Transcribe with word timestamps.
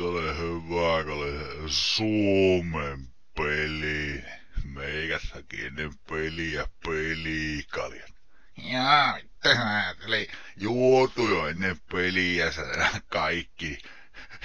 ole 0.00 0.38
hyvä, 0.38 1.04
kun 1.04 1.12
oli 1.12 1.34
Suomen 1.66 3.08
peli. 3.36 4.24
Meikässäkin 4.64 5.66
ennen 5.66 5.90
peliä 6.08 6.66
pelikaljat. 6.86 8.10
Jaa, 8.56 9.18
oli 10.06 10.28
juotu 10.56 11.28
jo 11.28 11.48
ennen 11.48 11.80
peliä 11.92 12.46
kaikki. 13.08 13.78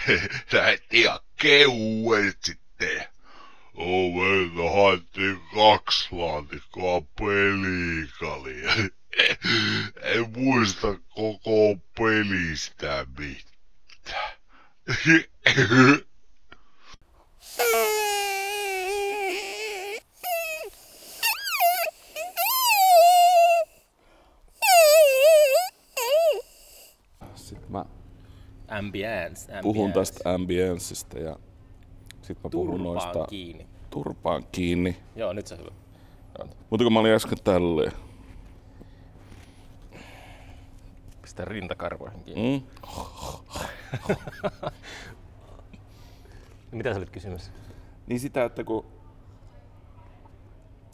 Lähti 0.51 1.01
ihan 1.01 1.19
keuet 1.41 2.37
sitten. 2.43 3.03
Ovelta 3.73 4.75
haettiin 4.75 5.41
kaksi 5.55 6.07
laatikkoa 6.11 7.01
pelikalia. 7.01 8.71
En 10.01 10.31
muista 10.31 10.87
koko 11.09 11.75
pelistä 11.97 13.05
mitään. 13.17 14.40
Sitten 27.35 27.71
mä 27.71 27.85
Ambience. 28.67 29.51
puhun 29.61 29.85
ambience. 29.87 30.13
tästä 30.13 30.33
ambienssista 30.33 31.19
ja 31.19 31.35
sitten 32.21 32.37
mä 32.43 32.49
puhun 32.49 32.67
Turpaan 32.67 32.83
noista 32.83 33.25
kiinni. 33.29 33.67
turpaan 33.89 34.43
kiinni. 34.51 34.97
Joo, 35.15 35.33
nyt 35.33 35.47
se 35.47 35.53
on 35.55 35.59
hyvä. 35.59 35.71
Mutta 36.69 36.83
kun 36.83 36.93
mä 36.93 36.99
olin 36.99 37.13
äsken 37.13 37.37
tälleen. 37.43 37.91
Pistä 41.31 41.45
rintakarvoihin 41.45 42.23
kiinni. 42.23 42.59
Mm? 42.59 42.67
Mitä 46.77 46.93
sä 46.93 46.97
olit 46.97 47.09
kysymys? 47.09 47.51
Niin 48.07 48.19
sitä, 48.19 48.45
että 48.45 48.63
kun 48.63 48.85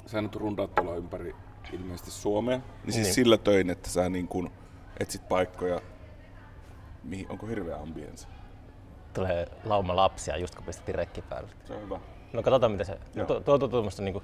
sä 0.05 0.21
nyt 0.21 0.35
rundaat 0.35 0.75
tuolla 0.75 0.95
ympäri 0.95 1.35
ilmeisesti 1.73 2.11
Suomea, 2.11 2.57
niin 2.57 2.93
siis 2.93 3.05
Niin. 3.05 3.13
sillä 3.13 3.37
töin, 3.37 3.69
että 3.69 3.89
sä 3.89 4.09
niin 4.09 4.27
kun 4.27 4.51
etsit 4.99 5.29
paikkoja, 5.29 5.81
mihin, 7.03 7.31
onko 7.31 7.47
hirveä 7.47 7.77
ambience? 7.77 8.27
Tulee 9.13 9.47
lauma 9.63 9.95
lapsia 9.95 10.37
just 10.37 10.55
kun 10.55 10.65
pistettiin 10.65 10.95
rekki 10.95 11.21
päälle. 11.21 11.49
Se 11.65 11.73
on 11.73 11.81
hyvä. 11.81 11.99
No 12.33 12.43
katsotaan 12.43 12.71
mitä 12.71 12.83
se... 12.83 12.99
Joo. 13.15 13.27
Tuo, 13.27 13.39
tuo, 13.39 13.57
tuo 13.57 13.67
tuommoista 13.67 14.01
niinku... 14.01 14.23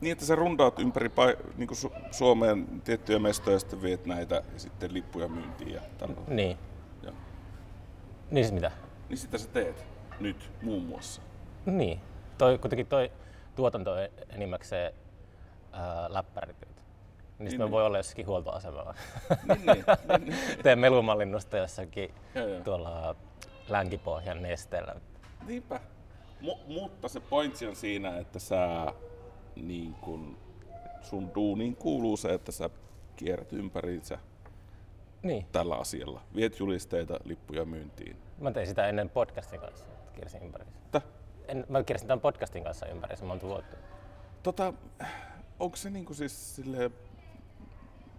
Niin, 0.00 0.12
että 0.12 0.24
sä 0.24 0.34
rundaat 0.34 0.78
ympäri 0.78 1.10
niin 1.56 1.68
kuin 1.68 1.78
Su- 1.78 2.08
Suomeen 2.10 2.80
tiettyjä 2.84 3.18
mestoja 3.18 3.54
ja 3.54 3.58
sitten 3.60 3.82
viet 3.82 4.06
näitä 4.06 4.34
ja 4.34 4.58
sitten 4.60 4.94
lippuja 4.94 5.28
myyntiin 5.28 5.72
ja 5.72 5.80
tällaista. 5.98 6.34
Niin. 6.34 6.58
Joo. 7.02 7.14
Niin 8.30 8.44
siis 8.44 8.54
mitä? 8.54 8.70
Niin 9.08 9.18
sitä 9.18 9.38
sä 9.38 9.48
teet 9.48 9.86
nyt 10.20 10.50
muun 10.62 10.82
muassa. 10.82 11.22
Niin. 11.66 12.00
Toi, 12.38 12.58
kuitenkin 12.58 12.86
toi 12.86 13.12
tuotanto 13.56 13.92
on 13.92 13.98
enimmäkseen 14.28 14.92
ää, 15.72 16.06
läppärityöt. 16.12 16.68
Niin, 17.38 17.50
niin 17.50 17.60
niin. 17.60 17.70
voi 17.70 17.86
olla 17.86 17.96
jossakin 17.96 18.26
huoltoasemalla. 18.26 18.94
Niin, 19.48 19.66
niin, 19.66 19.84
niin, 20.08 20.24
niin. 20.24 20.38
Teen 20.62 20.78
melumallinnusta 20.78 21.56
jossakin 21.56 22.14
Joo, 22.34 22.46
joo. 22.46 22.60
tuolla 22.60 23.16
länkipohjan 23.68 24.42
nesteellä. 24.42 24.94
Niinpä. 25.46 25.80
Mu- 26.42 26.58
mutta 26.68 27.08
se 27.08 27.20
pointsi 27.20 27.66
on 27.66 27.76
siinä, 27.76 28.18
että 28.18 28.38
sä 28.38 28.92
niin 29.56 29.94
kun, 29.94 30.36
sun 31.02 31.30
duuniin 31.34 31.76
kuuluu 31.76 32.16
se, 32.16 32.34
että 32.34 32.52
sä 32.52 32.70
kierrät 33.16 33.52
ympäriinsä 33.52 34.18
Niin. 35.22 35.46
tällä 35.52 35.76
asialla. 35.76 36.20
Viet 36.34 36.58
julisteita, 36.58 37.18
lippuja 37.24 37.64
myyntiin. 37.64 38.16
Mä 38.38 38.50
tein 38.50 38.66
sitä 38.66 38.86
ennen 38.88 39.10
podcastin 39.10 39.60
kanssa. 39.60 39.86
Kiersin 40.14 40.42
ympäri. 40.42 40.64
Tä? 40.90 41.00
En, 41.48 41.64
mä 41.68 41.82
kiersin 41.82 42.08
tämän 42.08 42.20
podcastin 42.20 42.64
kanssa 42.64 42.86
ympäri 42.86 43.16
monta 43.26 43.46
vuotta. 43.46 43.76
Tota, 44.42 44.72
onko 45.60 45.76
se 45.76 45.90
niinku 45.90 46.14
siis 46.14 46.56
silleen, 46.56 46.90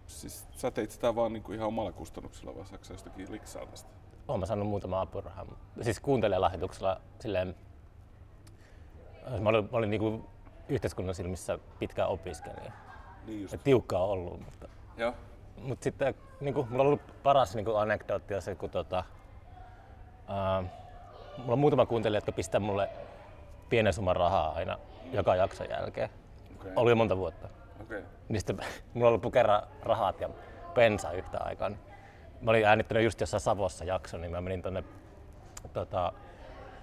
siis 0.08 0.48
sä 0.52 0.72
teit 0.72 0.92
sitä 0.92 1.16
vaan 1.16 1.34
niinku 1.34 1.52
ihan 1.52 1.68
omalla 1.68 1.92
kustannuksella 1.92 2.56
vai 2.56 2.66
saako 2.66 2.86
jostakin 2.90 3.32
liksaa 3.32 3.66
tästä? 3.66 3.90
Oon 4.28 4.40
mä 4.40 4.46
saanut 4.46 4.68
muutama 4.68 5.02
apurahaa. 5.02 5.46
Siis 5.82 6.00
kuuntelijalahjoituksella 6.00 7.02
silleen... 7.20 7.56
Mä 9.40 9.50
olin, 9.50 9.64
mä 9.72 9.78
olin 9.78 9.90
niinku 9.90 10.26
yhteiskunnan 10.70 11.16
silmissä 11.16 11.60
pitkään 11.80 12.10
opiskelija. 12.10 12.72
Niin 13.28 13.42
just. 13.42 13.54
Et 13.54 13.64
tiukkaa 13.64 14.04
on 14.04 14.10
ollut, 14.10 14.40
mutta... 14.46 14.68
Joo. 14.98 15.14
Mutta 15.58 15.84
sitten 15.84 16.16
niinku, 16.40 16.68
mulla 16.70 16.82
on 16.84 16.88
ollut 16.88 17.24
paras 17.24 17.56
niinku, 17.56 17.76
anekdootti 17.76 18.36
on 18.36 18.42
se, 18.42 18.56
kun 18.56 18.70
tota, 18.70 19.04
ää, 20.28 20.64
mulla 21.38 21.54
on 21.54 21.60
muutama 21.60 21.86
kuuntelija, 21.86 22.18
jotka 22.18 22.32
pistää 22.32 22.60
mulle 22.60 22.90
pienen 23.70 23.94
summan 23.94 24.16
rahaa 24.16 24.52
aina 24.52 24.78
joka 25.12 25.36
jakson 25.36 25.70
jälkeen. 25.70 26.10
Okei. 26.60 26.72
Oli 26.76 26.92
jo 26.92 26.96
monta 26.96 27.18
vuotta. 27.18 27.50
Okei. 27.82 28.04
Niin 28.30 28.40
sitten 28.40 28.58
mulla 28.94 29.12
loppu 29.12 29.32
kerran 29.32 29.64
rahat 29.82 30.22
ja 30.22 30.30
bensa 30.74 31.12
yhtä 31.12 31.38
aikaa. 31.42 31.70
niin 31.70 31.80
Mä 32.42 32.52
olin 32.52 32.66
äänittänyt 32.66 33.04
just 33.04 33.22
jossain 33.22 33.42
Savossa 33.42 33.86
jakson, 33.86 34.22
niin 34.22 34.32
mä 34.32 34.42
menin 34.42 34.62
tonne 34.62 34.84
tota, 35.74 36.14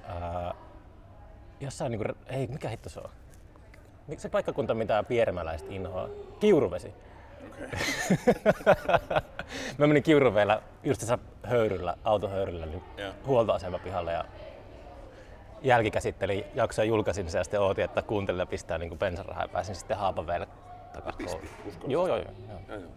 ää, 0.05 0.55
jossain 1.61 1.91
niinku, 1.91 2.15
ei 2.27 2.47
mikä 2.47 2.69
hitto 2.69 2.89
se 2.89 3.01
on? 3.01 3.11
Mik- 4.09 4.19
Se 4.19 4.29
paikkakunta, 4.29 4.75
mitä 4.75 5.03
piermäläiset 5.03 5.71
inhoaa. 5.71 6.09
Kiuruvesi. 6.41 6.95
Okei. 7.51 7.69
Mä 9.79 9.87
menin 9.87 10.03
Kiuruveellä 10.03 10.63
just 10.85 11.01
tässä 11.01 11.19
höyryllä, 11.43 11.97
autohöyryllä, 12.05 12.67
niin 12.67 12.83
Joo. 12.97 13.13
huoltoasemapihalle 13.27 14.13
ja 14.13 14.25
jälkikäsittelin 15.63 16.45
jaksoa 16.55 16.85
julkaisin 16.85 17.31
sen 17.31 17.39
ja 17.39 17.45
sitten 17.45 17.61
ootin, 17.61 17.85
että 17.85 18.03
kuuntelija 18.03 18.47
pistää 18.47 18.79
niin 18.79 18.99
bensarahaa 18.99 19.45
ja 19.45 19.49
pääsin 19.49 19.75
sitten 19.75 19.97
Haapaveelle 19.97 20.49
takaisin. 20.93 21.41
Joo, 21.87 22.07
joo, 22.07 22.17
joo. 22.17 22.27
joo. 22.49 22.59
Joo, 22.69 22.79
joo. 22.79 22.91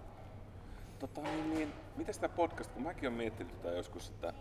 Tota, 1.00 1.22
niin, 1.22 1.54
niin, 1.54 1.74
miten 1.96 2.14
sitä 2.14 2.30
podcast, 2.30 2.72
kun 2.72 2.84
mäkin 2.84 3.08
olen 3.10 3.18
miettinyt 3.18 3.62
tätä 3.62 3.76
joskus, 3.76 4.10
että 4.10 4.34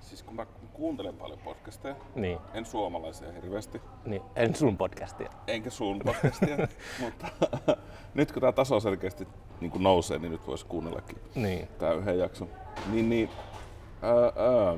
siis 0.00 0.22
kun 0.22 0.36
mä 0.36 0.46
kuuntelen 0.72 1.14
paljon 1.16 1.38
podcasteja, 1.38 1.94
Niin, 2.14 2.38
en 2.54 2.64
suomalaisia 2.64 3.32
hirveästi, 3.32 3.80
niin, 4.04 4.22
en 4.36 4.54
sun 4.54 4.76
podcastia. 4.76 5.30
enkä 5.46 5.70
sun 5.70 5.98
podcastia, 5.98 6.56
mutta 7.02 7.28
nyt 8.14 8.32
kun 8.32 8.40
tämä 8.40 8.52
taso 8.52 8.80
selkeästi 8.80 9.28
niin 9.60 9.70
kuin 9.70 9.82
nousee, 9.82 10.18
niin 10.18 10.32
nyt 10.32 10.46
voisi 10.46 10.66
kuunnellakin 10.66 11.18
Niin. 11.34 11.68
tää 11.78 11.92
yhden 11.92 12.18
jakson. 12.18 12.48
Niin, 12.90 13.08
niin 13.08 13.30
ää, 14.02 14.12
ää, 14.14 14.72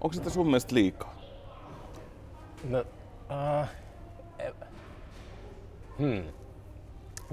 onko 0.00 0.12
sitä 0.14 0.30
sun 0.30 0.46
mielestä 0.46 0.74
liikaa? 0.74 1.14
No, 2.68 2.80
uh, 2.80 3.66
hmm. 5.98 6.24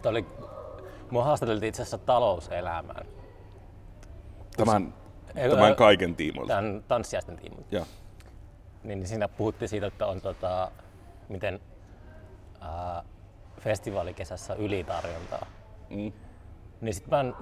Tämä 0.02 0.12
oli, 0.12 0.26
mua 1.12 1.24
haastateltiin 1.24 1.70
itse 1.70 1.82
asiassa 1.82 1.98
talouselämään. 1.98 3.06
Tämän, 4.58 4.94
tämän 5.50 5.76
kaiken 5.76 6.16
tiimoilta. 6.16 6.54
Tämän 6.54 6.84
tanssiaisten 6.88 7.38
tiimoilta. 7.38 7.76
Joo. 7.76 7.86
Niin, 8.84 9.08
siinä 9.08 9.28
puhuttiin 9.28 9.70
siitä, 9.70 9.88
että 9.88 10.08
on 10.08 10.22
tota, 10.22 10.72
miten 11.30 11.60
ää, 12.62 13.04
festivaalikesässä 13.60 14.54
ylitarjontaa. 14.54 15.46
Mm. 15.90 16.12
Niin 16.82 16.94
sit 16.94 17.08
mä 17.08 17.20
en, 17.20 17.34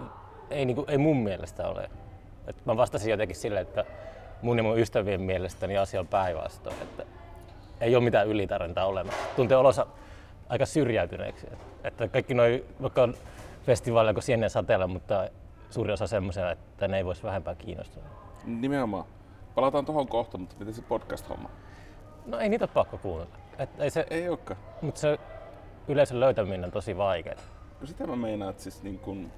ei, 0.50 0.66
niinku, 0.66 0.86
ei 0.88 0.98
mun 0.98 1.18
mielestä 1.18 1.68
ole. 1.68 1.90
Et 2.48 2.66
mä 2.66 2.78
vastasin 2.78 3.12
jotenkin 3.12 3.36
silleen, 3.36 3.68
että 3.68 3.86
mun 4.42 4.58
ja 4.58 4.64
mun 4.64 4.80
ystävien 4.80 5.22
mielestä 5.22 5.68
niin 5.68 5.80
asia 5.80 6.00
on 6.00 6.08
päinvastoin. 6.08 6.76
Että 6.82 7.04
ei 7.82 7.96
ole 7.96 8.04
mitään 8.04 8.28
ylitarjontaa 8.28 8.86
olemassa. 8.86 9.20
Tuntee 9.36 9.58
olonsa 9.58 9.86
aika 10.50 10.66
syrjäytyneeksi. 10.66 11.48
Et- 11.54 11.60
Että 11.84 12.08
kaikki 12.08 12.34
noi, 12.34 12.66
vaikka 12.82 13.04
on 13.04 13.14
festivaaleja 13.66 14.14
kuin 14.14 14.24
Sienen 14.24 14.50
sateella, 14.50 14.88
mutta 14.88 15.30
suuri 15.70 15.94
osa 15.94 16.08
semmoisena, 16.08 16.52
että 16.52 16.88
ne 16.88 16.98
ei 16.98 17.06
voisi 17.06 17.24
vähempää 17.24 17.56
kiinnostua. 17.56 18.04
Nimenomaan. 18.46 19.06
Palataan 19.56 19.86
tuohon 19.86 20.08
kohta, 20.08 20.38
mutta 20.38 20.56
miten 20.60 20.74
se 20.74 20.82
podcast-homma? 20.82 21.50
No 22.26 22.40
ei 22.40 22.50
niitä 22.50 22.66
ole 22.66 22.72
pakko 22.74 22.98
kuunnella. 22.98 23.36
Et 23.58 23.70
ei 23.80 23.90
se, 23.90 24.06
Ei 24.10 24.30
olekaan. 24.30 24.60
mutta 24.82 25.02
se 25.02 25.20
yleisön 25.88 26.20
löytäminen 26.20 26.64
on 26.64 26.72
tosi 26.72 26.98
vaikeaa. 26.98 27.36
No 27.82 27.88
sitä 27.88 28.08
mä 28.08 28.16
meinaan, 28.16 28.52
että 28.52 28.64
siis 28.64 28.84
niin 28.84 29.00
kun, 29.00 29.32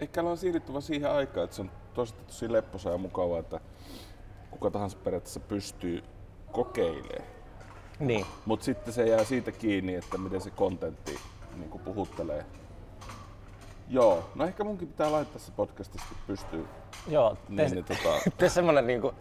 ehkä 0.00 0.20
ollaan 0.20 0.36
siirrytty 0.36 0.72
vaan 0.72 0.82
siihen 0.82 1.10
aikaan, 1.10 1.44
että 1.44 1.56
se 1.56 1.62
on 1.62 1.70
tosi, 1.94 2.14
tosi 2.26 2.52
lepposa 2.52 2.90
ja 2.90 2.98
mukavaa, 2.98 3.38
että 3.38 3.60
kuka 4.50 4.70
tahansa 4.70 4.98
periaatteessa 5.04 5.40
pystyy 5.40 6.02
kokeilemaan. 6.52 7.24
Niin. 7.98 8.26
Mutta 8.46 8.64
sitten 8.64 8.94
se 8.94 9.06
jää 9.08 9.24
siitä 9.24 9.52
kiinni, 9.52 9.94
että 9.94 10.18
miten 10.18 10.40
se 10.40 10.50
kontentti 10.50 11.18
niin 11.56 11.70
puhuttelee. 11.84 12.46
Joo, 13.88 14.30
no 14.34 14.44
ehkä 14.44 14.64
munkin 14.64 14.88
pitää 14.88 15.12
laittaa 15.12 15.38
se 15.38 15.52
podcastista 15.56 16.14
pystyy 16.26 16.66
Joo, 17.08 17.36
Niin, 17.48 17.70
niin, 17.70 17.84
tota, 17.84 18.30
tee 18.38 18.48
semmonen 18.48 18.86
niinku, 18.86 19.14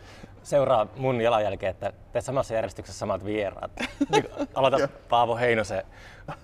seuraa 0.44 0.88
mun 0.98 1.22
jalanjälkeen, 1.22 1.72
että 1.72 1.94
tee 2.12 2.22
samassa 2.22 2.54
järjestyksessä 2.54 3.00
samat 3.00 3.26
vieraat. 3.26 3.72
Niin, 4.10 4.26
aloita 4.56 4.90
Paavo 5.10 5.36
Heinosen, 5.36 5.84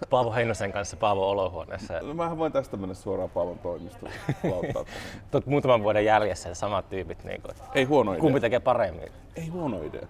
Paavo 0.09 0.33
Heinosen 0.33 0.71
kanssa 0.71 0.97
Paavo 0.97 1.29
olohuoneessa. 1.29 1.93
no 2.01 2.13
mähän 2.13 2.37
voin 2.37 2.51
tästä 2.51 2.77
mennä 2.77 2.95
suoraan 2.95 3.29
Paavon 3.29 3.59
toimistoon. 3.59 4.11
Tuot 5.31 5.45
muutaman 5.45 5.83
vuoden 5.83 6.05
jäljessä 6.05 6.49
ja 6.49 6.55
samat 6.55 6.89
tyypit. 6.89 7.23
Niinku, 7.23 7.47
Ei 7.75 7.83
huono 7.83 8.11
idea. 8.11 8.21
kumpi 8.21 8.39
tekee 8.39 8.59
paremmin? 8.59 9.11
Ei 9.35 9.47
huono 9.47 9.83
idea. 9.83 10.07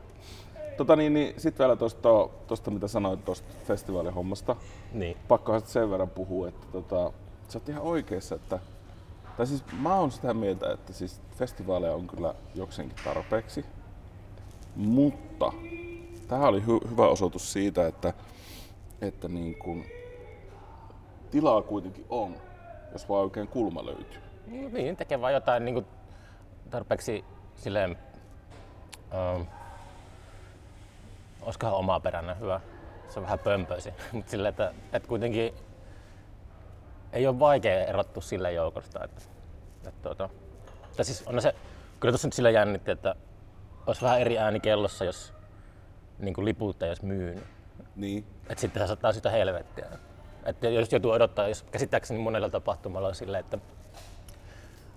Tota 0.78 0.96
niin, 0.96 1.14
niin 1.14 1.34
sit 1.38 1.60
vielä 1.60 1.76
tosta, 1.76 2.10
tosta 2.48 2.72
mitä 2.72 2.88
sanoit 2.88 3.26
tosta 3.26 3.54
festivaalihommasta. 3.68 4.56
Niin. 4.92 5.18
Pakkohan 5.28 5.62
sen 5.66 5.92
verran 5.92 6.10
puhua, 6.10 6.48
että 6.48 6.68
tota, 6.72 7.12
sä 7.52 7.60
oot 7.60 7.70
ihan 7.70 7.84
oikeassa, 7.84 8.36
että 8.36 8.60
tai 9.38 9.48
siis 9.48 9.64
mä 9.82 9.96
oon 9.96 10.12
sitä 10.12 10.34
mieltä, 10.34 10.74
että 10.74 10.94
siis 10.94 11.22
festivaaleja 11.38 11.94
on 11.94 12.08
kyllä 12.08 12.36
jokseenkin 12.56 12.98
tarpeeksi. 13.04 13.66
Mutta 14.76 15.54
tämä 16.28 16.48
oli 16.48 16.60
hy- 16.60 16.90
hyvä 16.92 17.08
osoitus 17.08 17.54
siitä, 17.54 17.88
että, 17.88 18.14
että 19.02 19.28
niin 19.28 19.56
kun, 19.56 19.84
tilaa 21.32 21.62
kuitenkin 21.62 22.06
on, 22.10 22.36
jos 22.94 23.10
vaan 23.10 23.22
oikein 23.22 23.48
kulma 23.48 23.86
löytyy. 23.86 24.22
No 24.48 24.70
Niin, 24.70 24.96
tekee 24.98 25.22
vaan 25.22 25.34
jotain 25.34 25.66
niin 25.66 25.86
tarpeeksi 26.70 27.26
silleen, 27.56 27.98
ähm, 29.14 29.42
olisikohan 31.42 31.76
omaperäinen 31.76 32.40
hyvä. 32.40 32.62
Se 33.10 33.20
on 33.20 33.24
vähän 33.26 33.40
pömpöisi, 33.40 33.94
mutta 34.14 34.32
silleen, 34.32 34.50
että, 34.50 34.74
että 34.94 35.08
kuitenkin 35.08 35.54
ei 37.14 37.28
ole 37.28 37.40
vaikea 37.40 37.86
erottua 37.86 38.22
sille 38.22 38.54
joukosta. 38.54 39.04
Että, 39.04 39.22
että, 39.88 40.02
tuota, 40.04 40.30
tai 40.96 41.06
siis 41.06 41.24
on 41.28 41.42
se, 41.42 41.56
kyllä 42.00 42.12
tuossa 42.12 42.28
nyt 42.28 42.34
sillä 42.34 42.50
jännitti, 42.50 42.92
että 42.92 43.16
olisi 43.88 44.02
vähän 44.02 44.22
eri 44.22 44.38
ääni 44.38 44.60
kellossa, 44.60 45.06
jos 45.06 45.34
niin 46.20 46.34
kuin 46.34 46.46
liput 46.46 46.84
ei 46.84 46.90
olisi 46.90 47.06
myynyt. 47.06 47.44
Niin, 47.96 48.26
Että 48.50 48.62
sitten 48.62 48.82
se 48.82 48.88
saattaa 48.88 49.14
sitä 49.14 49.30
helvettiä. 49.30 49.86
Että 50.46 50.70
jos 50.70 50.92
joutuu 50.92 51.12
odottaa, 51.12 51.48
jos 51.48 51.64
käsittääkseni 51.64 52.20
monella 52.20 52.50
tapahtumalla 52.50 53.08
on 53.08 53.16
silleen, 53.16 53.40
että 53.40 53.58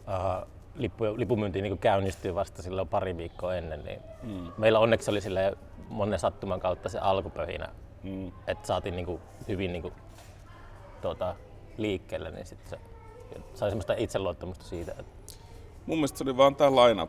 uh, 0.08 0.48
lippu, 0.74 1.04
lipumyynti 1.16 1.62
niin 1.62 1.78
käynnistyy 1.78 2.34
vasta 2.34 2.62
silloin 2.62 2.88
pari 2.88 3.16
viikkoa 3.16 3.54
ennen, 3.54 3.84
niin 3.84 4.00
mm. 4.22 4.52
meillä 4.58 4.78
onneksi 4.78 5.10
oli 5.10 5.20
silleen 5.20 5.56
monen 5.88 6.18
sattuman 6.18 6.60
kautta 6.60 6.88
se 6.88 6.98
alkupöhinä, 6.98 7.68
mm. 8.02 8.32
että 8.46 8.66
saatiin 8.66 8.96
niin 8.96 9.06
kuin 9.06 9.20
hyvin 9.48 9.72
niin 9.72 9.82
kuin, 9.82 9.94
tuota, 11.02 11.36
liikkeelle, 11.82 12.30
niin 12.30 12.46
sitten 12.46 12.70
se 12.70 12.78
sai 13.54 13.70
semmoista 13.70 13.94
itseluottamusta 13.96 14.64
siitä. 14.64 14.92
Että, 14.98 15.32
mun 15.86 15.98
mielestä 15.98 16.18
se 16.18 16.24
oli 16.24 16.36
vaan 16.36 16.56
tää 16.56 16.70
line 16.70 17.08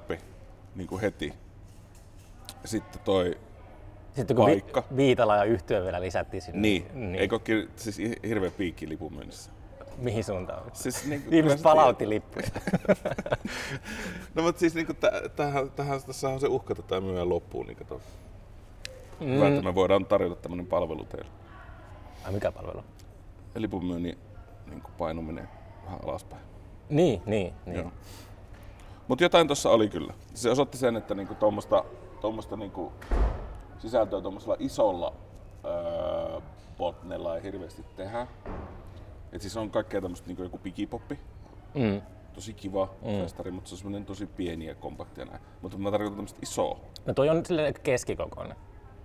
niin 0.75 0.87
kuin 0.87 1.01
heti. 1.01 1.33
Sitten 2.65 3.01
toi 3.01 3.37
sitten 4.15 4.35
kun 4.35 4.45
Paikka. 4.45 4.83
vi, 4.91 4.97
Viitala 4.97 5.35
ja 5.35 5.43
yhtyö 5.43 5.83
vielä 5.83 6.01
lisättiin 6.01 6.41
sinne, 6.41 6.61
Niin, 6.61 6.85
niin 6.93 7.15
eikö 7.15 7.39
siis 7.75 7.97
hi- 7.97 8.19
hirveä 8.27 8.51
piikki 8.51 8.89
lipun 8.89 9.13
myynnissä? 9.13 9.51
mihin 9.97 10.23
suuntaan? 10.23 10.63
Siis, 10.73 11.05
niin, 11.05 11.21
kyllä 11.21 11.37
Ihmiset 11.37 11.61
palautti 11.61 12.09
lippuja. 12.09 12.47
No 14.35 14.43
mutta 14.43 14.59
siis 14.59 14.75
niin 14.75 14.87
tähän, 15.35 15.71
tähän, 15.71 16.03
tässä 16.03 16.29
on 16.29 16.39
se 16.39 16.47
uhka, 16.47 16.71
että 16.71 16.83
tämä 16.83 17.01
myydään 17.01 17.29
loppuun. 17.29 17.65
Niin 17.67 17.77
kato. 17.77 18.01
Mm. 19.19 19.27
Hyvä, 19.27 19.47
että 19.47 19.61
me 19.61 19.75
voidaan 19.75 20.05
tarjota 20.05 20.35
tämmöinen 20.35 20.65
palvelu 20.67 21.05
teille. 21.05 21.29
Ai 22.25 22.31
mikä 22.31 22.51
palvelu? 22.51 22.83
Lipun 23.55 23.85
myynnin 23.85 24.17
niin 24.69 24.81
kuin 24.81 24.93
painuminen 24.97 25.49
vähän 25.85 25.99
alaspäin. 26.03 26.41
Niin, 26.89 27.21
niin, 27.25 27.53
niin. 27.65 27.79
Joo. 27.79 27.91
Mutta 29.07 29.23
jotain 29.23 29.47
tuossa 29.47 29.69
oli 29.69 29.89
kyllä. 29.89 30.13
Se 30.33 30.49
osoitti 30.49 30.77
sen, 30.77 30.97
että 30.97 31.15
niinku 31.15 31.35
tuommoista 31.35 31.85
tommosta 32.21 32.57
niinku 32.57 32.93
sisältöä 33.79 34.21
tuommoisella 34.21 34.55
isolla 34.59 35.13
öö, 35.65 36.41
botnella 36.77 37.35
ei 37.35 37.43
hirveästi 37.43 37.85
tehdä. 37.95 38.27
Et 39.31 39.41
siis 39.41 39.57
on 39.57 39.69
kaikkea 39.69 40.01
tämmöistä 40.01 40.27
niinku 40.27 40.43
joku 40.43 40.57
pikipoppi. 40.57 41.19
Mm. 41.73 42.01
Tosi 42.33 42.53
kiva 42.53 42.89
mm. 43.01 43.21
festari, 43.21 43.51
mutta 43.51 43.69
se 43.69 43.73
on 43.73 43.77
semmoinen 43.77 44.05
tosi 44.05 44.25
pieni 44.25 44.65
ja 44.65 44.75
kompakti 44.75 45.21
ja 45.21 45.25
näin. 45.25 45.41
Mutta 45.61 45.77
mä 45.77 45.91
tarkoitan 45.91 46.15
tämmöistä 46.15 46.39
isoa. 46.41 46.79
No 47.05 47.13
toi 47.13 47.29
on 47.29 47.45
silleen 47.45 47.73
keskikokoinen. 47.83 48.57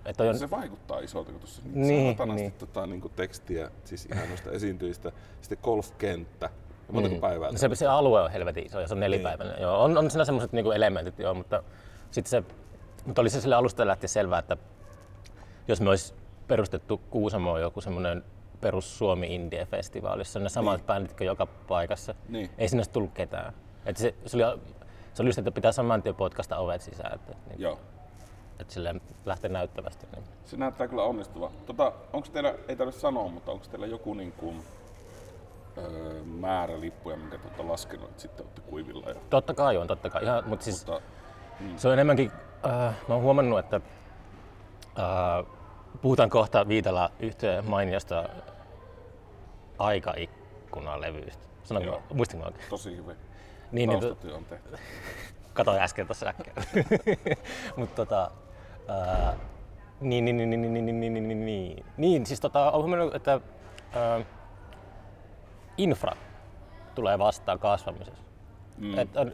Että 0.09 0.23
on, 0.23 0.37
Se 0.39 0.49
vaikuttaa 0.49 0.99
isolta, 0.99 1.31
kun 1.31 1.39
tuossa 1.39 1.61
on 1.65 1.71
Niin, 1.73 1.87
niin, 1.87 2.17
saatanasti 2.17 2.41
niin. 2.41 2.53
tota, 2.59 2.87
niinku 2.87 3.09
tekstiä, 3.09 3.71
siis 3.85 4.05
ihan 4.05 4.29
noista 4.29 4.51
esiintyjistä. 4.51 5.11
Sitten 5.41 5.57
golfkenttä. 5.63 6.49
Ja 6.87 6.93
montako 6.93 7.15
päivää? 7.15 7.51
no 7.51 7.57
se, 7.57 7.69
se 7.73 7.87
alue 7.87 8.21
on 8.21 8.31
helvetin 8.31 8.65
iso 8.65 8.79
ja 8.79 8.87
se 8.87 8.93
on 8.93 8.99
nelipäiväinen. 8.99 9.55
Niin. 9.55 9.63
Joo, 9.63 9.83
on, 9.83 9.97
on 9.97 10.11
siinä 10.11 10.25
semmoiset 10.25 10.51
niinku 10.53 10.71
elementit, 10.71 11.19
joo, 11.19 11.33
mutta 11.33 11.63
sitten 12.11 12.29
se, 12.29 12.43
mutta 13.05 13.21
oli 13.21 13.29
se 13.29 13.41
sille 13.41 13.55
alusta 13.55 13.87
lähtien 13.87 14.09
selvää, 14.09 14.39
että 14.39 14.57
jos 15.67 15.81
me 15.81 15.89
olisi 15.89 16.13
perustettu 16.47 17.01
Kuusamoon 17.09 17.61
joku 17.61 17.81
semmoinen 17.81 18.23
perus 18.61 18.97
Suomi 18.97 19.35
Indie 19.35 19.65
Festivaali, 19.65 20.21
jossa 20.21 20.39
on 20.39 20.43
ne 20.43 20.49
samat 20.49 20.77
niin. 20.77 20.85
bändit 20.87 21.13
kuin 21.17 21.27
joka 21.27 21.45
paikassa, 21.45 22.15
Niin. 22.29 22.49
ei 22.57 22.67
sinne 22.69 22.79
olisi 22.79 22.91
tullut 22.91 23.13
ketään. 23.13 23.53
Et 23.85 23.97
se, 23.97 24.15
se, 24.25 24.37
oli, 24.45 24.59
se 25.13 25.21
oli 25.21 25.29
just, 25.29 25.39
että 25.39 25.51
pitää 25.51 25.71
saman 25.71 26.03
tien 26.03 26.15
potkasta 26.15 26.57
ovet 26.57 26.81
sisään, 26.81 27.15
että, 27.15 27.35
niin, 27.49 27.61
Joo. 27.61 27.79
Että 28.59 28.73
silleen 28.73 29.01
lähtee 29.25 29.49
näyttävästi. 29.49 30.07
Niin. 30.15 30.23
Se 30.45 30.57
näyttää 30.57 30.87
kyllä 30.87 31.03
onnistuva. 31.03 31.51
Tota, 31.65 31.93
onko 32.13 32.27
teillä, 32.33 32.55
ei 32.67 32.75
tarvitse 32.75 33.01
sanoa, 33.01 33.27
mutta 33.27 33.51
onko 33.51 33.65
teillä 33.71 33.87
joku 33.87 34.13
niin 34.13 34.31
kuin, 34.31 34.63
öö, 35.77 36.23
määrä 36.23 36.79
lippuja, 36.81 37.17
minkä 37.17 37.37
te 37.37 37.43
olette 37.47 37.63
laskenut, 37.63 38.09
että 38.09 38.21
sitten 38.21 38.45
olette 38.45 38.61
kuivilla? 38.61 39.09
Ja, 39.09 39.15
Totta 39.29 39.53
kai 39.53 39.77
on, 39.77 39.87
totta 39.87 40.09
kai. 40.09 40.23
Ihan, 40.23 40.43
mutta 40.47 40.63
siis, 40.65 40.87
mutta, 40.87 41.01
Se 41.77 41.87
on 41.87 41.93
enemmänkin, 41.93 42.31
äh, 42.65 42.95
mä 43.07 43.13
oon 43.15 43.23
huomannut, 43.23 43.59
että 43.59 43.81
äh, 44.99 45.45
puhutaan 46.01 46.29
kohta 46.29 46.67
Viitala 46.67 47.11
yhteen 47.19 47.69
mainiosta 47.69 48.29
aikaikkunalevyistä. 49.79 51.43
Sanonko, 51.63 51.89
Joo. 51.89 52.01
muistinko 52.13 52.45
oikein? 52.45 52.69
tosi 52.69 52.95
hyvin. 52.97 53.15
Niin, 53.71 53.89
niin, 53.89 53.99
to- 53.99 54.35
on 54.35 54.45
tehty. 54.45 54.69
katoin 55.53 55.81
äsken 55.81 56.07
tuossa 56.07 56.25
äkkiä. 56.27 56.53
Mutta 57.77 57.95
tota, 57.95 58.31
niin, 60.01 60.25
niin, 60.25 60.37
niin, 60.37 60.49
niin, 60.49 60.73
niin, 60.73 60.85
niin, 60.85 61.13
niin, 61.13 61.45
niin, 61.45 61.85
niin, 61.97 62.25
siis 62.25 62.39
tota, 62.39 62.71
olen 62.71 62.81
huomannut, 62.81 63.15
että 63.15 63.39
ää, 63.95 64.21
infra 65.77 66.11
tulee 66.95 67.19
vastaan 67.19 67.59
kasvamisessa. 67.59 68.23
Mm. 68.77 68.97
Et 68.97 69.17
on, 69.17 69.31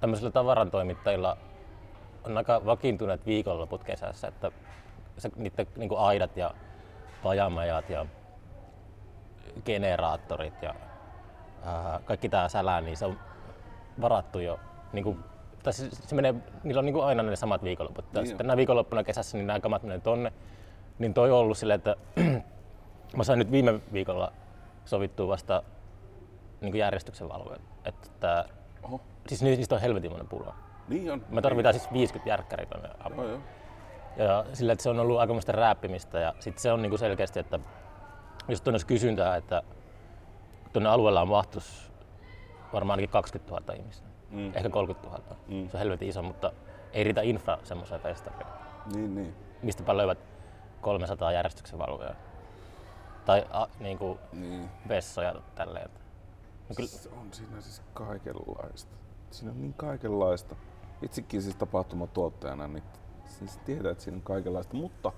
tämmöisillä 0.00 0.30
tavarantoimittajilla 0.30 1.36
on 2.24 2.36
aika 2.36 2.66
vakiintuneet 2.66 3.26
viikonloput 3.26 3.84
kesässä, 3.84 4.28
että 4.28 4.52
se, 5.18 5.30
niiden 5.36 5.66
niin 5.76 5.90
aidat 5.98 6.36
ja 6.36 6.54
pajamajat 7.22 7.90
ja 7.90 8.06
generaattorit 9.64 10.62
ja 10.62 10.74
ää, 11.64 12.00
kaikki 12.04 12.28
tää 12.28 12.48
sälä, 12.48 12.80
niin 12.80 12.96
se 12.96 13.06
on 13.06 13.18
varattu 14.00 14.38
jo. 14.38 14.60
Niin 14.92 15.04
kuin, 15.04 15.24
tai 15.62 15.72
se, 15.72 15.88
se 15.90 16.14
menee, 16.14 16.34
niillä 16.64 16.78
on 16.78 16.84
niin 16.84 16.94
kuin 16.94 17.04
aina 17.04 17.22
ne 17.22 17.36
samat 17.36 17.62
viikonloput. 17.64 18.12
Niin 18.12 18.26
sitten 18.26 18.46
nämä 18.46 18.56
viikonloppuna 18.56 19.04
kesässä, 19.04 19.36
niin 19.38 19.46
nämä 19.46 19.60
kamat 19.60 19.82
menee 19.82 20.00
tonne. 20.00 20.32
Niin 20.98 21.14
toi 21.14 21.30
on 21.30 21.38
ollut 21.38 21.58
silleen, 21.58 21.76
että 21.78 21.96
mä 23.16 23.24
sain 23.24 23.38
nyt 23.38 23.50
viime 23.52 23.80
viikolla 23.92 24.32
sovittua 24.84 25.28
vasta 25.28 25.62
niin 26.60 26.72
kuin 26.72 26.78
järjestyksen 26.80 27.28
valvoja. 27.28 27.58
Että 27.84 28.44
Oho, 28.82 29.00
siis 29.28 29.42
ni- 29.42 29.56
niistä 29.56 29.74
on 29.74 29.80
helvetinmoinen 29.80 30.28
pula. 30.28 30.54
niin 30.88 31.12
on. 31.12 31.24
Me 31.28 31.42
tarvitaan 31.42 31.74
siis 31.74 31.92
50 31.92 32.30
järkkäriä 32.30 32.66
tonne 32.66 32.88
Joo, 32.88 32.96
apuun. 33.06 33.28
joo. 33.28 33.38
Ja 34.16 34.44
sillä, 34.52 34.72
että 34.72 34.82
se 34.82 34.90
on 34.90 35.00
ollut 35.00 35.18
aikamoista 35.20 35.52
rääppimistä 35.52 36.18
ja 36.20 36.34
sitten 36.40 36.62
se 36.62 36.72
on 36.72 36.82
niinku 36.82 36.98
selkeästi, 36.98 37.40
että 37.40 37.58
jos 38.48 38.60
tuonne 38.60 38.74
olisi 38.74 38.86
kysyntää, 38.86 39.36
että 39.36 39.62
tuonne 40.72 40.88
alueella 40.88 41.20
on 41.22 41.28
mahtus 41.28 41.89
varmaan 42.72 42.98
ainakin 42.98 43.12
20 43.12 43.54
000 43.54 43.74
ihmistä, 43.74 44.08
Mm. 44.30 44.52
ehkä 44.54 44.70
30 44.70 45.08
000. 45.08 45.36
Mm. 45.48 45.68
Se 45.68 45.76
on 45.76 45.78
helvetin 45.78 46.08
iso, 46.08 46.22
mutta 46.22 46.52
ei 46.92 47.04
riitä 47.04 47.20
infra 47.20 47.58
semmoiseen 47.64 48.00
festariin. 48.00 48.46
Niin, 48.94 49.14
niin. 49.14 49.34
Mistä 49.62 49.96
löyvät 49.96 50.18
300 50.80 51.32
järjestyksen 51.32 51.78
valvojaa. 51.78 52.14
Tai 53.24 53.46
a, 53.50 53.66
niinku 53.80 54.18
niin. 54.32 54.70
vessoja 54.88 55.34
tälleen. 55.54 55.90
No 56.68 56.74
kyllä, 56.76 56.88
Se 56.88 57.08
on 57.08 57.32
siinä 57.32 57.60
siis 57.60 57.82
kaikenlaista. 57.94 58.96
Siinä 59.30 59.52
on 59.52 59.60
niin 59.60 59.74
kaikenlaista. 59.74 60.56
Itsekin 61.02 61.42
siis 61.42 61.56
tapahtumatuottajana, 61.56 62.68
niin 62.68 62.82
siis 63.24 63.56
tietää, 63.56 63.92
että 63.92 64.04
siinä 64.04 64.16
on 64.16 64.22
kaikenlaista, 64.22 64.76
mutta, 64.76 65.12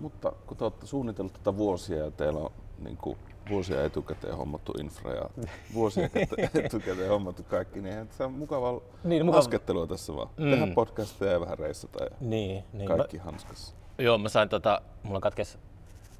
mutta 0.00 0.32
kun 0.46 0.56
te 0.56 0.64
olette 0.64 0.86
suunnitellut 0.86 1.32
tätä 1.32 1.56
vuosia 1.56 2.04
ja 2.04 2.10
teillä 2.10 2.40
on 2.40 2.52
niin 2.78 2.96
kuin, 2.96 3.18
vuosia 3.50 3.84
etukäteen 3.84 4.36
hommattu 4.36 4.72
infra 4.80 5.12
ja 5.14 5.30
vuosia 5.74 6.06
käte- 6.14 6.64
etukäteen 6.64 7.08
hommattu 7.08 7.42
kaikki, 7.42 7.80
niin 7.80 7.92
eihän 7.92 8.08
se 8.10 8.24
on 8.24 8.32
mukava 8.32 8.80
Niin, 9.04 9.26
mukava- 9.26 9.36
laskettelua 9.36 9.86
tässä 9.86 10.14
vaan. 10.16 10.28
Mm. 10.36 10.44
Mm. 10.44 10.50
Tehdä 10.50 10.66
podcasteja 10.74 11.32
ja 11.32 11.40
vähän 11.40 11.58
reissata 11.58 12.04
ja 12.04 12.10
niin, 12.20 12.64
niin. 12.72 12.88
kaikki 12.88 13.18
hanskassa. 13.18 13.74
Mä, 13.98 14.04
joo, 14.04 14.18
mä 14.18 14.28
sain 14.28 14.48
tota, 14.48 14.80
mulla 15.02 15.20
katkes, 15.20 15.58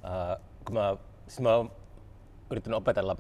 ää, 0.03 0.37
kun 0.65 0.75
mä, 0.75 0.97
siis 1.27 1.41
mä 1.41 1.55
oon 1.57 1.73
yrittänyt 2.51 2.77
opetella 2.77 3.17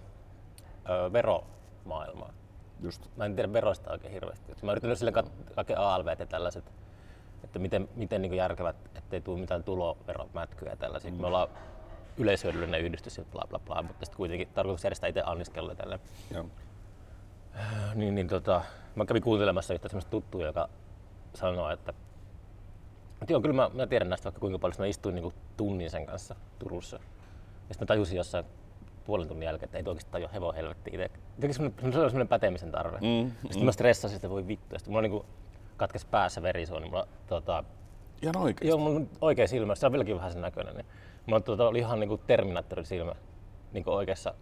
ää, 0.84 1.12
veromaailmaa. 1.12 2.32
Just. 2.80 3.02
Mä 3.16 3.24
en 3.24 3.34
tiedä 3.36 3.52
veroista 3.52 3.90
oikein 3.90 4.12
hirveästi. 4.12 4.52
Mä 4.52 4.56
oon 4.62 4.72
yrittänyt 4.72 4.98
sille 4.98 5.12
kat- 5.20 5.54
kaikkea 5.54 5.94
ALV 5.94 6.06
ja 6.18 6.26
tällaiset, 6.26 6.72
että 7.44 7.58
miten, 7.58 7.88
miten 7.96 8.22
niin 8.22 8.34
järkevät, 8.34 8.76
ettei 8.94 9.20
tule 9.20 9.38
mitään 9.40 9.64
tuloveromätkyjä 9.64 10.70
ja 10.72 10.76
tällaisia. 10.76 11.10
Mm. 11.10 11.20
Me 11.20 11.26
ollaan 11.26 11.48
yleishyödyllinen 12.18 12.80
yhdistys 12.80 13.18
ja 13.18 13.24
bla 13.32 13.46
bla 13.48 13.58
bla, 13.58 13.82
mutta 13.82 14.04
sitten 14.04 14.16
kuitenkin 14.16 14.48
tarkoitus 14.54 14.84
järjestää 14.84 15.08
itse 15.08 15.22
anniskelua 15.26 15.70
ja 15.70 15.76
tälleen. 15.76 16.00
Joo. 16.34 16.46
Niin, 17.94 18.14
niin 18.14 18.28
tota, 18.28 18.62
mä 18.94 19.04
kävin 19.04 19.22
kuuntelemassa 19.22 19.74
yhtä 19.74 19.88
semmoista 19.88 20.10
tuttua, 20.10 20.46
joka 20.46 20.68
sanoi, 21.34 21.72
että 21.72 21.94
että 23.22 23.32
joo, 23.32 23.40
kyllä 23.40 23.54
mä, 23.54 23.70
mä 23.74 23.86
tiedän 23.86 24.08
näistä 24.08 24.24
vaikka 24.24 24.40
kuinka 24.40 24.58
paljon. 24.58 24.76
Mä 24.78 24.86
istuin 24.86 25.14
niinku 25.14 25.32
tunnin 25.56 25.90
sen 25.90 26.06
kanssa 26.06 26.36
Turussa. 26.58 26.96
Ja 26.96 27.74
sitten 27.74 27.84
mä 27.84 27.86
tajusin 27.86 28.16
jossain 28.16 28.44
puolen 29.04 29.28
tunnin 29.28 29.46
jälkeen, 29.46 29.64
että 29.64 29.78
ei 29.78 29.84
tuo 29.84 29.90
oikeastaan 29.90 30.12
tajua 30.12 30.28
hevon 30.28 30.54
helvetti 30.54 30.90
itse. 30.90 31.10
Jotenkin 31.36 31.54
semmoinen, 31.54 31.92
se 31.92 31.98
oli 31.98 32.10
semmoinen 32.10 32.28
pätemisen 32.28 32.70
tarve. 32.70 32.98
Mm, 33.00 33.32
sitten 33.42 33.64
mä 33.64 33.72
stressasin, 33.72 34.16
että 34.16 34.30
voi 34.30 34.46
vittu. 34.46 34.74
Ja 34.74 34.78
sitten 34.78 34.92
mulla 34.92 35.02
niinku 35.02 35.26
katkes 35.76 36.04
päässä 36.04 36.42
verisuoni. 36.42 36.88
Mulla, 36.88 37.08
tota, 37.26 37.64
Ihan 38.22 38.36
oikeesti. 38.36 38.68
Joo, 38.68 38.78
mulla 38.78 38.96
on 38.96 39.08
oikea 39.20 39.46
silmä, 39.46 39.74
se 39.74 39.86
on 39.86 39.92
vieläkin 39.92 40.16
vähän 40.16 40.32
sen 40.32 40.40
näköinen. 40.40 40.74
Niin. 40.74 40.86
Mulla 41.26 41.40
tuota, 41.40 41.68
oli 41.68 41.78
ihan 41.78 42.00
niinku 42.00 42.18
Terminaattorin 42.26 42.86
silmä 42.86 43.12
niinku 43.72 43.90
oikeassa, 43.90 44.34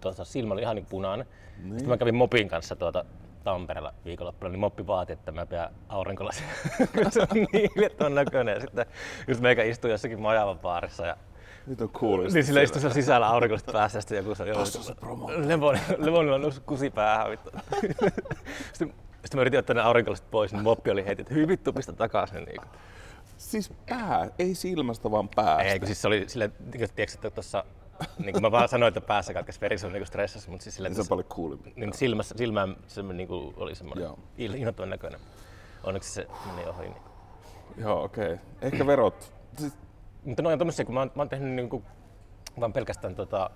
tuota, 0.00 0.24
silmä 0.24 0.54
oli 0.54 0.62
ihan 0.62 0.76
niinku 0.76 0.90
punainen. 0.90 1.26
Niin. 1.58 1.70
Sitten 1.70 1.88
mä 1.88 1.96
kävin 1.96 2.14
Mopin 2.14 2.48
kanssa 2.48 2.76
tuota, 2.76 3.04
Tampereella 3.44 3.94
viikonloppuna, 4.04 4.50
niin 4.50 4.60
Moppi 4.60 4.86
vaati, 4.86 5.12
että 5.12 5.32
mä 5.32 5.46
pidän 5.46 5.70
aurinkolasia. 5.88 6.46
se 7.10 7.20
on 7.20 7.26
niin 7.52 7.70
iljettömän 7.76 8.14
näköinen. 8.14 8.54
Ja 8.54 8.60
sitten 8.60 8.86
just 9.28 9.40
meikä 9.40 9.62
istui 9.62 9.90
jossakin 9.90 10.20
Majavan 10.20 10.58
baarissa 10.58 11.06
ja 11.06 11.16
Nyt 11.66 11.80
on 11.80 11.88
coolista. 11.88 12.34
niin 12.34 12.44
sillä 12.44 12.62
istui 12.62 12.80
siellä 12.80 12.94
sisällä 12.94 13.28
aurinkolasit 13.28 13.72
päässä 13.72 13.96
ja 13.96 14.00
sitten 14.02 14.16
joku 14.18 14.34
sanoi, 14.34 14.54
Tossa 14.54 14.78
on 14.78 14.84
se 14.84 14.94
promo. 14.94 15.30
Levon, 15.36 15.78
Levonilla 15.98 16.34
on 16.34 16.40
noussut 16.40 16.64
kusi 16.66 16.90
päähän. 16.90 17.30
Vittu. 17.30 17.50
sitten, 18.72 18.94
sitten 19.22 19.34
mä 19.34 19.40
yritin 19.40 19.58
ottaa 19.58 19.74
ne 19.74 19.80
aurinkolasit 19.80 20.30
pois, 20.30 20.52
niin 20.52 20.62
Moppi 20.62 20.90
oli 20.90 21.06
heti, 21.06 21.22
että 21.22 21.34
hyvin 21.34 21.48
vittu 21.48 21.72
pistä 21.72 21.92
takaisin. 21.92 22.44
Niin. 22.44 22.60
Siis 23.36 23.72
pää, 23.88 24.30
ei 24.38 24.54
silmästä 24.54 25.10
vaan 25.10 25.28
päästä. 25.28 25.62
Ei, 25.62 25.78
kun 25.78 25.86
siis 25.86 26.02
se 26.02 26.08
oli 26.08 26.24
silleen, 26.26 26.52
niin 26.60 26.72
tiedätkö, 26.72 27.02
että 27.14 27.30
tuossa, 27.30 27.64
niin 28.18 28.32
kuin 28.32 28.42
mä 28.42 28.50
vaan 28.50 28.68
sanoin, 28.68 28.88
että 28.88 29.00
päässä 29.00 29.34
katkesi 29.34 29.60
veri, 29.60 29.78
se 29.78 29.86
on 29.86 29.92
niin 29.92 30.06
stressassa, 30.06 30.50
mutta 30.50 30.64
siis 30.64 30.74
silleen, 30.74 30.94
Se 30.94 31.00
on 31.00 31.06
paljon 31.08 31.28
coolimpi. 31.28 31.72
niin 31.76 31.92
silmässä, 31.92 32.34
silmään 32.38 32.76
semmoinen 32.86 33.16
niin 33.16 33.28
kuin, 33.28 33.54
oli 33.56 33.74
semmoinen 33.74 34.10
inhottavan 34.38 34.90
näköinen. 34.90 35.20
Onneksi 35.84 36.12
se 36.12 36.26
meni 36.46 36.68
ohi. 36.68 36.82
Niin. 36.82 37.02
Joo, 37.76 38.04
okei. 38.04 38.32
Okay. 38.32 38.38
Ehkä 38.62 38.86
verot. 38.86 39.32
Siis, 39.58 39.72
Mutta 40.24 40.42
noin 40.42 40.52
on 40.52 40.58
tommosia, 40.58 40.84
kun 40.84 40.94
mä 40.94 41.00
oon, 41.00 41.12
mä 41.14 41.22
oon 41.22 41.28
tehnyt 41.28 41.52
niin 41.52 41.68
kuin, 41.68 41.84
vaan 42.60 42.72
pelkästään 42.72 43.14
tota, 43.14 43.50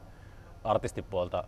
artistipuolta 0.64 1.44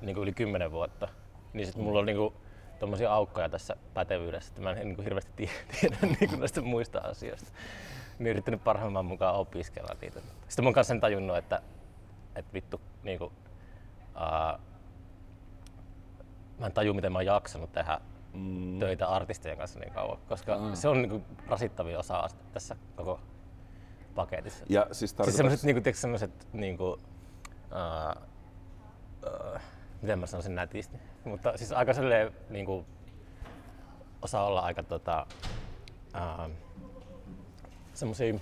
niin 0.00 0.14
kuin 0.14 0.22
yli 0.22 0.32
10 0.32 0.72
vuotta, 0.72 1.08
niin 1.52 1.66
sit 1.66 1.76
mulla 1.76 1.98
on 1.98 2.06
niin 2.06 2.16
kuin, 2.16 2.34
tommosia 2.80 3.12
aukkoja 3.12 3.48
tässä 3.48 3.76
pätevyydessä, 3.94 4.50
että 4.50 4.62
mä 4.62 4.70
en 4.70 4.76
niin 4.76 4.94
kuin, 4.94 5.04
hirveästi 5.04 5.32
tiedä, 5.36 5.54
tiedä 5.80 5.96
niin 6.02 6.30
kuin 6.30 6.40
näistä 6.40 6.60
muista 6.60 6.98
asioista. 6.98 7.50
Niin 8.18 8.30
yrittänyt 8.30 8.64
parhaimman 8.64 9.04
mukaan 9.04 9.34
opiskella 9.34 9.96
niitä. 10.00 10.20
Sitten 10.48 10.64
mä 10.64 10.66
oon 10.66 10.74
kanssa 10.74 10.88
sen 10.88 11.00
tajunnut, 11.00 11.36
että, 11.36 11.62
että 12.36 12.52
vittu, 12.52 12.80
niin 13.02 13.18
kuin, 13.18 13.32
ää, 14.14 14.58
mä 16.58 16.66
en 16.66 16.72
taju, 16.72 16.94
miten 16.94 17.12
mä 17.12 17.18
oon 17.18 17.26
jaksanut 17.26 17.72
tehdä 17.72 18.00
mm. 18.34 18.78
töitä 18.78 19.08
artistien 19.08 19.58
kanssa 19.58 19.80
niin 19.80 19.92
kauan, 19.92 20.18
koska 20.28 20.54
Aa. 20.54 20.74
se 20.74 20.88
on 20.88 21.02
niin 21.02 21.10
kuin, 21.10 21.24
rasittavin 21.48 21.98
osa 21.98 22.28
tässä 22.52 22.76
koko 22.96 23.20
paketissa. 24.14 24.64
ja 24.68 24.82
siis 24.84 24.98
Siis 24.98 25.14
tarkoitus... 25.14 25.36
semmoiset, 25.36 25.64
niinku, 25.64 25.80
tiedätkö, 25.80 26.00
semmoiset, 26.00 26.48
niinku, 26.52 26.84
uh, 26.86 26.98
uh, 29.26 29.60
miten 30.02 30.18
mä 30.18 30.26
sanoisin 30.26 30.54
nätisti, 30.54 30.96
mutta 31.24 31.56
siis 31.56 31.72
aika 31.72 31.94
silleen, 31.94 32.32
niinku, 32.50 32.86
osaa 34.22 34.44
olla 34.46 34.60
aika 34.60 34.82
tota, 34.82 35.26
uh, 36.14 36.50
semmoisia, 37.94 38.32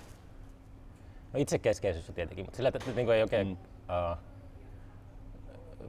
no 1.32 1.36
itsekeskeisyys 1.36 2.08
on 2.08 2.14
tietenkin, 2.14 2.44
mutta 2.44 2.56
sillä, 2.56 2.68
että, 2.68 2.78
että 2.78 2.90
niinku 2.90 3.10
ei 3.10 3.22
oikein 3.22 3.46
mm. 3.46 3.52
uh, 4.12 4.18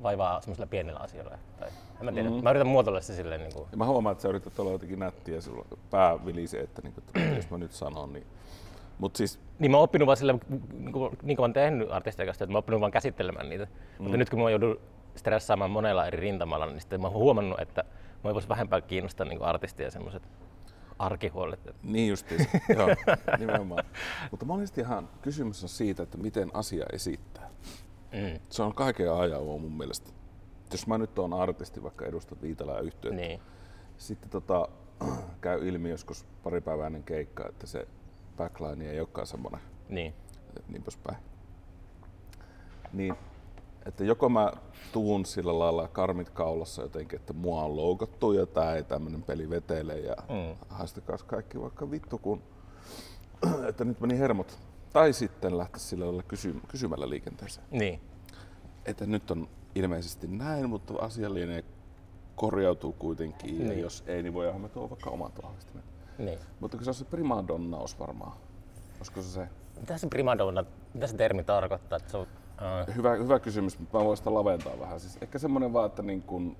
vaivaa 0.04 0.42
semmoisilla 0.42 0.68
pienillä 0.68 1.00
asioilla. 1.00 1.38
Tai, 1.60 1.70
en 2.00 2.06
mä 2.06 2.12
tiedä, 2.12 2.30
mm. 2.30 2.44
mä 2.44 2.50
yritän 2.50 2.68
muotoilla 2.68 3.02
se 3.02 3.16
silleen, 3.16 3.42
niinku, 3.42 3.68
Ja 3.72 3.78
mä 3.78 3.86
huomaan, 3.86 4.12
että 4.12 4.22
sä 4.22 4.30
yrität 4.30 4.60
olla 4.60 4.72
jotenkin 4.72 5.00
nättiä 5.00 5.36
ja 5.36 5.42
sulla 5.42 5.66
pää 5.90 6.26
vilisee, 6.26 6.62
että, 6.62 6.82
niinku, 6.82 7.02
että 7.08 7.36
jos 7.36 7.50
mä 7.50 7.58
nyt 7.58 7.72
sanon, 7.72 8.14
niin... 8.14 8.28
Mut 9.00 9.16
siis, 9.16 9.40
Niin 9.60 9.72
mä 9.72 9.78
oon 9.78 9.84
oppinut 9.84 10.06
vaan 10.06 10.18
sille, 10.18 10.34
niin 10.80 10.92
kuin 10.92 11.18
niin 11.24 11.38
kuin 11.38 11.38
mä 11.38 11.44
oon 11.44 11.54
tehnyt 11.54 11.92
artisteja 11.92 12.26
kanssa, 12.28 12.44
että 12.44 12.52
mä 12.52 12.58
oon 12.58 12.60
oppinut 12.60 12.82
vaan 12.82 12.92
käsittelemään 12.92 13.50
niitä. 13.50 13.66
Mm. 13.66 14.04
Mutta 14.04 14.18
nyt 14.18 14.30
kun 14.30 14.40
mä 14.40 14.50
joudun 14.50 14.80
stressaamaan 15.20 15.72
monella 15.72 16.08
eri 16.08 16.20
rintamalla, 16.20 16.66
niin 16.66 16.80
sitten 16.82 17.02
mä 17.02 17.08
oon 17.08 17.18
huomannut, 17.18 17.60
että 17.60 17.84
mä 18.24 18.34
voisi 18.34 18.50
vähempää 18.50 18.82
kiinnostaa 18.82 19.26
niin 19.26 19.42
artistia 19.44 19.92
semmoiset 19.92 20.24
arkihuolet. 21.00 21.60
niin 21.84 22.10
justiis, 22.10 22.48
joo, 22.78 22.88
nimenomaan. 23.40 23.84
Mutta 24.32 24.46
monesti 24.46 24.82
ihan 24.82 25.10
kysymys 25.22 25.64
on 25.64 25.70
siitä, 25.70 26.04
että 26.04 26.18
miten 26.18 26.52
asia 26.54 26.86
esittää. 26.94 27.50
Mm. 28.12 28.40
Se 28.50 28.64
on 28.64 28.74
kaiken 28.74 29.14
ajan 29.14 29.44
mun 29.44 29.72
mielestä. 29.78 30.12
Jos 30.72 30.88
mä 30.88 30.98
nyt 30.98 31.20
oon 31.20 31.34
artisti, 31.34 31.84
vaikka 31.84 32.06
edustat 32.06 32.42
Viitalaa 32.42 32.80
yhtiötä, 32.80 33.16
Niin. 33.16 33.42
sitten 33.98 34.30
tota, 34.30 34.68
käy 35.42 35.68
ilmi 35.68 35.90
joskus 35.90 36.26
pari 36.44 36.62
päivää 36.62 36.88
ennen 36.88 37.04
keikkaa, 37.04 37.48
että 37.50 37.68
se 37.68 37.88
backline 38.38 38.90
ei 38.92 39.00
olekaan 39.00 39.28
semmoinen, 39.28 39.62
Niin. 39.90 40.14
niin 40.68 40.84
poispäin. 40.84 41.18
Niin, 42.94 43.16
että 43.90 44.04
joko 44.04 44.30
mä 44.30 44.52
tuun 44.92 45.26
sillä 45.26 45.60
lailla 45.60 45.88
karmit 45.88 46.30
kaulassa 46.30 46.82
jotenkin, 46.82 47.20
että 47.20 47.34
mua 47.34 47.64
on 47.64 47.76
loukattu 47.76 48.32
ja 48.34 48.46
tää 48.46 48.76
ei 48.76 48.84
tämmönen 48.84 49.24
peli 49.24 49.50
vetele 49.50 50.00
ja 50.00 50.16
mm. 50.30 50.56
haistakaas 50.70 51.24
kaikki 51.24 51.62
vaikka 51.62 51.92
vittu 51.92 52.18
kun, 52.18 52.42
että 53.70 53.84
nyt 53.86 54.00
meni 54.02 54.20
hermot. 54.20 54.60
Tai 54.94 55.14
sitten 55.14 55.58
lähteä 55.58 55.80
sillä 55.80 56.06
lailla 56.06 56.24
kysy- 56.24 56.62
kysymällä 56.68 57.10
liikenteeseen. 57.10 57.68
Niin. 57.72 58.00
Että 58.86 59.06
nyt 59.06 59.32
on 59.32 59.48
ilmeisesti 59.76 60.28
näin, 60.28 60.70
mutta 60.70 60.94
asia 61.02 61.34
lienee 61.34 61.64
korjautuu 62.36 62.92
kuitenkin 62.94 63.60
ja 63.62 63.68
Niin. 63.68 63.80
jos 63.82 64.04
ei, 64.08 64.24
niin 64.24 64.34
voidaan 64.34 64.62
me 64.62 64.70
tuoda 64.70 64.90
vaikka 64.90 65.10
omat 65.10 65.44
vahvistimet. 65.44 65.84
niin. 66.18 66.40
Mutta 66.60 66.78
kun 66.78 66.84
se 66.84 66.90
on 66.90 66.94
se 66.96 67.06
primadonnaus 67.06 68.00
varmaan. 68.00 68.38
Olisiko 68.98 69.22
se 69.22 69.30
se? 69.30 69.48
Mitä 69.80 69.98
se 69.98 70.08
primadonna, 70.08 70.64
mitä 70.94 71.08
se 71.08 71.16
termi 71.18 71.44
tarkoittaa? 71.44 71.98
Että 71.98 72.12
se 72.12 72.18
on, 72.18 72.28
uh, 72.62 72.96
Hyvä, 72.96 73.16
hyvä 73.16 73.40
kysymys, 73.40 73.80
mutta 73.80 73.98
mä 73.98 74.06
voin 74.06 74.18
sitä 74.18 74.34
laventaa 74.34 74.80
vähän. 74.80 75.00
Siis 75.00 75.18
ehkä 75.22 75.40
semmoinen 75.40 75.74
vaan, 75.74 75.86
että 75.86 76.02
niin 76.02 76.22
kuin, 76.22 76.58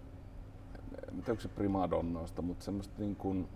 en 1.08 1.16
tiedä 1.16 1.32
onko 1.32 1.42
se 1.42 1.48
primadonnausta, 1.48 2.42
mutta 2.42 2.66
semmoista 2.66 2.94
niin 2.98 3.16
kuin, 3.16 3.50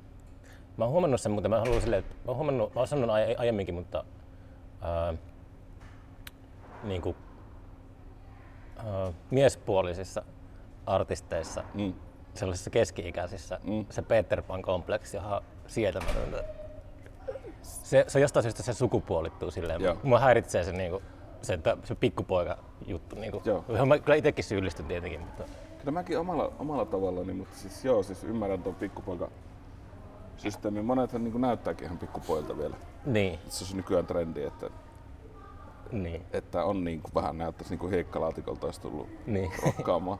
mä 0.77 0.83
oon 0.85 0.91
huomannut 0.91 1.21
sen, 1.21 1.31
mutta 1.31 1.49
mä 1.49 1.59
haluan 1.59 1.81
silleen, 1.81 1.99
että 1.99 2.15
mä 2.15 2.21
oon 2.27 2.35
huomannut, 2.35 2.75
mä 2.75 2.79
oon 2.81 2.87
sanonut 2.87 3.15
aie- 3.15 3.35
aiemminkin, 3.37 3.75
mutta 3.75 4.03
uh, 4.81 5.17
niin 6.83 7.01
kuin, 7.01 7.15
uh, 8.79 9.13
miespuolisissa 9.31 10.23
artisteissa 10.85 11.63
mm, 11.73 11.93
sellaisissa 12.33 12.69
keski-ikäisissä 12.69 13.59
Mm. 13.63 13.85
se 13.89 14.01
Peter 14.01 14.41
Pan-kompleksi 14.41 15.17
on 15.17 15.23
ihan 15.23 15.41
sietämätöntä. 15.67 16.43
Se, 17.61 18.05
se 18.07 18.19
jostain 18.19 18.43
syystä 18.43 18.63
se 18.63 18.73
sukupuolittuu 18.73 19.51
silleen. 19.51 19.81
Joo. 19.81 19.97
Mua 20.03 20.19
häiritsee 20.19 20.63
se, 20.63 20.71
niinku, 20.71 21.01
se, 21.43 21.59
se 21.83 21.95
pikkupoika 21.95 22.57
juttu. 22.87 23.15
Niinku. 23.15 23.41
Joo. 23.45 23.65
Johon 23.67 23.87
Mä 23.87 23.99
kyllä 23.99 24.15
itsekin 24.15 24.43
syyllistyn 24.43 24.85
tietenkin, 24.85 25.19
mutta 25.19 25.43
kyllä 25.79 25.91
mäkin 25.91 26.19
omalla, 26.19 26.51
omalla 26.59 26.85
tavallani, 26.85 27.33
mutta 27.33 27.57
siis 27.57 27.85
joo, 27.85 28.03
siis 28.03 28.23
ymmärrän 28.23 28.63
tuon 28.63 28.75
pikkupoika 28.75 29.29
systeemi. 30.37 30.81
Monethan 30.81 31.23
niin 31.23 31.31
kuin 31.31 31.41
näyttääkin 31.41 31.85
ihan 31.85 31.97
pikkupoilta 31.97 32.57
vielä. 32.57 32.75
niin, 33.05 33.39
Se 33.47 33.65
on 33.71 33.77
nykyään 33.77 34.05
trendi, 34.05 34.43
että, 34.43 34.69
niin, 35.91 36.25
että 36.33 36.65
on 36.65 36.83
niin 36.83 37.01
kuin, 37.01 37.13
vähän 37.15 37.37
näyttäisi 37.37 37.71
niin 37.71 37.79
kuin 37.79 37.91
hiekkalaatikolta 37.91 38.65
olisi 38.65 38.81
tullut 38.81 39.09
niin. 39.25 39.51
rokkaamaan. 39.65 40.19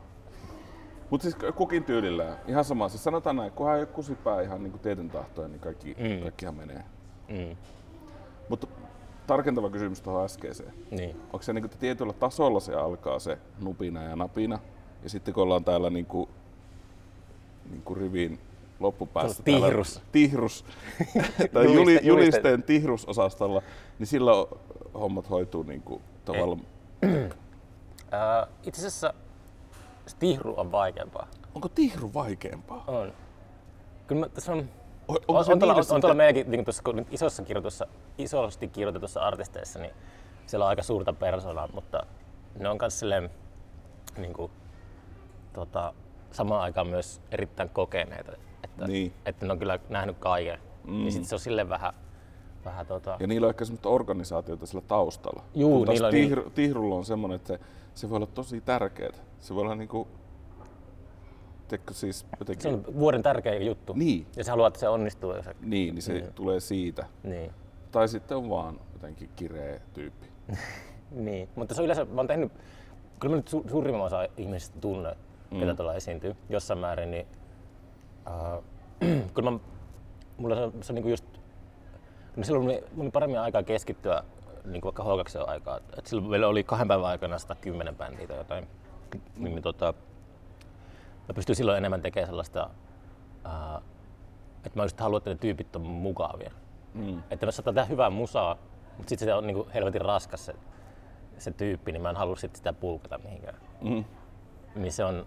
Mutta 1.10 1.22
siis 1.22 1.36
kukin 1.54 1.84
tyylillään. 1.84 2.36
Ihan 2.48 2.64
sama. 2.64 2.88
Siis 2.88 3.04
sanotaan 3.04 3.36
näin, 3.36 3.52
kunhan 3.52 3.76
ei 3.76 3.80
ole 3.82 3.86
kusipää 3.86 4.40
ihan 4.40 4.62
niin 4.62 4.70
kuin 4.70 4.80
tieten 4.80 5.10
tahtoja, 5.10 5.48
niin 5.48 5.60
kaikki, 5.60 5.96
mm. 5.98 6.22
kaikkihan 6.22 6.54
menee. 6.54 6.84
mm, 7.28 7.56
Mutta 8.48 8.66
tarkentava 9.26 9.70
kysymys 9.70 10.00
tuohon 10.00 10.24
äskeiseen. 10.24 10.74
niin. 10.90 11.16
Onko 11.24 11.42
se 11.42 11.52
niin 11.52 11.62
kuin, 11.68 11.78
tietyllä 11.78 12.12
tasolla 12.12 12.60
se 12.60 12.74
alkaa 12.74 13.18
se 13.18 13.38
nupina 13.60 14.02
ja 14.02 14.16
napina, 14.16 14.58
ja 15.02 15.10
sitten 15.10 15.34
kun 15.34 15.42
ollaan 15.42 15.64
täällä 15.64 15.90
niin 15.90 16.06
kuin, 16.06 16.28
niin 17.70 17.82
kuin 17.82 17.96
rivin 17.96 18.38
loppupäässä. 18.80 19.42
Tihrus. 19.42 19.92
Täällä, 19.94 20.08
tihrus. 20.12 20.64
tai 21.52 21.64
Juliste- 21.64 21.74
juli, 21.74 21.94
juliste- 21.94 22.06
julisteen 22.06 22.62
tihrusosastolla, 22.62 23.62
niin 23.98 24.06
silloin 24.06 24.46
hommat 24.94 25.30
hoituu 25.30 25.62
niin 25.62 25.82
kuin, 25.82 26.02
tavallaan. 26.24 26.60
Ää, 28.12 28.46
itse 28.62 28.80
asiassa 28.80 29.14
tihru 30.18 30.54
on 30.56 30.72
vaikeampaa. 30.72 31.26
Onko 31.54 31.68
tihru 31.68 32.10
vaikeampaa? 32.14 32.84
On. 32.86 33.12
Kyllä 34.06 34.20
mä, 34.20 34.28
tässä 34.28 34.52
on, 34.52 34.68
on, 35.08 35.16
Onko 35.16 35.38
on, 35.38 35.44
se 35.44 35.52
on, 35.52 35.58
tuolla, 35.58 35.72
on, 35.74 35.78
on 35.78 35.84
sitten- 35.84 36.00
tuolla 36.00 36.14
meidänkin 36.14 36.50
niin 36.50 36.64
tuossa, 36.64 36.82
kun 36.82 37.06
isossa 37.10 37.42
kirjoitussa, 37.42 37.86
isosti 38.18 38.68
kirjoitetussa 38.68 39.20
artisteissa, 39.20 39.78
niin 39.78 39.92
siellä 40.46 40.64
on 40.64 40.68
aika 40.68 40.82
suurta 40.82 41.12
persoonaa, 41.12 41.68
mutta 41.74 42.06
ne 42.58 42.68
on 42.68 42.76
myös 42.80 42.98
silleen, 42.98 43.30
niin 44.16 44.32
kuin, 44.32 44.52
tota, 45.52 45.92
samaan 46.30 46.62
aikaan 46.62 46.86
myös 46.86 47.20
erittäin 47.30 47.68
kokeneita. 47.68 48.32
Että, 48.64 48.86
Niin. 48.86 49.12
että 49.26 49.46
ne 49.46 49.52
on 49.52 49.58
kyllä 49.58 49.78
nähnyt 49.88 50.16
kaiken. 50.18 50.58
Mm. 50.84 50.92
Niin 50.92 51.12
sit 51.12 51.24
se 51.24 51.34
on 51.34 51.38
sille 51.40 51.68
vähän, 51.68 51.94
vähän 52.64 52.86
tota, 52.86 53.16
Ja 53.20 53.26
niillä 53.26 53.44
on 53.44 53.50
ehkä 53.50 53.64
semmoista 53.64 53.88
organisaatiota 53.88 54.66
sillä 54.66 54.82
taustalla. 54.88 55.42
Juu, 55.54 55.76
Kun 55.78 55.86
taas 55.86 55.94
niillä 55.94 56.08
on 56.08 56.14
niin- 56.14 56.28
tihru, 56.28 56.50
tihrulla 56.50 56.94
on 56.94 57.04
semmoinen, 57.04 57.36
että 57.36 57.48
se, 57.48 57.60
se 57.94 58.10
voi 58.10 58.16
olla 58.16 58.26
tosi 58.26 58.60
tärkeää. 58.60 59.12
Se 59.40 59.54
voi 59.54 59.62
olla 59.62 59.74
niinku, 59.74 60.08
teikö 61.68 61.94
siis 61.94 62.26
jotenkin, 62.38 62.62
se 62.62 62.68
on 62.68 62.84
vuoden 62.94 63.22
tärkein 63.22 63.66
juttu. 63.66 63.92
Niin. 63.92 64.26
Ja 64.36 64.44
sä 64.44 64.52
haluat, 64.52 64.66
että 64.70 64.80
se 64.80 64.88
onnistuu. 64.88 65.32
Ja 65.32 65.42
se, 65.42 65.56
niin, 65.60 65.94
niin 65.94 66.02
se 66.02 66.12
Niin. 66.12 66.32
tulee 66.34 66.60
siitä. 66.60 67.06
niin. 67.22 67.50
Tai 67.92 68.08
sitten 68.08 68.36
on 68.36 68.50
vaan 68.50 68.80
jotenkin 68.92 69.30
kireä 69.36 69.80
tyyppi. 69.94 70.26
Niin, 71.10 71.48
mutta 71.54 71.74
se 71.74 71.80
on 71.80 71.84
yleensä, 71.84 72.04
mä 72.04 72.20
oon 72.20 72.26
tehnyt, 72.26 72.52
kyllä 73.20 73.32
mä 73.32 73.36
nyt 73.36 73.50
su- 73.54 73.70
suurimman 73.70 74.00
osa 74.06 74.28
ihmisistä 74.36 74.80
tunne, 74.80 75.16
mm. 75.50 75.60
ketä 75.60 75.74
tuolla 75.74 75.94
esiintyy 75.94 76.36
jossain 76.48 76.78
määrin, 76.80 77.10
niin 77.10 77.26
äh, 78.26 78.62
kyllä 79.34 79.50
mä, 79.50 79.58
mulla 80.36 80.54
se 80.56 80.62
on, 80.62 80.72
se 80.80 80.92
on 80.92 80.94
niinku 80.94 81.08
just, 81.08 81.24
no 82.36 82.44
silloin 82.44 82.64
mulla 82.64 82.76
oli, 82.76 82.84
mulla 82.90 83.02
oli 83.02 83.10
paremmin 83.10 83.40
aikaa 83.40 83.62
keskittyä 83.62 84.22
niin 84.64 84.80
kuin 84.80 84.94
vaikka 84.96 85.04
h 85.04 85.48
aikaa. 85.48 85.80
Et 85.98 86.06
silloin 86.06 86.30
meillä 86.30 86.48
oli 86.48 86.64
kahden 86.64 86.88
päivän 86.88 87.06
aikana 87.06 87.38
110 87.38 87.96
bändiä 87.96 88.26
tai 88.26 88.36
jotain. 88.38 88.66
Niin, 89.36 89.54
niin 89.54 89.62
tota, 89.62 89.94
mä 91.28 91.34
pystyin 91.34 91.56
silloin 91.56 91.78
enemmän 91.78 92.02
tekemään 92.02 92.28
sellaista, 92.28 92.70
äh, 93.46 93.82
että 94.56 94.78
mä 94.78 94.82
just 94.82 95.00
haluan, 95.00 95.18
että 95.18 95.30
ne 95.30 95.36
tyypit 95.36 95.76
on 95.76 95.82
mukavia. 95.82 96.50
Mm. 96.94 97.22
Että 97.30 97.46
mä 97.46 97.52
saatan 97.52 97.74
tehdä 97.74 97.88
hyvää 97.88 98.10
musaa, 98.10 98.56
mutta 98.96 99.08
sitten 99.08 99.28
se 99.28 99.34
on 99.34 99.46
niinku 99.46 99.68
helvetin 99.74 100.00
raskas 100.00 100.46
se, 100.46 100.54
se 101.38 101.50
tyyppi, 101.50 101.92
niin 101.92 102.02
mä 102.02 102.10
en 102.10 102.16
halua 102.16 102.36
sit 102.36 102.56
sitä 102.56 102.72
pulkata 102.72 103.18
mihinkään. 103.18 103.56
Mm. 103.82 104.04
Niin 104.74 104.92
se 104.92 105.04
on, 105.04 105.26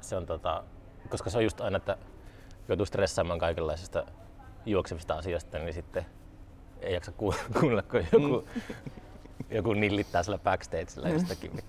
se 0.00 0.16
on 0.16 0.26
tota, 0.26 0.64
koska 1.08 1.30
se 1.30 1.38
on 1.38 1.44
just 1.44 1.60
aina, 1.60 1.76
että 1.76 1.96
joutuu 2.68 2.86
stressaamaan 2.86 3.38
kaikenlaisista 3.38 4.04
juoksevista 4.66 5.14
asioista, 5.14 5.58
niin 5.58 5.74
sitten 5.74 6.06
ei 6.80 6.94
jaksa 6.94 7.12
ku- 7.12 7.34
kuunnella, 7.60 7.82
kun 7.82 8.00
joku, 8.12 8.48
joku 9.50 9.72
nillittää 9.72 10.22
sillä 10.22 10.38
backstagella 10.38 11.08
jostakin. 11.08 11.50
Niin. 11.52 11.64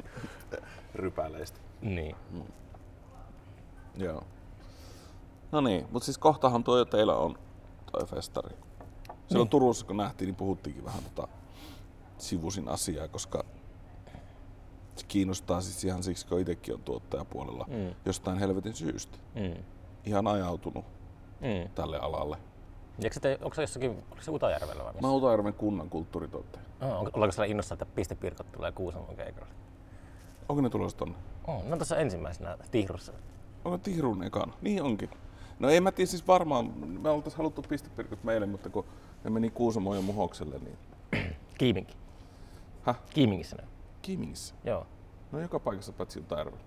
Rypäleistä. 0.96 1.60
niin. 1.82 2.16
Joo. 3.98 4.24
No 5.52 5.62
niin, 5.62 5.88
mutta 5.92 6.06
siis 6.06 6.18
kohtahan 6.18 6.64
tuo 6.64 6.78
jo 6.78 6.86
teillä 6.86 7.16
on 7.16 7.38
toi 7.92 8.06
festari. 8.08 8.56
Silloin 9.28 9.46
niin. 9.46 9.50
Turussa 9.50 9.86
kun 9.86 9.98
nähtiin, 9.98 10.28
niin 10.28 10.36
puhuttiinkin 10.36 10.86
vähän 10.86 11.04
tota 11.04 11.28
sivusin 12.18 12.70
asiaa, 12.70 13.08
koska 13.08 13.44
se 14.96 15.06
kiinnostaa 15.08 15.62
siis 15.62 15.84
ihan 15.84 16.04
siksi, 16.04 16.28
kun 16.28 16.40
itsekin 16.40 16.74
on 16.76 16.82
tuottajapuolella 16.84 17.66
Mm. 17.70 17.96
jostain 18.06 18.38
helvetin 18.40 18.74
syystä. 18.74 19.18
Mm. 19.36 19.64
Ihan 20.06 20.28
ajautunut 20.28 20.86
Mm. 21.42 21.70
tälle 21.76 21.98
alalle. 22.00 22.38
Eikö 23.04 23.20
te, 23.20 23.40
onko 23.42 23.56
se 23.56 23.62
jossakin, 23.62 23.92
onko 23.92 24.22
se 24.22 24.32
Utajärvellä 24.32 24.84
vai 24.84 24.94
missä? 24.94 25.02
Mä 25.02 25.08
oon 25.08 25.18
Utajärven 25.24 25.54
kunnan 25.54 25.90
kulttuurituottaja. 25.90 26.66
Oh, 26.82 26.98
onko, 27.00 27.12
ollaanko 27.14 27.32
siellä 27.32 27.46
innossa, 27.52 27.74
että 27.74 27.86
pistepirkot 27.86 28.52
tulee 28.52 28.72
Kuusamon 28.72 29.16
keikalle? 29.16 29.50
Onko 30.50 30.62
ne 30.62 30.70
tulossa 30.70 30.98
tonne? 30.98 31.16
Oh, 31.48 31.64
no 31.66 31.78
tuossa 31.78 31.98
ensimmäisenä 31.98 32.58
Tihrussa. 32.72 33.14
Onko 33.66 33.78
Tihrun 33.78 34.24
ekana? 34.24 34.54
Niin 34.62 34.84
onkin. 34.84 35.10
No 35.60 35.70
ei 35.70 35.82
mä 35.82 35.92
tiedä, 35.92 36.10
siis 36.10 36.28
varmaan, 36.28 36.74
me 37.02 37.10
oltais 37.10 37.36
haluttu 37.36 37.62
pistepirkut 37.62 38.24
meille, 38.24 38.46
mutta 38.46 38.70
kun 38.70 38.86
ne 39.24 39.30
meni 39.30 39.50
Kuusamoon 39.50 39.96
ja 39.96 40.02
Muhokselle, 40.02 40.60
niin... 40.60 40.78
Kiiminki. 41.58 41.98
Häh? 42.82 43.00
Kiimingissä 43.14 43.56
ne. 43.56 43.64
Kiimingissä. 44.02 44.56
Joo. 44.64 44.88
No 45.32 45.40
joka 45.40 45.60
paikassa 45.60 45.94
paitsi 45.94 46.20
Utajärvellä. 46.20 46.60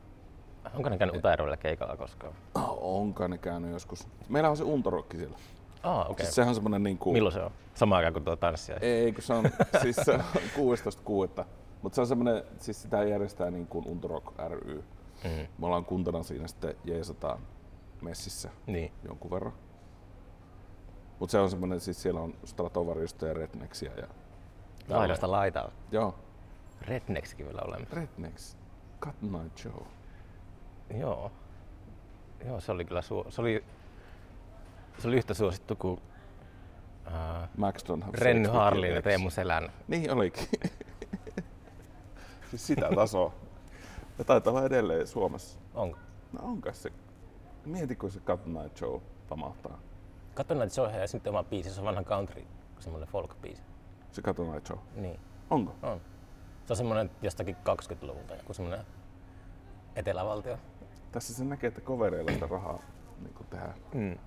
Onko 0.74 0.88
ne 0.88 0.98
käynyt 0.98 1.16
Utajärvellä 1.16 1.56
keikalla 1.56 1.96
koskaan? 1.96 2.34
Oh, 2.54 3.00
onkaan 3.00 3.30
ne 3.30 3.38
käynyt 3.38 3.72
joskus. 3.72 4.08
Meillä 4.28 4.50
on 4.50 4.56
se 4.56 4.64
untorokki 4.64 5.16
siellä. 5.16 5.36
Ah, 5.82 5.92
okei. 5.92 6.00
Okay. 6.00 6.12
Okay. 6.12 6.24
Siis 6.24 6.34
sehän 6.34 6.48
on 6.48 6.54
semmonen 6.54 6.82
niinku... 6.82 7.12
Milloin 7.12 7.32
se 7.32 7.40
on? 7.40 7.50
Samaan 7.74 7.96
aikaan 7.96 8.12
kuin 8.12 8.24
tuo 8.24 8.36
tanssia. 8.36 8.76
Ei, 8.80 9.12
kun 9.12 9.22
se 9.22 9.32
on, 9.32 9.44
siis 9.82 9.96
se 9.96 10.12
on 10.12 10.20
16.6. 11.38 11.44
Mutta 11.82 11.94
se 11.94 12.00
on 12.00 12.06
semmonen, 12.06 12.44
siis 12.58 12.82
sitä 12.82 13.04
järjestää 13.04 13.50
niin 13.50 13.66
kuin 13.66 13.86
Untorok 13.86 14.34
ry. 14.48 14.84
Mm. 15.24 15.46
Me 15.58 15.66
ollaan 15.66 15.84
kuntana 15.84 16.22
siinä 16.22 16.48
sitten 16.48 16.74
jeesataan 16.84 17.38
messissä 18.00 18.50
Niin. 18.66 18.92
jonkun 19.04 19.30
verran. 19.30 19.52
Mutta 21.18 21.30
se 21.32 21.38
on 21.38 21.50
semmonen, 21.50 21.80
siis 21.80 22.02
siellä 22.02 22.20
on 22.20 22.34
Stratovarjusta 22.44 23.26
ja 23.26 23.34
Rednexia 23.34 23.92
ja... 23.96 24.06
Laidasta 24.88 25.30
laitaa. 25.30 25.70
Joo, 25.90 26.14
Rednexikin 26.80 27.46
vielä 27.46 27.62
olemassa. 27.64 27.96
Rednex. 27.96 28.56
Cut 29.00 29.22
Night 29.22 29.58
Show. 29.58 29.82
Joo. 30.98 31.32
Joo, 32.46 32.60
se 32.60 32.72
oli 32.72 32.84
kyllä 32.84 33.02
suo- 33.02 33.26
se 33.30 33.40
oli, 33.40 33.64
se 34.98 35.08
oli 35.08 35.16
yhtä 35.16 35.34
suosittu 35.34 35.76
kuin 35.76 35.92
uh, 37.06 37.48
Max 37.56 37.84
Renny 38.14 38.48
Harlin 38.48 38.94
ja. 38.94 39.02
Teemu 39.02 39.30
Selän. 39.30 39.72
Niin 39.88 40.10
olikin. 40.12 40.48
siis 42.50 42.66
sitä 42.66 42.88
tasoa. 42.94 43.32
Ja 44.22 44.26
taitaa 44.26 44.50
olla 44.52 44.64
edelleen 44.64 45.06
Suomessa. 45.06 45.60
Onko? 45.74 45.98
No 46.32 46.40
onko 46.42 46.72
se? 46.72 46.92
Mieti, 47.64 47.96
kun 47.96 48.10
se 48.10 48.20
Cut 48.20 48.46
Night 48.46 48.76
Show 48.76 49.00
pamahtaa. 49.28 49.78
Katso 50.34 50.54
näitä 50.54 50.74
soihin 50.74 51.00
ja 51.00 51.08
sitten 51.08 51.30
oma 51.30 51.42
biisi, 51.42 51.70
se 51.70 51.80
on 51.80 51.86
vanha 51.86 52.02
country, 52.02 52.44
semmoinen 52.78 53.08
folk-biisi. 53.08 53.62
Se 54.12 54.22
Cut 54.22 54.38
Night 54.38 54.66
Show. 54.66 54.78
Niin, 54.94 55.20
Onko? 55.50 55.74
on. 55.82 56.00
Se 56.64 56.72
on 56.72 56.76
semmoinen 56.76 57.10
jostakin 57.22 57.56
20-luvulta, 57.56 58.34
joku 58.34 58.52
semmoinen 58.52 58.86
etelävaltio. 59.96 60.58
Tässä 61.12 61.34
se 61.34 61.44
näkee, 61.44 61.68
että 61.68 61.80
kovereilla 61.80 62.32
sitä 62.32 62.46
rahaa 62.46 62.78
niin 63.20 63.46
tehdään. 63.50 63.74
Mm. 63.94 64.10
Joo. 64.10 64.18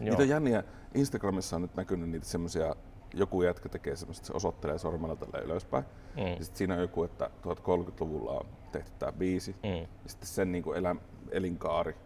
Niitä 0.00 0.22
on 0.22 0.28
jänniä. 0.28 0.64
Instagramissa 0.94 1.56
on 1.56 1.62
nyt 1.62 1.74
näkynyt 1.76 2.08
niitä 2.08 2.26
semmoisia, 2.26 2.76
joku 3.14 3.42
jätkä 3.42 3.68
tekee 3.68 3.96
semmoista, 3.96 4.26
se 4.26 4.32
osoittelee 4.32 4.78
sormella 4.78 5.16
tälle 5.16 5.44
ylöspäin. 5.44 5.84
Mm. 6.16 6.26
Ja 6.26 6.44
sitten 6.44 6.58
siinä 6.58 6.74
on 6.74 6.80
joku, 6.80 7.04
että 7.04 7.30
1030-luvulla 7.42 8.32
on 8.32 8.57
tehty 8.72 8.90
tämä 8.98 9.12
biisi. 9.12 9.56
Mm. 9.62 9.70
Ja 9.80 9.86
sitten 10.06 10.28
sen 10.28 10.52
niin 10.52 10.62
kuin 10.64 10.78
elä, 10.78 10.96
elinkaari. 11.30 11.96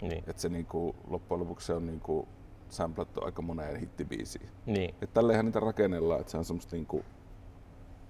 Niin. 0.00 0.24
Että 0.26 0.42
se 0.42 0.48
niin 0.48 0.66
kuin, 0.66 0.96
loppujen 1.08 1.40
lopuksi 1.40 1.66
se 1.66 1.72
on 1.74 1.86
niin 1.86 2.00
kuin, 2.00 2.28
samplattu 2.68 3.24
aika 3.24 3.42
moneen 3.42 3.76
hittibiisiin. 3.76 4.48
niin. 4.66 4.94
Et 5.02 5.12
tälleenhän 5.12 5.44
niitä 5.44 5.60
rakennellaan, 5.60 6.20
että 6.20 6.30
se 6.30 6.38
on 6.38 6.44
semmoista 6.44 6.76
niin 6.76 6.86
kuin, 6.86 7.04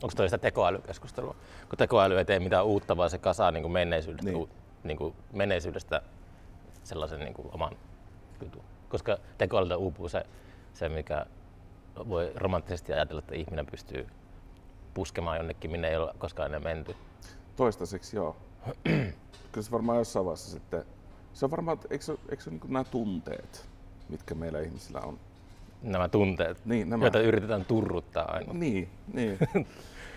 Onko 0.03 0.15
toi 0.17 0.29
sitä 0.29 0.39
tekoälykeskustelua? 0.39 1.37
Kun 1.69 1.79
tekoäly 1.79 2.19
ei 2.19 2.25
tee 2.25 2.39
mitään 2.41 2.65
uutta, 2.67 2.97
vaan 2.97 3.11
se 3.11 3.19
kasaa 3.19 3.51
niin 3.51 3.63
kuin 3.63 3.73
menneisyydestä, 3.73 4.31
Niin. 4.31 4.39
niin. 4.39 4.49
Niin 4.85 4.97
kuin 4.97 5.15
menneisyydestä 5.33 6.03
sellaisen 6.83 7.21
niin 7.21 7.35
kuin 7.35 7.49
oman 7.53 7.77
jutun. 8.43 8.63
Koska 8.89 9.19
tekoälyltä 9.39 9.77
uupuu 9.77 10.09
se, 10.09 10.23
se, 10.73 10.89
mikä 10.89 11.27
voi 12.09 12.33
romanttisesti 12.35 12.93
ajatella, 12.93 13.19
että 13.19 13.35
ihminen 13.35 13.67
pystyy 13.67 14.07
puskemaan 14.95 15.37
jonnekin, 15.37 15.71
minne 15.71 15.89
ei 15.89 15.97
ole 15.97 16.15
koskaan 16.19 16.47
ennen 16.47 16.63
menty. 16.63 16.97
Toistaiseksi 17.57 18.17
joo. 18.17 18.37
Kyllä 19.53 19.65
se 19.65 19.71
varmaan 19.71 19.99
jossain 19.99 20.25
vaiheessa 20.27 20.51
sitten, 20.51 20.85
se 21.33 21.45
on 21.45 21.51
varmaan, 21.51 21.79
eikö 21.91 22.05
se, 22.05 22.13
eikö 22.29 22.43
se 22.43 22.51
niin 22.51 22.61
nämä 22.69 22.85
tunteet, 22.85 23.69
mitkä 24.09 24.35
meillä 24.35 24.61
ihmisillä 24.61 25.01
on. 25.01 25.19
Nämä 25.83 26.09
tunteet, 26.09 26.65
Niin, 26.65 26.91
nämä. 26.91 27.05
joita 27.05 27.21
yritetään 27.21 27.65
turruttaa 27.65 28.25
aina. 28.33 28.53
Niin, 28.53 28.89
niin. 29.13 29.39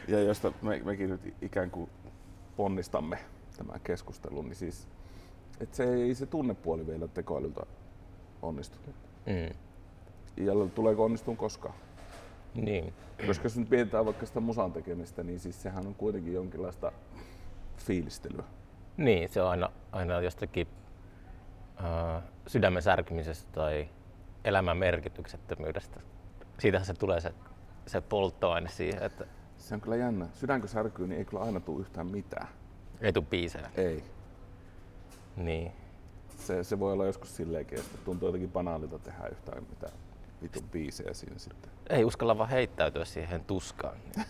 ja 0.07 0.19
josta 0.19 0.51
me, 0.61 0.81
mekin 0.85 1.09
nyt 1.09 1.33
ikään 1.41 1.71
kuin 1.71 1.89
ponnistamme 2.55 3.19
tämän 3.57 3.81
keskustelun, 3.83 4.45
niin 4.45 4.55
siis, 4.55 4.87
että 5.59 5.75
se 5.75 5.93
ei 5.93 6.15
se 6.15 6.25
tunnepuoli 6.25 6.87
vielä 6.87 7.07
tekoälyltä 7.07 7.61
onnistu. 8.41 8.77
Mm. 9.25 9.55
Ja 10.45 10.53
tuleeko 10.75 11.03
onnistumaan 11.05 11.37
koskaan? 11.37 11.73
Niin. 12.55 12.93
Koska 13.27 13.45
jos 13.45 13.57
nyt 13.57 13.69
mietitään 13.69 14.05
vaikka 14.05 14.25
sitä 14.25 14.39
musan 14.39 14.73
tekemistä, 14.73 15.23
niin 15.23 15.39
siis 15.39 15.61
sehän 15.61 15.87
on 15.87 15.95
kuitenkin 15.95 16.33
jonkinlaista 16.33 16.91
fiilistelyä. 17.77 18.43
niin, 18.97 19.29
se 19.29 19.41
on 19.41 19.49
aina, 19.49 19.69
aina 19.91 20.21
jostakin 20.21 20.67
äh, 21.83 22.23
sydämen 22.47 22.81
särkymisestä 22.81 23.51
tai 23.51 23.89
elämän 24.43 24.77
merkityksettömyydestä. 24.77 25.99
Siitähän 26.59 26.85
se 26.85 26.93
tulee 26.93 27.21
se, 27.21 27.33
se 27.87 28.01
polttoaine 28.01 28.69
siihen, 28.69 29.03
että 29.03 29.25
Se 29.57 29.75
on 29.75 29.81
kyllä 29.81 29.95
jännä. 29.95 30.27
Sydänkö 30.33 30.67
särkyy, 30.67 31.07
niin 31.07 31.17
ei 31.19 31.25
kyllä 31.25 31.43
aina 31.43 31.59
tule 31.59 31.81
yhtään 31.81 32.11
mitään. 32.11 32.47
ei 33.01 33.13
tule 33.13 33.25
biisejä. 33.29 33.71
Ei. 33.77 34.03
Niin. 35.35 35.71
Se, 36.37 36.63
se 36.63 36.79
voi 36.79 36.93
olla 36.93 37.05
joskus 37.05 37.35
silleenkin, 37.35 37.79
että 37.79 37.97
tuntuu 38.05 38.27
jotenkin 38.27 38.51
banaalilta 38.51 38.99
tehdä 38.99 39.27
yhtään 39.27 39.63
mitään 39.69 39.93
vitun 40.41 40.69
biisejä 40.69 41.13
siinä 41.13 41.39
sitten. 41.39 41.71
Ei 41.89 42.05
uskalla 42.05 42.37
vaan 42.37 42.49
heittäytyä 42.49 43.05
siihen 43.05 43.45
tuskaan. 43.45 43.97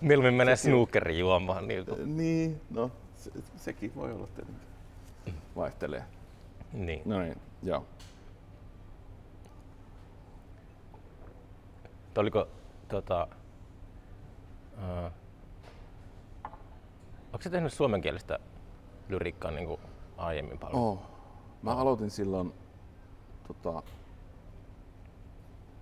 Mieluummin 0.00 0.34
menee 0.34 0.56
snookerin 0.56 1.18
juomaan. 1.18 1.68
Niin, 1.68 1.86
kuin. 1.86 2.16
Niin, 2.16 2.60
no 2.70 2.90
se, 3.14 3.30
sekin 3.56 3.94
voi 3.94 4.12
olla 4.12 4.26
tietenkin. 4.26 4.62
Vaihtelee. 5.56 6.04
niin. 6.72 7.02
No 7.04 7.20
niin, 7.20 7.36
joo. 7.62 7.86
Oliko 12.16 12.48
tota, 12.88 13.28
uh, 14.76 15.12
onko 17.26 17.42
se 17.42 17.50
tehnyt 17.50 17.72
suomenkielistä 17.72 18.38
lyriikkaan 19.08 19.54
niin 19.54 19.66
kuin 19.66 19.80
aiemmin 20.16 20.58
paljon. 20.58 20.82
Oh. 20.82 21.02
Mä 21.62 21.74
aloitin 21.74 22.10
silloin 22.10 22.52
tota, 23.46 23.82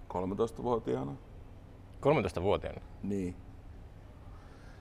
13-vuotiaana. 0.09 1.13
13-vuotiaana. 2.01 2.81
Niin. 3.03 3.37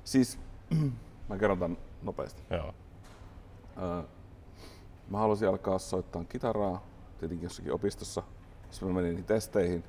Siis, 0.04 0.39
mä 1.30 1.38
kerron 1.38 1.60
tämän 1.60 1.78
nopeasti. 2.02 2.42
Joo. 2.50 2.74
Öö, 3.82 4.04
mä 5.10 5.18
halusin 5.18 5.48
alkaa 5.48 5.80
soittaa 5.80 6.24
kitaraa, 6.24 6.84
tietenkin 7.20 7.46
jossakin 7.46 7.74
opistossa. 7.74 8.24
Sitten 8.72 8.89
mä 8.89 9.02
menin 9.02 9.24
testeihin, 9.24 9.84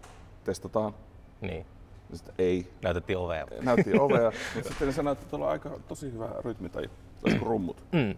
testataan. 0.45 0.95
Niin. 1.41 1.67
Ja 2.11 2.17
sitten 2.17 2.35
ei, 2.39 2.73
Näytettiin 2.83 3.19
ovea. 3.19 3.47
näytti 3.63 3.99
ovea, 3.99 4.33
mutta 4.55 4.69
sitten 4.69 4.89
ne 4.89 4.93
sanoi, 4.93 5.13
että 5.13 5.27
tuolla 5.27 5.47
on 5.47 5.53
aika 5.53 5.71
tosi 5.89 6.13
hyvä 6.13 6.29
rytmitaju, 6.45 6.89
tai 7.23 7.39
rummut. 7.39 7.85
Mm. 7.93 8.15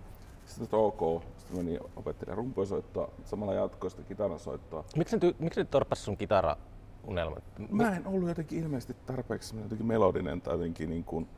Sitten 0.47 0.65
että 0.65 0.77
ok, 0.77 1.23
sitten 1.37 1.57
menin 1.57 1.81
opettelemaan 1.97 2.37
rumpuja 2.39 2.67
soittaa, 2.67 3.09
samalla 3.25 3.55
jatkoin 3.55 3.91
sitä 3.91 4.03
kitaran 4.03 4.39
soittaa. 4.39 4.85
Miksi 4.97 5.17
ne, 5.17 5.35
miksi 5.39 5.61
ne 5.61 5.65
torppasi 5.65 6.03
sun 6.03 6.17
kitara-unelmat? 6.17 7.45
Mä 7.71 7.97
en 7.97 8.07
ollut 8.07 8.29
jotenkin 8.29 8.59
ilmeisesti 8.59 8.97
tarpeeksi 9.07 9.57
jotenkin 9.57 9.87
melodinen 9.87 10.41
tai 10.41 10.55
jotenkin 10.55 10.91
niin 10.91 11.05
kuin 11.05 11.29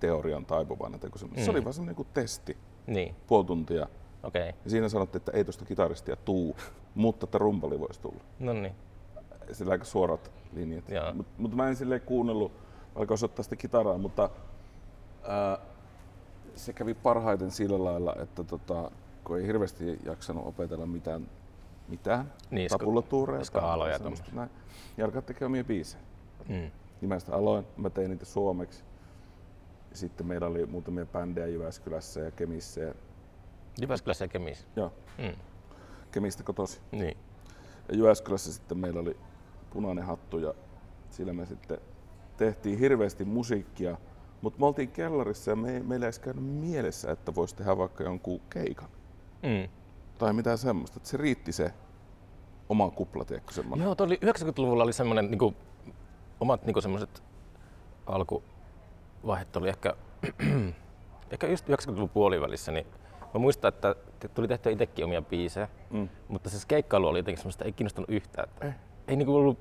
teorian 0.00 0.46
taipuvainen. 0.46 1.00
Tai 1.00 1.10
mm. 1.10 1.44
Se 1.44 1.50
oli 1.50 1.64
vaan 1.64 1.74
semmoinen 1.74 1.96
kuin 1.96 2.08
testi, 2.14 2.56
Niin, 2.86 3.14
puoli 3.26 3.44
tuntia. 3.44 3.86
okei. 4.22 4.48
Okay. 4.48 4.60
Ja 4.64 4.70
siinä 4.70 4.88
sanottiin, 4.88 5.20
että 5.20 5.32
ei 5.32 5.44
tuosta 5.44 5.64
kitaristia 5.64 6.16
tuu, 6.16 6.56
mutta 6.94 7.24
että 7.24 7.38
rumpali 7.38 7.80
voisi 7.80 8.00
tulla. 8.00 8.20
No 8.38 8.52
niin. 8.52 8.74
Sillä 9.52 9.72
aika 9.72 9.84
suorat 9.84 10.30
linjat. 10.52 10.84
Mutta 11.14 11.32
mut 11.38 11.54
mä 11.54 11.68
en 11.68 11.76
silleen 11.76 12.00
kuunnellut, 12.00 12.52
alkoi 12.94 13.18
soittaa 13.18 13.42
sitä 13.42 13.56
kitaraa, 13.56 13.98
mutta 13.98 14.30
ää, 15.22 15.58
se 16.58 16.72
kävi 16.72 16.94
parhaiten 16.94 17.50
sillä 17.50 17.84
lailla, 17.84 18.14
että 18.22 18.44
tota, 18.44 18.90
kun 19.24 19.38
ei 19.38 19.46
hirveästi 19.46 19.98
jaksanut 20.04 20.46
opetella 20.46 20.86
mitään, 20.86 21.28
mitään 21.88 22.32
Niin, 22.50 22.70
skaaloja 23.44 23.90
tai 23.90 23.98
semmoista 23.98 24.30
näin, 24.32 24.50
alkaa 25.04 25.22
tekemään 25.22 25.50
omia 25.50 25.64
biisejä. 25.64 26.02
Mm. 26.48 26.70
Niin 27.00 27.08
mä 27.08 27.18
sitä 27.18 27.34
aloin, 27.36 27.66
mä 27.76 27.90
tein 27.90 28.10
niitä 28.10 28.24
suomeksi. 28.24 28.84
Sitten 29.92 30.26
meillä 30.26 30.46
oli 30.46 30.66
muutamia 30.66 31.06
bändejä 31.06 31.46
Jyväskylässä 31.46 32.20
ja 32.20 32.30
Kemissä. 32.30 32.80
Ja, 32.80 32.94
Jyväskylässä 33.80 34.24
ja 34.24 34.28
Kemissä. 34.28 34.66
joo, 34.76 34.92
Mm. 35.18 35.36
Kemistä 36.12 36.42
kotosi. 36.42 36.80
Niin. 36.92 37.16
Ja 37.88 37.96
Jyväskylässä 37.96 38.52
sitten 38.52 38.78
meillä 38.78 39.00
oli 39.00 39.16
punainen 39.70 40.04
hattu 40.04 40.38
ja 40.38 40.54
sillä 41.10 41.32
me 41.32 41.46
sitten 41.46 41.78
tehtiin 42.36 42.78
hirveästi 42.78 43.24
musiikkia. 43.24 43.96
Mutta 44.42 44.60
me 44.60 44.66
oltiin 44.66 44.88
kellarissa 44.90 45.50
ja 45.50 45.56
me, 45.56 45.80
meillä 45.80 46.06
ei 46.06 46.12
käynyt 46.20 46.44
mielessä, 46.44 47.10
että 47.12 47.34
voisi 47.34 47.56
tehdä 47.56 47.78
vaikka 47.78 48.04
jonkun 48.04 48.40
keikan. 48.50 48.88
Mm. 49.42 49.68
Tai 50.18 50.32
mitään 50.32 50.58
semmoista. 50.58 50.96
Että 50.96 51.08
se 51.08 51.16
riitti 51.16 51.52
se 51.52 51.72
oma 52.68 52.90
kupla, 52.90 53.24
tiedätkö 53.24 53.52
semmoinen. 53.52 53.84
Joo, 53.84 53.96
oli 54.00 54.18
90-luvulla 54.24 54.82
oli 54.84 54.92
semmoinen 54.92 55.30
niinku, 55.30 55.54
omat 56.40 56.64
niinku 56.66 56.80
semmoiset 56.80 57.22
alkuvaiheet 58.06 59.56
oli 59.56 59.68
ehkä, 59.68 59.94
ehkä 61.30 61.46
just 61.46 61.68
90-luvun 61.68 62.08
puolivälissä, 62.08 62.72
niin 62.72 62.86
mä 63.34 63.40
muistan, 63.40 63.68
että 63.68 63.94
tuli 64.34 64.48
tehtyä 64.48 64.72
itsekin 64.72 65.04
omia 65.04 65.22
biisejä, 65.22 65.68
Mm. 65.90 66.08
mutta 66.28 66.50
se 66.50 66.66
keikkailu 66.68 67.06
oli 67.06 67.18
jotenkin 67.18 67.38
semmoista, 67.42 67.64
ei 67.64 67.72
kiinnostanut 67.72 68.10
yhtään. 68.10 68.48
Että 68.48 68.66
Ei. 68.66 68.72
ei 69.08 69.16
niinku 69.16 69.36
ollut, 69.36 69.58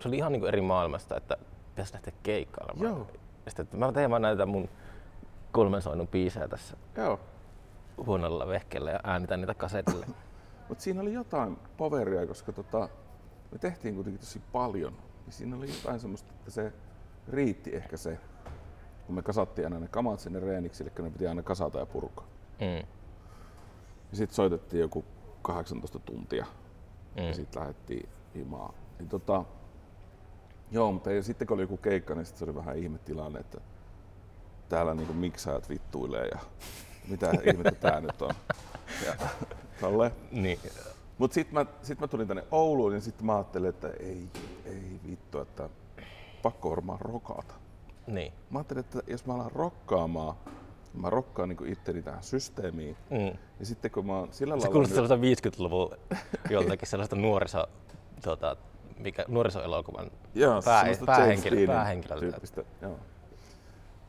se 0.00 0.08
oli 0.08 0.16
ihan 0.16 0.32
niinku 0.32 0.46
eri 0.46 0.60
maailmasta, 0.60 1.16
että 1.16 1.36
pitäisi 1.70 1.92
lähteä 1.92 2.12
keikkailemaan. 2.22 2.86
Joo. 2.96 3.06
Sitten, 3.48 3.62
että 3.64 3.76
mä 3.76 3.92
teen 3.92 4.10
vaan 4.10 4.22
näitä 4.22 4.46
mun 4.46 4.68
kolmen 5.52 5.82
soinnun 5.82 6.08
biisejä 6.08 6.48
tässä 6.48 6.76
Joo. 6.96 7.20
huonolla 8.06 8.46
vehkeellä 8.48 8.90
ja 8.90 9.00
äänitän 9.04 9.40
niitä 9.40 9.54
kasetille. 9.54 10.06
Mutta 10.68 10.84
siinä 10.84 11.00
oli 11.00 11.12
jotain 11.12 11.58
poveria, 11.76 12.26
koska 12.26 12.52
tota, 12.52 12.88
me 13.52 13.58
tehtiin 13.58 13.94
kuitenkin 13.94 14.20
tosi 14.20 14.40
paljon. 14.52 14.92
Niin 15.24 15.32
siinä 15.32 15.56
oli 15.56 15.68
jotain 15.76 16.00
semmoista, 16.00 16.32
että 16.38 16.50
se 16.50 16.72
riitti 17.28 17.76
ehkä 17.76 17.96
se, 17.96 18.18
kun 19.06 19.14
me 19.14 19.22
kasattiin 19.22 19.66
aina 19.66 19.78
ne 19.78 19.88
kamat 19.88 20.20
sinne 20.20 20.40
reeniksi, 20.40 20.82
eli 20.84 20.92
ne 21.02 21.10
piti 21.10 21.26
aina 21.26 21.42
kasata 21.42 21.78
ja 21.78 21.86
purkaa. 21.86 22.26
Mm. 22.60 22.86
Ja 24.10 24.16
sitten 24.16 24.34
soitettiin 24.34 24.80
joku 24.80 25.04
18 25.42 25.98
tuntia 25.98 26.46
Mm. 27.16 27.22
ja 27.22 27.34
sitten 27.34 27.60
lähdettiin 27.60 28.08
himaan. 28.34 28.74
Niin 28.98 29.08
tota, 29.08 29.44
joo, 30.72 30.92
mutta 30.92 31.10
ei, 31.10 31.22
sitten 31.22 31.46
kun 31.46 31.54
oli 31.54 31.62
joku 31.62 31.76
keikka, 31.76 32.14
niin 32.14 32.26
se 32.26 32.44
oli 32.44 32.54
vähän 32.54 32.78
ihmetilanne, 32.78 33.40
että 33.40 33.60
täällä 34.68 34.94
niinku 34.94 35.12
miksaajat 35.12 35.68
vittuilee 35.68 36.28
ja 36.28 36.38
mitä 37.08 37.30
ihmettä 37.44 37.90
tää 37.90 38.00
nyt 38.00 38.22
on. 38.22 38.34
Ja, 39.06 39.14
tolle. 39.80 40.12
Niin. 40.30 40.58
Mutta 41.18 41.34
sitten 41.34 41.54
mä, 41.54 41.66
sit 41.82 42.00
mä 42.00 42.08
tulin 42.08 42.28
tänne 42.28 42.44
Ouluun 42.50 42.94
ja 42.94 43.00
sitten 43.00 43.26
mä 43.26 43.34
ajattelin, 43.34 43.68
että 43.68 43.88
ei, 43.88 44.28
ei 44.64 45.00
vittu, 45.06 45.40
että 45.40 45.68
pakko 46.42 46.70
varmaan 46.70 47.00
rokata. 47.00 47.54
Niin. 48.06 48.32
Mä 48.50 48.58
ajattelin, 48.58 48.80
että 48.80 49.02
jos 49.06 49.26
mä 49.26 49.34
alan 49.34 49.52
rokkaamaan, 49.52 50.36
niin 50.92 51.02
mä 51.02 51.10
rokkaan 51.10 51.48
niinku 51.48 51.64
itteni 51.64 52.02
tähän 52.02 52.22
systeemiin. 52.22 52.96
Mm. 53.10 53.38
Ja 53.60 53.66
sitten 53.66 53.90
kun 53.90 54.06
mä 54.06 54.18
oon 54.18 54.28
sillä 54.32 54.54
Se 54.54 54.58
lailla... 54.58 54.72
kuulostaa 54.72 55.08
sellaista 55.08 55.48
50-luvun 55.50 55.90
joltakin 56.50 56.88
sellaista 56.88 57.16
nuoriso, 57.16 57.66
tota, 58.22 58.56
mikä, 59.02 59.24
nuorisoelokuvan 59.28 60.10
Joo, 60.34 60.62
pää, 60.62 60.80
semmoista 60.80 61.06
päähenkilö, 61.06 61.66
päähenkilöltä. 61.66 62.64
Joo. 62.82 62.98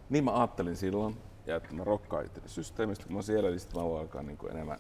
Niin 0.09 0.23
mä 0.23 0.37
ajattelin 0.37 0.75
silloin, 0.75 1.17
ja 1.45 1.55
että 1.55 1.73
mä 1.75 1.83
rokkaan 1.83 2.25
itteni 2.25 2.49
systeemistä, 2.49 3.05
kun 3.05 3.15
mä 3.15 3.21
siellä, 3.21 3.49
niin 3.49 3.59
sitten 3.59 3.81
mä 3.81 3.87
voin 3.87 4.01
alkaa 4.01 4.23
niinku 4.23 4.47
enemmän 4.47 4.79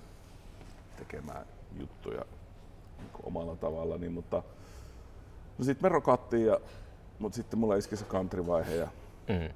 tekemään 0.97 1.45
juttuja 1.79 2.25
niinku 2.99 3.19
omalla 3.23 3.55
tavalla. 3.55 3.97
Niin, 3.97 4.11
mutta 4.11 4.43
no 5.57 5.65
sitten 5.65 5.85
me 5.85 5.89
rokattiin, 5.89 6.45
ja, 6.45 6.59
mutta 7.19 7.35
sitten 7.35 7.59
mulla 7.59 7.75
iski 7.75 7.95
se 7.95 8.05
country-vaihe 8.05 8.75
ja 8.75 8.87
Mm. 9.29 9.53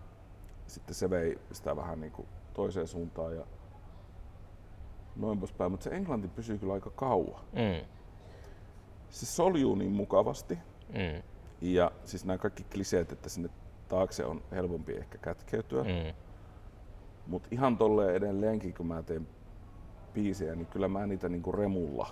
sitten 0.67 0.95
se 0.95 1.09
vei 1.09 1.39
sitä 1.51 1.75
vähän 1.75 2.01
niinku 2.01 2.25
toiseen 2.53 2.87
suuntaan 2.87 3.35
ja 3.35 3.43
noin 5.15 5.39
poispäin. 5.39 5.71
Mutta 5.71 5.83
se 5.83 5.89
englanti 5.89 6.27
pysyy 6.27 6.57
kyllä 6.57 6.73
aika 6.73 6.89
kauan. 6.89 7.41
Mm. 7.53 7.85
Se 9.09 9.25
soljuu 9.25 9.75
niin 9.75 9.91
mukavasti, 9.91 10.57
Mm. 10.89 11.23
Ja 11.61 11.91
siis 12.05 12.25
nämä 12.25 12.37
kaikki 12.37 12.63
kliseet, 12.63 13.11
että 13.11 13.29
sinne 13.29 13.49
taakse 13.87 14.25
on 14.25 14.41
helpompi 14.51 14.93
ehkä 14.93 15.17
kätkeytyä. 15.17 15.83
Mm. 15.83 16.13
Mutta 17.27 17.47
ihan 17.51 17.77
tolleen 17.77 18.15
edelleenkin, 18.15 18.73
kun 18.73 18.85
mä 18.87 19.03
teen 19.03 19.27
biisejä, 20.13 20.55
niin 20.55 20.65
kyllä 20.67 20.87
mä 20.87 21.07
niitä 21.07 21.29
niinku 21.29 21.51
remulla 21.51 22.07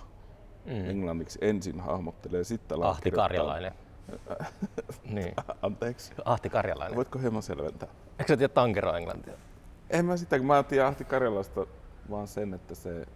Mm. 0.64 0.90
englanniksi 0.90 1.38
ensin 1.42 1.80
hahmottelee, 1.80 2.44
sitten 2.44 2.82
Ahti. 2.82 3.10
Karjalainen. 3.10 3.72
niin. 5.14 5.34
Anteeksi. 5.62 6.12
Ahti 6.24 6.50
Karjalainen. 6.50 6.96
Voitko 6.96 7.18
hieman 7.18 7.42
selventää? 7.42 7.88
Eikö 8.18 8.32
sä 8.32 8.36
tiedä 8.36 8.52
tankero 8.54 8.92
englantia? 8.94 9.34
En 9.90 10.04
mä 10.04 10.16
sitä, 10.16 10.38
kun 10.38 10.46
mä 10.46 10.62
tiedän 10.62 10.86
Ahti 10.88 11.04
Karjalasta 11.04 11.66
vaan 12.10 12.28
sen, 12.28 12.54
että 12.54 12.74
se 12.74 13.06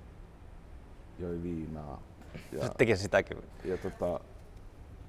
joi 1.19 1.43
viinaa. 1.43 2.03
Ja, 2.53 2.67
Se 2.67 2.73
teki 2.79 2.97
sitäkin. 2.97 3.39
ja 3.65 3.77
tota, 3.77 4.21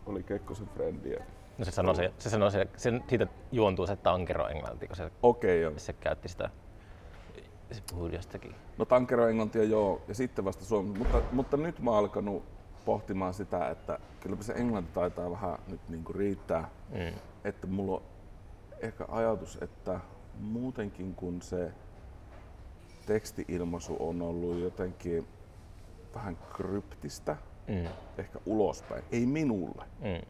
oli 0.06 0.24
Kekkosen 0.24 0.68
frendiä. 0.68 1.24
No 1.58 1.66
se 1.66 1.72
sanoi, 1.72 1.96
se, 1.96 2.14
se 2.18 2.30
sanoi 2.30 2.52
se, 2.52 2.68
sen, 2.78 3.04
siitä 3.10 3.28
juontuu 3.52 3.88
se 3.88 3.96
tankero 3.96 4.48
englanti, 4.48 4.88
kun 4.88 4.96
se, 4.96 5.12
Okei, 5.24 5.66
okay, 5.66 5.72
joo. 5.72 5.80
se 5.80 5.94
käytti 5.94 6.28
sitä. 6.28 6.50
Se 7.72 7.82
puhui 7.92 8.14
jostakin. 8.14 8.56
No 8.78 8.86
tankero 8.86 9.28
englantia 9.28 9.64
joo, 9.64 10.02
ja 10.08 10.16
sitten 10.16 10.46
vasta 10.46 10.66
suomi. 10.66 10.98
Mutta, 10.98 11.22
mutta 11.32 11.58
nyt 11.58 11.80
mä 11.80 11.92
oon 11.92 12.00
alkanut 12.00 12.44
pohtimaan 12.86 13.34
sitä, 13.34 13.70
että 13.70 14.00
kylläpä 14.20 14.44
se 14.44 14.54
englanti 14.54 14.92
taitaa 14.94 15.32
vähän 15.32 15.60
nyt 15.68 15.90
niinku 15.90 16.14
riittää. 16.14 16.70
Mm. 16.90 17.20
Että 17.44 17.68
mulla 17.68 17.98
on 17.98 18.04
ehkä 18.82 19.06
ajatus, 19.08 19.58
että 19.62 20.00
muutenkin 20.40 21.16
kun 21.16 21.42
se 21.42 21.72
tekstiilmaisu 23.06 23.98
on 24.00 24.22
ollut 24.22 24.60
jotenkin 24.60 25.28
vähän 26.16 26.38
kryptistä, 26.54 27.38
Mm. 27.68 27.88
ehkä 28.18 28.40
ulospäin. 28.46 29.04
Ei 29.12 29.26
minulle. 29.26 29.86
Mm. 30.00 30.28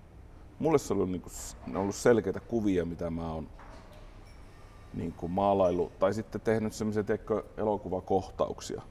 Mulle 0.60 0.78
se 0.78 0.94
on 0.94 1.12
niinku, 1.12 1.30
ne 1.68 1.78
on 1.78 1.82
ollut 1.82 1.96
selkeitä 1.96 2.40
kuvia, 2.40 2.86
mitä 2.86 3.10
mä 3.10 3.34
oon 3.34 3.50
niinku 4.94 5.28
maalailu 5.28 5.92
tai 6.00 6.14
sitten 6.14 6.42
tehnyt 6.42 6.74
semmoisia 6.74 7.04
elokuvakohtauksia 7.58 8.82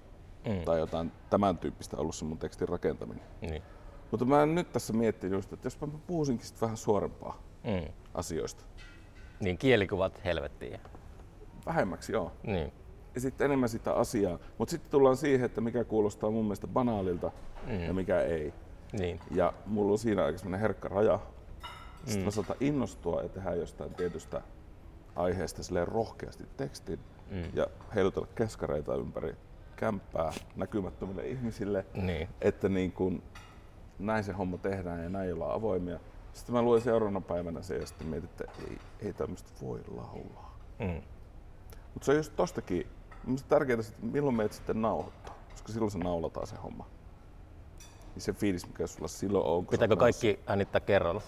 Mm. 0.47 0.65
tai 0.65 0.79
jotain 0.79 1.13
tämän 1.31 1.59
tyyppistä 1.59 1.97
ollut 1.97 2.15
se 2.15 2.25
mun 2.25 2.39
tekstin 2.39 2.69
rakentaminen. 2.69 3.25
Niin. 3.41 3.63
Mutta 4.11 4.25
mä 4.25 4.47
nyt 4.47 4.73
tässä 4.73 4.93
miettinyt 4.93 5.39
just, 5.39 5.53
että 5.53 5.67
jos 5.67 5.81
mä 5.81 5.89
puhuisinkin 6.07 6.47
sit 6.47 6.61
vähän 6.61 6.77
suorempaa 6.77 7.43
Mm. 7.65 7.93
asioista. 8.15 8.65
Niin 9.41 9.59
kielikuvat 9.59 10.25
helvettiin. 10.25 10.81
Vähemmäksi 11.67 12.13
joo. 12.13 12.33
Niin. 12.43 12.73
Sitten 13.17 13.45
enemmän 13.45 13.69
sitä 13.69 13.93
asiaa. 13.93 14.39
Mutta 14.59 14.71
sitten 14.71 14.91
tullaan 14.91 15.17
siihen, 15.17 15.47
että 15.47 15.61
mikä 15.61 15.85
kuulostaa 15.85 16.31
mun 16.31 16.45
mielestä 16.45 16.67
banaalilta 16.67 17.31
Mm. 17.67 17.81
ja 17.81 17.93
mikä 17.95 18.21
ei. 18.21 18.53
Niin. 18.93 19.21
Ja 19.31 19.53
mulla 19.67 19.93
on 19.93 19.99
siinä 19.99 20.25
aika 20.25 20.39
semmoinen 20.39 20.61
herkkä 20.61 20.89
raja. 20.89 21.21
Sitten 21.99 22.19
mm. 22.19 22.25
mä 22.25 22.31
saatan 22.31 22.57
innostua 22.61 23.23
ja 23.23 23.29
tehdä 23.29 23.55
jostain 23.55 23.95
tietystä 23.95 24.43
aiheesta 25.17 25.63
silleen 25.63 25.89
rohkeasti 25.89 26.45
tekstin 26.57 26.99
Mm. 27.31 27.43
ja 27.55 27.67
heilutella 27.95 28.29
keskareita 28.35 28.95
ympäri. 28.95 29.35
kämppää 29.77 30.33
näkymättömille 30.57 31.27
ihmisille, 31.29 31.87
Niin. 31.95 32.29
että 32.41 32.69
niin 32.69 32.93
kuin, 32.93 33.23
näin 33.99 34.25
se 34.25 34.33
homma 34.33 34.59
tehdään 34.59 35.03
ja 35.03 35.09
näin 35.11 35.35
ollaan 35.35 35.55
avoimia. 35.55 36.01
Sitten 36.33 36.55
mä 36.55 36.63
luin 36.63 36.81
seuraavana 36.81 37.21
päivänä 37.21 37.63
se 37.63 37.77
ja 37.77 37.87
sitten 37.87 38.07
mietin, 38.07 38.31
että 38.31 38.45
ei, 38.69 38.79
ei 39.01 39.13
tämmöistä 39.13 39.51
voi 39.63 39.81
laulaa. 39.97 40.59
Mm. 40.79 41.03
Mutta 41.95 42.05
se 42.07 42.11
on 42.11 42.17
just 42.17 42.33
tostakin, 42.37 42.87
mielestäni 43.25 43.49
tärkeää, 43.51 43.81
että 43.81 43.93
milloin 44.03 44.37
meidät 44.37 44.53
sitten 44.53 44.83
nauhoittaa, 44.83 45.35
koska 45.51 45.73
silloin 45.73 45.91
se 45.91 45.99
naulataan 45.99 46.47
se 46.47 46.57
homma. 46.57 46.87
Niin 48.15 48.23
se 48.23 48.33
fiilis, 48.33 48.67
mikä 48.67 48.87
sulla 48.87 49.09
silloin 49.09 49.47
on. 49.47 49.67
Pitääkö 49.67 49.97
kaikki 49.97 50.41
äänittää 50.47 50.81
kerralla? 50.81 51.23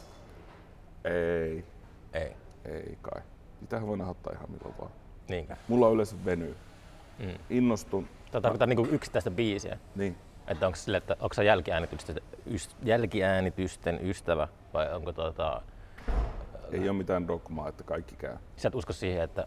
Ei, 1.04 1.64
Ei. 2.12 2.32
ei 2.64 2.98
kai. 3.02 3.22
Sitähän 3.60 3.86
voi 3.88 3.96
nauhoittaa 3.96 4.32
ihan 4.32 4.50
milloin 4.50 4.74
vaan. 4.80 4.90
Niinkö? 5.28 5.56
Mulla 5.68 5.86
on 5.86 5.94
yleensä 5.94 6.16
venyy. 6.24 6.56
Mm. 7.18 7.38
Innostun. 7.50 8.08
Tämä 8.30 8.42
tarkoittaa 8.42 8.66
niinku 8.66 8.86
yksittäistä 8.90 9.30
biisiä. 9.30 9.78
Niin. 9.94 10.16
Että 10.48 10.66
onko 10.66 10.76
sille, 10.76 10.96
että 10.96 11.16
onko 11.20 11.42
jälkiäänitysten, 11.42 12.20
yst, 12.46 12.76
jälkiäänitysten 12.82 13.98
ystävä 14.08 14.48
vai 14.74 14.94
onko 14.94 15.12
tota, 15.12 15.62
Ei 16.72 16.88
ole 16.88 16.96
mitään 16.98 17.28
dogmaa, 17.28 17.68
että 17.68 17.84
kaikki 17.84 18.16
käy. 18.16 18.36
sä 18.56 18.68
et 18.68 18.74
usko 18.74 18.92
siihen, 18.92 19.22
että 19.22 19.46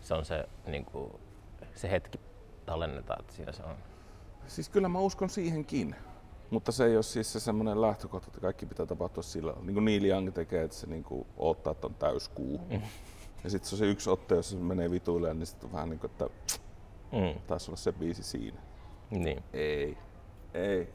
se 0.00 0.14
on 0.14 0.24
se, 0.24 0.44
niin 0.66 0.84
kuin, 0.84 1.12
se 1.78 1.90
hetki 1.90 2.20
tallennetaan, 2.66 3.20
että 3.20 3.32
siinä 3.34 3.52
se 3.52 3.62
on. 3.62 3.74
Siis 4.46 4.68
kyllä 4.68 4.88
mä 4.88 4.98
uskon 4.98 5.30
siihenkin. 5.30 5.94
Mutta 6.50 6.72
se 6.72 6.84
ei 6.84 6.94
ole 6.96 7.02
siis 7.02 7.32
se 7.32 7.40
semmoinen 7.40 7.80
lähtökohta, 7.80 8.26
että 8.26 8.40
kaikki 8.40 8.66
pitää 8.66 8.86
tapahtua 8.86 9.22
sillä 9.22 9.54
Niin 9.62 9.74
kuin 9.74 9.84
Neil 9.84 10.04
Young 10.04 10.32
tekee, 10.32 10.64
että 10.64 10.76
se 10.76 10.86
niin 10.86 11.04
kuin 11.04 11.26
odottaa, 11.36 11.70
että 11.70 11.86
on 11.86 11.94
täyskuu. 11.94 12.58
Mm. 12.58 12.82
Ja 13.44 13.50
sitten 13.50 13.68
se 13.70 13.74
on 13.74 13.78
se 13.78 13.86
yksi 13.86 14.10
otte, 14.10 14.34
jos 14.34 14.50
se 14.50 14.56
menee 14.56 14.90
vituille, 14.90 15.34
niin 15.34 15.46
sitten 15.46 15.72
vähän 15.72 15.90
niin 15.90 16.00
kuin, 16.00 16.10
että 16.10 16.30
Mm. 17.12 17.40
taisi 17.46 17.70
olla 17.70 17.76
se 17.76 17.92
biisi 17.92 18.22
siinä. 18.22 18.58
Niin. 19.10 19.42
Ei. 19.52 19.98
Ei. 20.54 20.88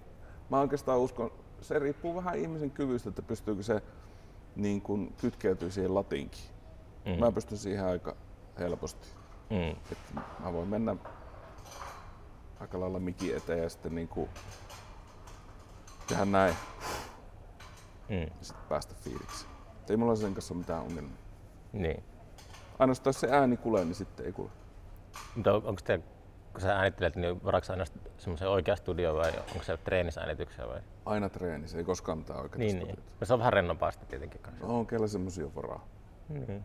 Mä 0.50 0.60
oikeastaan 0.60 1.00
uskon, 1.00 1.32
se 1.62 1.80
riippuu 1.80 2.16
vähän 2.16 2.38
ihmisen 2.38 2.72
kyvystä, 2.72 3.10
että 3.10 3.22
pystyykö 3.22 3.64
se 3.64 3.82
niin 4.56 4.82
kuin 4.82 5.14
kytkeytyy 5.22 5.72
siihen 5.72 5.96
latinkiin. 5.96 6.50
Mm. 7.06 7.20
Mä 7.20 7.32
pystyn 7.32 7.58
siihen 7.58 7.86
aika 7.86 8.16
helposti. 8.60 9.08
Mm. 9.54 9.76
Että 9.92 10.22
mä 10.40 10.54
voin 10.54 10.68
mennä 10.68 10.96
aika 12.60 12.80
lailla 12.80 13.00
miki 13.00 13.34
eteen 13.34 13.64
ja 13.64 13.70
sitten 13.70 13.96
niin 13.96 14.08
kuin 14.08 14.30
tehdä 16.08 16.26
näin 16.26 16.56
Mm. 18.10 18.22
ja 18.22 18.30
sitten 18.42 18.66
päästä 18.70 18.96
fiiliksi. 18.96 19.46
Et 19.82 19.90
Ei 19.90 19.98
mulla 19.98 20.16
sen 20.16 20.34
kanssa 20.34 20.54
ole 20.54 20.60
mitään 20.60 20.82
ongelmia. 20.82 21.18
Niin. 21.74 22.04
Ainoastaan 22.80 23.10
jos 23.10 23.20
se 23.20 23.32
ääni 23.32 23.58
kuulee, 23.58 23.86
niin 23.86 23.96
sitten 23.96 24.26
ei 24.26 24.32
kuule. 24.32 24.52
Mutta 25.36 25.54
on, 25.54 25.64
onko 25.66 25.82
te, 25.84 26.00
kun 26.52 26.62
sä 26.62 26.76
äänittelet, 26.76 27.16
niin 27.16 27.44
varaatko 27.44 27.74
aina 27.74 27.86
semmoisen 28.18 28.50
oikea 28.50 28.76
studio 28.76 29.16
vai 29.16 29.32
onko 29.52 29.64
se 29.64 29.78
treenisäänityksiä 29.78 30.68
vai? 30.68 30.82
Aina 31.06 31.30
treenissä, 31.30 31.78
ei 31.78 31.84
koskaan 31.84 32.18
mitään 32.18 32.40
oikeaa 32.40 32.58
Niin, 32.60 32.80
niin. 32.80 33.04
No 33.20 33.26
se 33.26 33.34
on 33.34 33.40
vähän 33.40 33.54
rennompaa 33.54 33.92
sitten 33.92 34.10
tietenkin 34.10 34.42
kanssa. 34.42 34.66
On 34.66 34.88
kellä 34.88 35.08
semmosia 35.08 35.56
varaa. 35.56 35.88
Niin. 36.30 36.64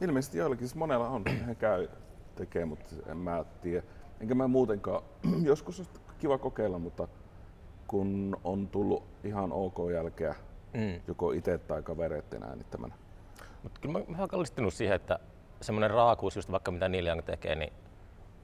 Ilmeisesti 0.00 0.38
joillakin, 0.38 0.68
siis 0.68 0.76
monella 0.76 1.08
on, 1.08 1.24
he 1.46 1.54
käy 1.54 1.88
tekee, 2.36 2.64
mutta 2.64 2.94
en 3.06 3.16
mä 3.16 3.44
tiedä. 3.62 3.82
Enkä 4.20 4.34
mä 4.34 4.48
muutenkaan, 4.48 5.02
joskus 5.42 5.80
on 5.80 5.86
kiva 6.18 6.38
kokeilla, 6.38 6.78
mutta 6.78 7.08
kun 7.86 8.36
on 8.44 8.68
tullut 8.68 9.02
ihan 9.24 9.52
ok 9.52 9.76
jälkeä, 9.94 10.34
Mm. 10.74 11.00
joko 11.08 11.32
itse 11.32 11.58
tai 11.58 11.82
kavereiden 11.82 12.42
äänittämänä. 12.42 12.94
Mutta 13.62 13.80
kyllä 13.80 13.98
mä, 13.98 14.04
mä 14.08 14.18
oon 14.18 14.28
kallistunut 14.28 14.74
siihen, 14.74 14.96
että 14.96 15.18
semmoinen 15.60 15.90
raakuus, 15.90 16.36
just 16.36 16.50
vaikka 16.52 16.70
mitä 16.70 16.88
Neil 16.88 17.06
Young 17.06 17.22
tekee, 17.22 17.54
niin 17.54 17.72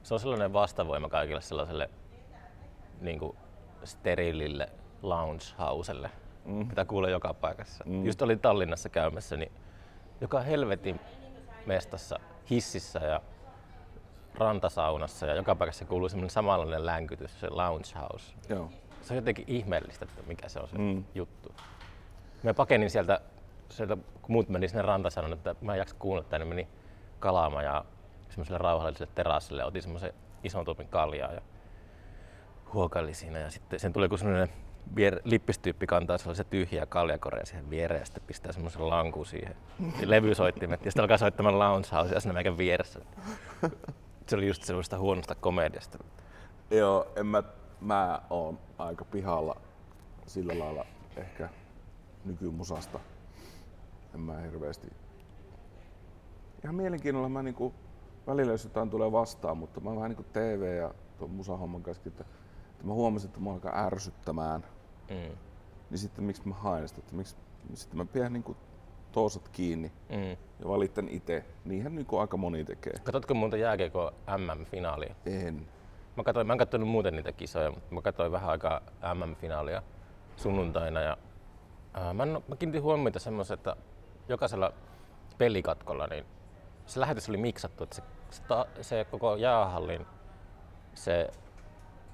se 0.03 0.13
on 0.13 0.19
sellainen 0.19 0.53
vastavoima 0.53 1.09
kaikille 1.09 1.41
sellaiselle 1.41 1.89
niin 3.01 3.19
kuin 3.19 3.37
sterilille 3.83 4.69
lounge 5.01 5.43
houselle, 5.59 6.09
mm. 6.45 6.53
mitä 6.53 6.85
kuulee 6.85 7.11
joka 7.11 7.33
paikassa. 7.33 7.83
Mm. 7.87 8.05
Just 8.05 8.21
olin 8.21 8.39
Tallinnassa 8.39 8.89
käymässä, 8.89 9.37
niin 9.37 9.51
joka 10.21 10.39
helvetin 10.39 10.99
mestassa, 11.65 12.19
hississä 12.49 12.99
ja 12.99 13.21
rantasaunassa 14.35 15.25
ja 15.25 15.35
joka 15.35 15.55
paikassa 15.55 15.85
kuuluu 15.85 16.09
semmoinen 16.09 16.29
samanlainen 16.29 16.85
länkytys, 16.85 17.39
se 17.39 17.49
lounge 17.49 17.87
house. 18.01 18.33
Joo. 18.49 18.69
Se 19.01 19.13
on 19.13 19.15
jotenkin 19.15 19.45
ihmeellistä, 19.47 20.05
että 20.05 20.21
mikä 20.27 20.49
se 20.49 20.59
on 20.59 20.67
se 20.67 20.77
Mm. 20.77 21.03
juttu. 21.15 21.53
Mä 22.43 22.53
pakenin 22.53 22.89
sieltä, 22.89 23.21
sieltä, 23.69 23.95
kun 23.95 24.31
muut 24.31 24.49
meni 24.49 24.67
sinne 24.67 24.81
rantasanon, 24.81 25.33
että 25.33 25.55
mä 25.61 25.73
en 25.73 25.79
jaksa 25.79 25.95
kuunnella 25.99 26.29
tänne, 26.29 26.45
meni 26.45 26.67
kalaamaan 27.19 27.65
ja 27.65 27.85
semmoiselle 28.29 28.57
rauhalliselle 28.57 29.11
terassille 29.15 29.65
otin 29.65 29.81
semmoisen 29.81 30.13
ison 30.43 30.65
tuopin 30.65 30.87
kaljaa 30.87 31.33
ja 31.33 31.41
huokaili 32.73 33.13
siinä. 33.13 33.39
Ja 33.39 33.49
sitten 33.49 33.79
sen 33.79 33.93
tuli 33.93 34.05
joku 34.05 34.17
semmoinen 34.17 34.49
vier, 34.95 35.19
lippistyyppi 35.23 35.87
kantaa 35.87 36.17
sellaisen 36.17 36.45
tyhjää 36.49 36.85
kaljakorea 36.85 37.45
siihen 37.45 37.69
viereen 37.69 37.99
ja 37.99 38.05
sitten 38.05 38.23
pistää 38.27 38.51
semmoisen 38.51 38.89
lankun 38.89 39.25
siihen. 39.25 39.55
Levysoittimet 40.05 40.85
ja 40.85 40.91
sitten 40.91 41.03
alkaa 41.03 41.17
soittamaan 41.17 41.59
lounge 41.59 41.87
housea 41.91 42.19
siinä 42.19 42.33
meikän 42.33 42.57
vieressä. 42.57 42.99
Se 44.27 44.35
oli 44.35 44.47
just 44.47 44.63
sellaista 44.63 44.97
huonosta 44.97 45.35
komediasta. 45.35 45.97
Joo, 46.71 47.07
en 47.15 47.25
mä, 47.25 47.43
mä 47.81 48.21
oon 48.29 48.59
aika 48.77 49.05
pihalla 49.05 49.61
sillä 50.27 50.59
lailla 50.59 50.85
ehkä 51.17 51.49
nykymusasta. 52.25 52.99
En 54.13 54.19
mä 54.19 54.37
hirveästi. 54.37 54.87
Ihan 56.63 56.75
mielenkiinnolla 56.75 57.29
mä 57.29 57.43
niinku, 57.43 57.73
välillä 58.27 58.51
jos 58.51 58.63
jotain 58.63 58.89
tulee 58.89 59.11
vastaan, 59.11 59.57
mutta 59.57 59.81
mä 59.81 59.89
oon 59.89 59.97
vähän 59.97 60.09
niinku 60.09 60.25
TV 60.33 60.77
ja 60.77 60.93
tuon 61.17 61.31
musahomman 61.31 61.83
kanssa, 61.83 62.03
että, 62.07 62.25
että 62.71 62.87
mä 62.87 62.93
huomasin, 62.93 63.27
että 63.27 63.39
mä 63.39 63.53
alkaa 63.53 63.85
ärsyttämään. 63.85 64.63
Mm. 65.09 65.37
Niin 65.89 65.97
sitten 65.97 66.23
miksi 66.23 66.47
mä 66.47 66.55
haen 66.55 66.87
sitä, 66.87 66.99
että 66.99 67.15
miksi, 67.15 67.35
sitten 67.73 67.97
mä 67.97 68.05
pidän 68.05 68.33
niinku 68.33 68.57
toosat 69.11 69.49
kiinni 69.49 69.91
Mm. 70.09 70.29
ja 70.59 70.67
valitan 70.67 71.09
itse. 71.09 71.45
Niinhän 71.65 71.95
niinku 71.95 72.17
aika 72.17 72.37
moni 72.37 72.63
tekee. 72.63 72.93
Katsotko 73.03 73.33
muuta 73.33 73.57
jääkiekko 73.57 74.11
MM-finaalia? 74.37 75.15
En. 75.25 75.67
Mä, 76.17 76.23
katsoin, 76.23 76.47
mä 76.47 76.53
en 76.53 76.59
katsonut 76.59 76.89
muuten 76.89 77.15
niitä 77.15 77.31
kisoja, 77.31 77.71
mutta 77.71 77.95
mä 77.95 78.01
katsoin 78.01 78.31
vähän 78.31 78.49
aikaa 78.49 78.81
MM-finaalia 79.13 79.81
sunnuntaina. 80.35 81.01
Ja, 81.01 81.17
ää, 81.93 82.13
mä, 82.13 82.23
en, 82.23 82.29
mä 82.47 82.55
kiinnitin 82.55 82.81
huomiota 82.83 83.19
semmoisen, 83.19 83.53
että 83.53 83.75
jokaisella 84.29 84.73
pelikatkolla 85.37 86.07
niin 86.07 86.25
se 86.85 86.99
lähetys 86.99 87.29
oli 87.29 87.37
miksattu, 87.37 87.83
että 87.83 87.95
se, 87.95 88.03
se, 88.31 88.41
ta, 88.43 88.65
se 88.81 89.05
koko 89.11 89.35
jäähallin 89.35 90.05
se 90.93 91.29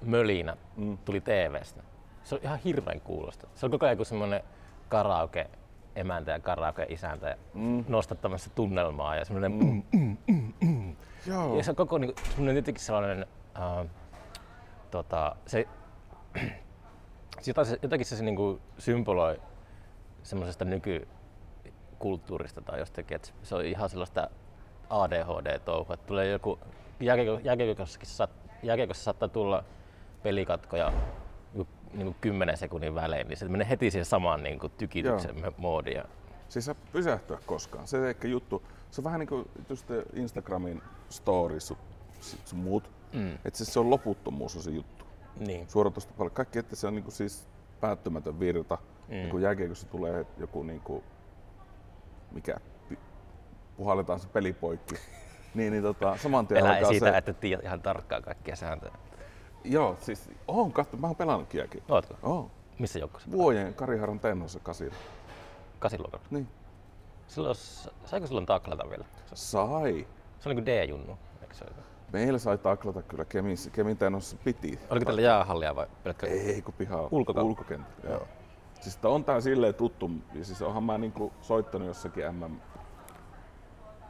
mölinä 0.02 0.56
Mm. 0.76 0.98
tuli 0.98 1.20
TVstä. 1.20 1.82
Se 2.24 2.34
oli 2.34 2.42
ihan 2.44 2.58
hirveän 2.58 3.00
kuulosta. 3.00 3.48
Se 3.54 3.66
oli 3.66 3.70
koko 3.70 3.86
ajan 3.86 3.96
kuin 3.96 4.06
semmoinen 4.06 4.42
karaoke 4.88 5.50
emäntä 5.96 6.32
ja 6.32 6.40
karaoke 6.40 6.86
isäntä 6.88 7.28
ja 7.28 7.36
Mm. 7.54 7.84
nostattamassa 7.88 8.50
tunnelmaa 8.54 9.16
ja 9.16 9.24
semmoinen 9.24 9.52
mm. 9.52 9.82
mm, 9.92 10.16
mm, 10.28 10.52
mm. 10.60 10.96
Joo. 11.26 11.56
Ja 11.56 11.64
se 11.64 11.70
on 11.70 11.76
koko 11.76 11.98
niinku, 11.98 12.20
semmoinen 12.28 12.56
jotenkin 12.56 12.84
sellainen, 12.84 13.26
uh, 13.58 13.86
tota, 14.90 15.36
se, 15.46 15.68
se 17.40 17.50
jotain 17.50 17.66
se, 17.66 17.78
jotakin 17.82 18.06
se, 18.06 18.16
se 18.16 18.24
niinku 18.24 18.60
symboloi 18.78 19.40
semmoisesta 20.22 20.64
nykykulttuurista 20.64 22.60
tai 22.60 22.78
jostakin, 22.78 23.14
että 23.14 23.28
se 23.42 23.54
on 23.54 23.64
ihan 23.64 23.88
sellaista 23.88 24.30
ADHD-touhua. 24.90 25.94
Että 25.94 26.06
tulee 26.06 26.28
joku, 26.28 26.58
jääkiekossa 28.62 29.04
saattaa 29.04 29.28
tulla 29.28 29.64
pelikatkoja 30.22 30.92
joku 31.92 31.96
niinku 32.04 32.16
10 32.20 32.56
sekunnin 32.56 32.94
välein, 32.94 33.28
niin 33.28 33.36
se 33.36 33.48
menee 33.48 33.68
heti 33.68 33.90
siihen 33.90 34.04
samaan 34.04 34.42
niinku 34.42 34.68
tykityksen 34.68 35.34
moodiin. 35.56 35.96
ja- 35.96 36.04
Se 36.48 36.58
ei 36.58 36.62
saa 36.62 36.74
pysähtyä 36.92 37.38
koskaan. 37.46 37.86
Se 37.88 38.10
ehkä 38.10 38.28
juttu, 38.28 38.62
se 38.90 39.00
on 39.00 39.04
vähän 39.04 39.20
niin 39.20 39.28
kuin 39.28 39.48
just 39.68 39.86
Instagramin 40.14 40.82
stories 41.08 41.68
sun, 41.68 41.76
sun 42.44 42.58
muut. 42.58 42.90
Mm. 43.12 43.34
Että 43.44 43.58
se, 43.58 43.64
se 43.64 43.80
on 43.80 43.90
loputtomuus 43.90 44.56
on 44.56 44.62
se 44.62 44.70
juttu. 44.70 45.04
Niin. 45.38 45.68
Suoratoista 45.68 46.12
paljon. 46.18 46.32
Kaikki, 46.32 46.58
että 46.58 46.76
se 46.76 46.86
on 46.86 46.94
niin 46.94 47.02
kuin 47.04 47.12
siis 47.14 47.48
päättymätön 47.80 48.40
virta. 48.40 48.78
Mm. 49.08 49.14
Ja 49.16 49.28
kun 49.30 49.42
jääkiekossa 49.42 49.86
tulee 49.88 50.26
joku 50.38 50.62
niin 50.62 50.80
kuin, 50.80 51.04
mikä, 52.32 52.56
puhalletaan 53.76 54.20
se 54.20 54.28
peli 54.28 54.52
poikki. 54.52 54.94
niin, 55.54 55.70
niin 55.72 55.82
tota, 55.82 56.16
saman 56.16 56.46
tien 56.46 56.60
Elää 56.60 56.72
alkaa 56.72 56.90
siitä, 56.90 57.10
se, 57.12 57.16
että 57.16 57.32
tiedät 57.32 57.64
ihan 57.64 57.82
tarkkaan 57.82 58.22
kaikkia 58.22 58.56
sääntöjä. 58.56 58.92
Joo, 59.64 59.96
siis 60.00 60.30
oon 60.48 60.72
katso, 60.72 60.96
mä 60.96 61.06
oon 61.06 61.16
pelannut 61.16 61.54
jääkiekkoa. 61.54 61.96
Ootko? 61.96 62.14
Oon. 62.22 62.50
Missä 62.78 62.98
joukkossa? 62.98 63.30
Vuojen 63.32 63.74
Kariharan 63.74 64.20
tennossa 64.20 64.60
kasilla. 64.60 64.94
Kasiluokalla. 65.78 66.24
Niin. 66.30 66.48
Silloin, 67.26 67.54
saiko 68.04 68.26
silloin 68.26 68.46
taklata 68.46 68.90
vielä? 68.90 69.04
Sai. 69.34 70.06
Se 70.40 70.48
oli 70.48 70.54
niin 70.54 70.64
kuin 70.64 70.66
D-junnu, 70.66 71.18
eikö 71.42 71.54
se? 71.54 71.64
Meillä 72.12 72.38
sai 72.38 72.58
taklata 72.58 73.02
kyllä 73.02 73.24
Kemin, 73.24 73.56
Kemin 73.72 73.96
tennossa 73.96 74.36
piti. 74.44 74.78
Oliko 74.90 75.04
tällä 75.06 75.20
jäähallia 75.20 75.76
vai 75.76 75.86
pelkkä? 76.04 76.26
Ei, 76.26 76.62
kun 76.62 76.74
piha 76.74 77.08
Ulkokenttä. 77.10 77.42
ulkokenttä. 77.42 78.08
Joo. 78.08 78.28
Siis 78.80 78.98
on 79.04 79.24
tää 79.24 79.40
silleen 79.40 79.74
tuttu, 79.74 80.10
ja 80.34 80.44
siis 80.44 80.62
onhan 80.62 80.82
mä 80.84 80.98
niinku 80.98 81.32
soittanut 81.40 81.88
jossakin 81.88 82.34
MM 82.34 82.56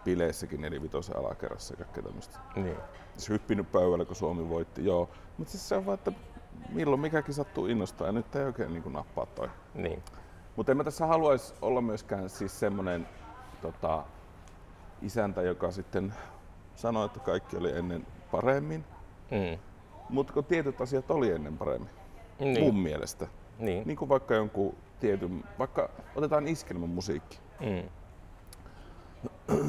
bileissäkin 0.05 0.61
nelivitosen 0.61 1.17
alakerrassa 1.17 1.73
ja 1.75 1.77
kaikkea 1.79 2.03
tämmöistä. 2.03 2.39
Niin. 2.57 2.77
Hyppinyt 3.29 3.73
pöydällä, 3.73 4.05
kun 4.05 4.17
Suomi 4.17 4.49
voitti, 4.49 4.85
joo. 4.85 5.11
Mutta 5.39 5.51
siis 5.51 5.69
se 5.69 5.77
on 5.77 5.87
vaan, 5.87 5.95
että 5.95 6.13
milloin 6.69 7.01
mikäkin 7.01 7.35
sattuu 7.35 7.67
innostaa 7.67 8.07
ja 8.07 8.13
nyt 8.13 8.37
ei 8.37 8.45
oikein 8.45 8.73
niin 8.73 8.83
kuin 8.83 8.93
nappaa 8.93 9.27
toi. 9.27 9.49
Niin. 9.75 10.03
Mutta 10.57 10.73
en 10.73 10.77
mä 10.79 10.85
tässä 10.85 11.07
haluaisi 11.07 11.55
olla 11.63 11.81
myöskään 11.81 12.31
siis 12.31 12.61
semmonen 12.61 13.09
tota, 13.63 14.05
isäntä, 15.03 15.43
joka 15.43 15.71
sitten 15.71 16.15
sanoi, 16.75 17.07
että 17.07 17.21
kaikki 17.21 17.57
oli 17.57 17.73
ennen 17.79 18.07
paremmin. 18.31 18.85
Mm. 19.31 19.59
Mutta 20.09 20.33
kun 20.33 20.45
tietyt 20.45 20.81
asiat 20.81 21.11
oli 21.11 21.31
ennen 21.31 21.59
paremmin, 21.59 21.91
Niin. 22.39 22.61
mun 22.61 22.79
mielestä. 22.83 23.27
Niin. 23.59 23.87
Niin 23.87 23.97
kuin 23.97 24.09
vaikka 24.09 24.35
jonkun 24.35 24.75
tietyn, 25.01 25.45
vaikka 25.59 25.89
otetaan 26.17 26.49
iskelmän 26.49 26.89
musiikki, 26.89 27.39
Mm. 27.61 27.89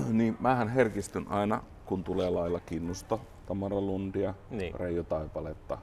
niin 0.17 0.37
mähän 0.39 0.67
herkistyn 0.69 1.25
aina, 1.29 1.63
kun 1.85 2.03
tulee 2.03 2.29
lailla 2.29 2.59
Kinnusta, 2.59 3.19
Tamara 3.45 3.81
Lundia, 3.81 4.33
Niin. 4.49 4.75
Reijo 4.75 5.03
Taipaletta, 5.03 5.77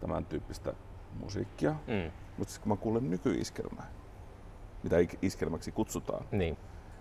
tämän 0.00 0.24
tyyppistä 0.24 0.72
musiikkia. 1.20 1.70
Mm. 1.70 2.10
Mutta 2.38 2.52
sitten 2.52 2.62
kun 2.68 2.78
mä 2.78 2.82
kuulen 2.82 3.10
nykyiskelmää, 3.10 3.86
mitä 4.82 4.96
iskelmäksi 5.22 5.72
kutsutaan, 5.72 6.24
Niin. 6.32 6.56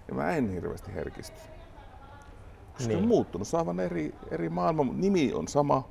ja 0.07 0.13
mä 0.13 0.31
en 0.31 0.49
hirveästi 0.49 0.93
herkisty. 0.93 1.39
Koska 2.73 2.87
Niin. 2.87 2.97
on 3.03 3.07
muuttunut, 3.07 3.47
se 3.47 3.57
on 3.57 3.59
aivan 3.61 3.79
eri, 3.79 4.15
eri 4.31 4.49
maailma. 4.49 4.85
Nimi 4.93 5.33
on 5.33 5.47
sama, 5.47 5.87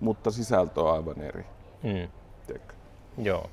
mutta 0.00 0.30
sisältö 0.30 0.82
on 0.82 0.92
aivan 0.94 1.20
eri. 1.20 1.46
Mm. 1.82 2.08
Tiedätkö? 2.46 2.74
Joo. 3.18 3.50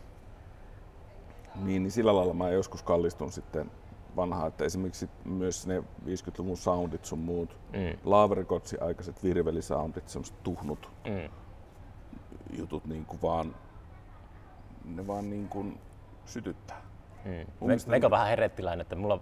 Niin, 1.64 1.84
niin 1.84 1.92
sillä 1.92 2.16
lailla 2.16 2.34
mä 2.34 2.50
joskus 2.50 2.84
kallistun 2.84 3.32
sitten 3.32 3.72
vanhaa, 4.16 4.48
että 4.48 4.64
esimerkiksi 4.66 5.10
myös 5.26 5.68
ne 5.68 5.84
50-luvun 6.06 6.58
soundit 6.58 7.06
sun 7.06 7.20
muut, 7.20 7.58
Mm. 7.74 7.98
Love 8.04 8.36
Recordsin 8.36 8.84
aikaiset 8.84 9.24
virvelisoundit, 9.24 10.10
semmoset 10.10 10.44
tuhnut 10.44 10.90
Mm. 11.06 11.30
jutut 12.58 12.86
niin 12.86 13.06
kuin 13.06 13.22
vaan, 13.22 13.56
ne 14.86 15.08
vaan 15.08 15.30
niin 15.30 15.48
kuin 15.50 15.80
sytyttää. 16.26 16.82
Mm. 17.26 17.68
Me, 17.68 17.76
meikä 17.88 18.08
ne- 18.08 18.12
vähän 18.12 18.28
herettiläinen, 18.28 18.82
että 18.82 18.96
mulla 18.96 19.20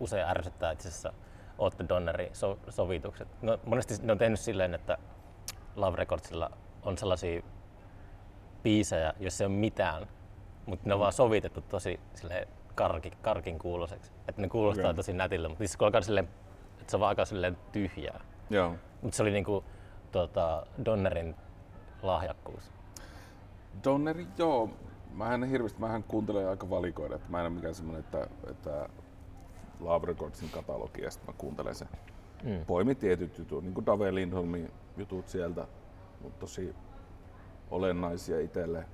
usein 0.00 0.26
ärsyttää 0.28 0.72
itse 0.72 0.88
asiassa 0.88 1.12
Otto 1.58 1.88
Donnerin 1.88 2.28
so, 2.32 2.58
sovitukset. 2.68 3.28
No, 3.42 3.58
monesti 3.66 3.94
ne 4.02 4.12
on 4.12 4.18
tehnyt 4.18 4.40
silleen, 4.40 4.74
että 4.74 4.98
Love 5.76 5.96
Recordsilla 5.96 6.50
on 6.82 6.98
sellaisia 6.98 7.42
biisejä, 8.62 9.14
joissa 9.20 9.44
ei 9.44 9.46
ole 9.46 9.56
mitään, 9.56 10.06
mutta 10.66 10.88
ne 10.88 10.94
on 10.94 11.00
vaan 11.00 11.12
sovitettu 11.12 11.60
tosi 11.60 12.00
silleen 12.14 12.48
karki, 12.74 13.12
karkin 13.22 13.58
kuuloseksi. 13.58 14.12
Että 14.28 14.42
ne 14.42 14.48
kuulostaa 14.48 14.84
Okei. 14.84 14.94
tosi 14.94 15.12
nätiltä, 15.12 15.48
mutta 15.48 15.64
kun 15.78 15.86
alkaa 15.86 16.00
silleen, 16.00 16.28
että 16.80 16.90
se 16.90 16.96
on 16.96 17.00
vaan 17.00 17.08
aika 17.08 17.24
silleen 17.24 17.56
tyhjää. 17.72 18.20
Joo. 18.50 18.74
Mutta 19.02 19.16
se 19.16 19.22
oli 19.22 19.30
niinku 19.30 19.64
tota, 20.12 20.66
Donnerin 20.84 21.34
lahjakkuus. 22.02 22.72
Donneri, 23.84 24.26
joo. 24.38 24.70
Mä 25.12 25.34
en 25.34 25.44
hirveästi, 25.44 25.80
mähän 25.80 26.02
kuuntelen 26.02 26.48
aika 26.48 26.70
valikoida, 26.70 27.14
että 27.14 27.30
mä 27.30 27.40
en 27.40 27.46
ole 27.46 27.54
mikään 27.54 27.74
semmonen, 27.74 28.00
että, 28.00 28.26
että 28.50 28.88
Love 29.80 30.06
Recordsin 30.06 30.50
katalogi 30.50 31.02
ja 31.02 31.10
sitten 31.10 31.34
mä 31.34 31.38
kuuntelen 31.38 31.74
sen. 31.74 31.88
Mm. 32.44 32.64
Poimin 32.66 32.96
tietyt 32.96 33.38
jutut, 33.38 33.64
niin 33.64 33.74
kuin 33.74 33.86
Dave 33.86 34.14
Lindholmin 34.14 34.72
jutut 34.96 35.28
sieltä, 35.28 35.66
mutta 36.20 36.40
tosi 36.40 36.74
olennaisia 37.70 38.40
itselle. 38.40 38.84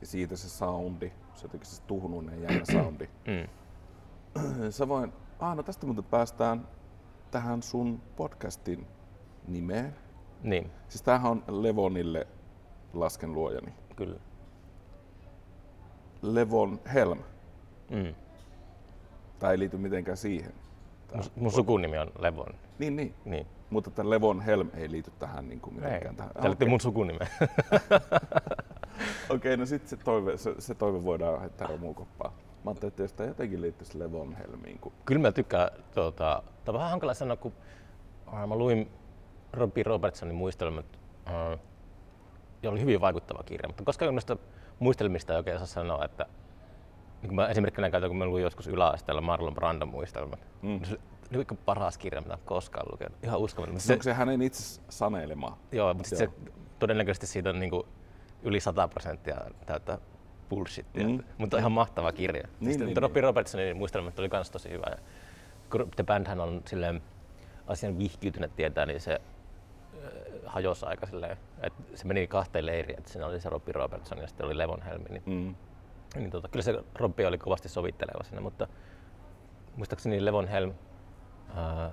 Ja 0.00 0.06
siitä 0.06 0.36
se 0.36 0.48
soundi, 0.48 1.12
se 1.34 1.44
jotenkin 1.44 1.70
se 1.70 1.82
tuhnuinen 1.82 2.42
jännä 2.42 2.64
soundi. 2.72 3.08
Mm. 3.26 3.48
Samoin, 4.70 5.12
ah, 5.38 5.56
no 5.56 5.62
tästä 5.62 5.86
muuten 5.86 6.04
päästään 6.04 6.68
tähän 7.30 7.62
sun 7.62 8.02
podcastin 8.16 8.86
nimeen. 9.48 9.96
Niin, 10.42 10.70
Siis 10.88 11.02
tämähän 11.02 11.30
on 11.30 11.42
Levonille 11.48 12.26
lasken 12.92 13.32
luojani. 13.32 13.72
kyllä. 13.96 14.20
Levon 16.22 16.80
Helm. 16.94 17.18
Mm. 17.90 18.14
Tämä 19.38 19.50
ei 19.52 19.58
liity 19.58 19.76
mitenkään 19.76 20.16
siihen. 20.16 20.52
Mun, 21.14 21.24
mun 21.36 21.52
sukunimi 21.52 21.98
on 21.98 22.12
Levon. 22.18 22.54
Niin, 22.78 22.96
niin. 22.96 23.14
Niin. 23.24 23.46
Mutta 23.70 23.90
tämä 23.90 24.10
Levon 24.10 24.40
Helm 24.40 24.70
ei 24.74 24.90
liity 24.90 25.12
tähän 25.18 25.48
niin 25.48 25.60
kuin 25.60 25.76
Ei. 25.76 25.82
mitenkään. 25.84 26.16
Tähän. 26.16 26.32
Tämä 26.34 26.48
liittyy 26.48 26.68
mun 26.68 26.80
sukunimen. 26.80 27.28
Okei, 29.28 29.56
no 29.56 29.66
sitten 29.66 29.90
se 29.90 29.96
toive, 29.96 30.36
se, 30.36 30.54
se 30.58 30.74
toive 30.74 31.04
voidaan 31.04 31.40
heittää 31.40 31.66
romukoppaan. 31.66 32.32
Mä 32.64 32.70
ajattelin, 32.70 32.90
että 32.90 33.02
jos 33.02 33.12
tämä 33.12 33.28
jotenkin 33.28 33.62
liittyisi 33.62 33.98
Levon 33.98 34.36
Helmiin. 34.36 34.78
Kun... 34.78 34.92
Kyllä 35.04 35.20
mä 35.20 35.32
tykkään, 35.32 35.68
tuota, 35.94 36.42
tämä 36.64 36.76
on 36.76 36.78
vähän 36.78 36.90
hankala 36.90 37.14
sanoa, 37.14 37.36
kun 37.36 37.52
äh, 38.34 38.48
mä 38.48 38.56
luin 38.56 38.90
Robbie 39.52 39.82
Robertsonin 39.82 40.34
muistelmat, 40.34 40.86
äh, 41.28 41.58
ja 42.62 42.70
oli 42.70 42.80
hyvin 42.80 43.00
vaikuttava 43.00 43.42
kirja, 43.42 43.68
mutta 43.68 43.84
koska 43.84 44.10
noista 44.10 44.36
muistelmista 44.78 45.32
ei 45.32 45.36
oikein 45.36 45.58
saa 45.58 45.66
sanoa, 45.66 46.04
että 46.04 46.26
niin 47.22 47.28
kuin 47.28 47.34
mä 47.34 47.48
esimerkkinä 47.48 47.90
käytän, 47.90 48.10
kun 48.10 48.16
mä 48.16 48.26
luin 48.26 48.42
joskus 48.42 48.66
yläasteella 48.66 49.20
Marlon 49.20 49.54
Brandon 49.54 49.88
muistelmat, 49.88 50.46
mm. 50.62 50.80
se 50.84 50.98
oli 51.30 51.38
oikein 51.38 51.60
paras 51.64 51.98
kirja, 51.98 52.20
mitä 52.20 52.34
olen 52.34 52.46
koskaan 52.46 52.86
lukenut. 52.92 53.18
Ihan 53.24 53.40
uskomaton. 53.40 53.80
Se, 53.80 53.92
onko 53.92 54.02
se 54.02 54.12
hänen 54.12 54.42
itse 54.42 54.82
sanelema? 54.88 55.58
Joo, 55.72 55.94
mutta 55.94 56.08
sit 56.08 56.18
se, 56.18 56.28
todennäköisesti 56.78 57.26
siitä 57.26 57.50
on 57.50 57.60
niinku 57.60 57.86
yli 58.42 58.60
100 58.60 58.88
prosenttia 58.88 59.36
täyttä 59.66 59.98
bullshittia. 60.48 61.08
Mm. 61.08 61.20
Mutta 61.38 61.58
ihan 61.58 61.72
mahtava 61.72 62.12
kirja. 62.12 62.42
Niin, 62.42 62.52
Niin, 62.60 62.72
Sitten 62.72 62.86
niin, 62.86 62.94
niin, 62.94 63.02
Robbie 63.02 63.22
Robertsonin 63.22 63.76
muistelmat 63.76 64.18
oli 64.18 64.28
myös 64.32 64.50
tosi 64.50 64.70
hyvä. 64.70 64.86
Ja 64.90 64.96
kun 65.70 65.90
The 65.96 66.04
Bandhän 66.04 66.40
on 66.40 66.62
silleen 66.66 67.02
asian 67.66 67.98
vihkiytynyt 67.98 68.56
tietää, 68.56 68.86
niin 68.86 69.00
se 69.00 69.12
äh, 69.14 70.10
hajosi 70.46 70.86
aika 70.86 71.06
silleen, 71.06 71.36
että 71.62 71.82
se 71.94 72.06
meni 72.06 72.26
kahteen 72.26 72.66
leiriin, 72.66 72.98
että 72.98 73.10
siinä 73.12 73.26
oli 73.26 73.40
se 73.40 73.48
Robbie 73.48 73.72
Robertson 73.72 74.18
ja 74.18 74.26
sitten 74.26 74.46
oli 74.46 74.58
Levon 74.58 74.82
Helmi. 74.82 75.04
Niin, 75.08 75.22
Mm. 75.26 75.54
niin 76.20 76.30
tota, 76.30 76.48
kyllä 76.48 76.62
se 76.62 76.84
Robbie 76.94 77.26
oli 77.26 77.38
kovasti 77.38 77.68
sovitteleva 77.68 78.22
siinä, 78.24 78.40
mutta 78.40 78.68
muistaakseni 79.76 80.24
Levon 80.24 80.48
Helm 80.48 80.72
ää, 81.54 81.90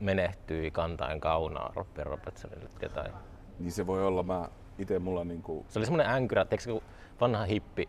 menehtyi 0.00 0.70
kantaen 0.70 1.20
kaunaa 1.20 1.72
Robbie 1.76 2.04
Robertsonille 2.04 2.68
tai 2.68 2.82
jotain. 2.82 3.12
Niin 3.58 3.72
se 3.72 3.86
voi 3.86 4.06
olla, 4.06 4.22
mä 4.22 4.48
itse 4.78 4.98
mulla 4.98 5.24
niinku, 5.24 5.66
Se 5.68 5.78
oli 5.78 5.86
semmoinen 5.86 6.12
änkyrä, 6.14 6.42
että 6.42 6.56
kun 6.66 6.82
vanha 7.20 7.44
hippi, 7.44 7.88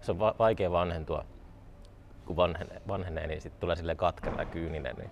se 0.00 0.12
on 0.12 0.18
va- 0.18 0.34
vaikea 0.38 0.70
vanhentua, 0.70 1.24
kun 2.26 2.36
vanhenee, 2.36 2.82
vanhenee 2.88 3.26
niin 3.26 3.40
sitten 3.42 3.60
tulee 3.60 3.76
sille 3.76 3.94
katkera 3.94 4.44
kyyninen. 4.44 4.96
Niin. 4.96 5.10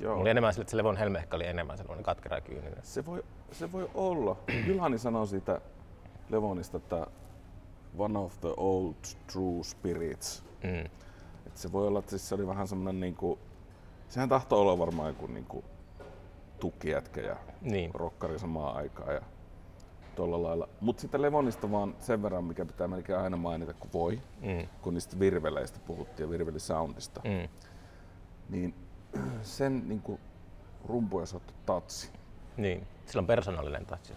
joo. 0.00 0.10
Mulla 0.10 0.20
oli 0.22 0.30
enemmän 0.30 0.52
sille, 0.52 0.62
että 0.62 0.70
se 0.70 0.76
Levon 0.76 0.96
Helm 0.96 1.16
ehkä 1.16 1.36
oli 1.36 1.46
enemmän 1.46 1.78
sellainen 1.78 2.04
katkera 2.04 2.40
kyyninen. 2.40 2.78
Se 2.82 3.06
voi, 3.06 3.24
se 3.52 3.72
voi 3.72 3.90
olla. 3.94 4.36
Ylhani 4.66 4.98
sanoi 4.98 5.26
siitä 5.26 5.60
Levonista, 6.30 6.76
että 6.76 7.06
one 7.98 8.18
of 8.18 8.40
the 8.40 8.54
old 8.56 8.94
true 9.32 9.62
spirits. 9.64 10.44
Mm. 10.64 10.84
Et 11.46 11.56
se 11.56 11.72
voi 11.72 11.86
olla, 11.86 11.98
että 11.98 12.10
siis 12.10 12.28
se 12.28 12.34
oli 12.34 12.46
vähän 12.46 12.68
semmoinen 12.68 13.00
niinku, 13.00 13.38
sehän 14.08 14.28
tahtoo 14.28 14.60
olla 14.60 14.78
varmaan 14.78 15.08
joku 15.08 15.26
niinku 15.26 15.64
tukkijätkä 16.60 17.20
ja 17.20 17.36
Niin. 17.60 17.90
rokkari 17.94 18.38
samaan 18.38 18.76
aikaan 18.76 19.14
ja 19.14 19.20
tuolla 20.18 20.42
lailla. 20.42 20.68
Mutta 20.80 21.00
sitten 21.00 21.22
Levonista 21.22 21.70
vaan 21.70 21.94
sen 22.00 22.22
verran, 22.22 22.44
mikä 22.44 22.64
pitää 22.64 22.88
melkein 22.88 23.18
aina 23.18 23.36
mainita, 23.36 23.74
kun 23.74 23.90
voi, 23.92 24.20
Mm. 24.40 24.66
kun 24.82 24.94
niistä 24.94 25.18
virveleistä 25.18 25.80
puhuttiin 25.86 26.24
ja 26.26 26.30
virvelisoundista, 26.30 27.20
Mm. 27.24 27.48
niin 28.48 28.74
sen 29.42 29.88
niinku 29.88 30.20
rumpuja 30.84 31.26
soittu 31.26 31.54
tatsi. 31.66 32.10
Niin. 32.56 32.86
Sillä 33.06 33.20
on 33.20 33.26
persoonallinen 33.26 33.86
touch. 33.86 34.12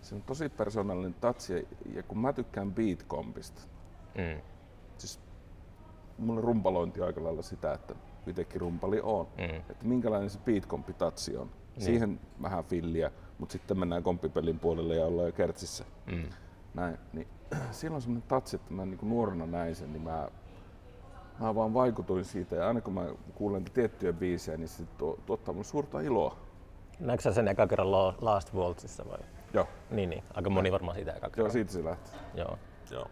Se 0.00 0.14
on 0.14 0.22
tosi 0.22 0.48
persoonallinen 0.48 1.14
ja, 1.48 1.62
ja 1.96 2.02
kun 2.02 2.18
mä 2.18 2.32
tykkään 2.32 2.72
beatkompista, 2.74 3.62
Mm. 4.14 4.40
siis 4.98 5.20
mulle 6.18 6.40
rumpalointi 6.40 7.00
on 7.00 7.06
aika 7.06 7.24
lailla 7.24 7.42
sitä, 7.42 7.72
että 7.72 7.94
itsekin 8.26 8.60
rumpali 8.60 9.00
on. 9.02 9.26
Mm. 9.38 9.56
Että 9.70 9.84
minkälainen 9.84 10.30
se 10.30 10.38
beatkompi 10.44 10.92
tatsi 10.92 11.36
on. 11.36 11.46
Niin. 11.76 11.84
Siihen 11.84 12.20
vähän 12.42 12.64
filliä, 12.64 13.10
mutta 13.38 13.52
sitten 13.52 13.78
mennään 13.78 14.02
komppipelin 14.02 14.58
puolelle 14.58 14.94
ja 14.96 15.06
ollaan 15.06 15.26
jo 15.26 15.32
kertsissä. 15.32 15.84
Mm. 16.06 16.28
Näin, 16.74 16.98
niin 17.12 17.28
silloin 17.70 18.02
semmoinen 18.02 18.28
tatsi, 18.28 18.56
että 18.56 18.72
mä 18.74 18.86
niin 18.86 18.98
nuorena 19.02 19.46
näin 19.46 19.74
sen, 19.74 19.92
niin 19.92 20.02
mä, 20.02 20.28
mä 21.40 21.54
vaan 21.54 21.74
vaikutuin 21.74 22.24
siitä. 22.24 22.56
Ja 22.56 22.68
aina 22.68 22.80
kun 22.80 22.92
mä 22.94 23.06
kuulen 23.34 23.64
tiettyjä 23.64 24.12
biisejä, 24.12 24.56
niin 24.56 24.68
se 24.68 24.84
tuo, 24.98 25.18
tuottaa 25.26 25.52
mulle 25.54 25.64
suurta 25.64 26.00
iloa. 26.00 26.36
Näetkö 27.00 27.22
sä 27.22 27.32
sen 27.32 27.48
eka 27.48 27.66
kerran 27.66 27.92
Last 28.20 28.54
Waltzissa 28.54 29.04
vai? 29.08 29.18
Joo, 29.54 29.68
Niin, 29.90 30.10
niin. 30.10 30.22
Aika 30.34 30.50
moni 30.50 30.72
varmaan 30.72 30.94
siitä 30.94 31.12
eka 31.12 31.26
joo 31.26 31.30
kerran. 31.30 31.50
siitä 31.52 31.72
se 31.72 31.84
lähti. 31.84 32.10
Joo. 32.34 32.58
Joo. 32.90 33.06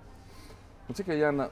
Mutta 0.89 0.97
sekin 0.97 1.21
jännä, 1.21 1.51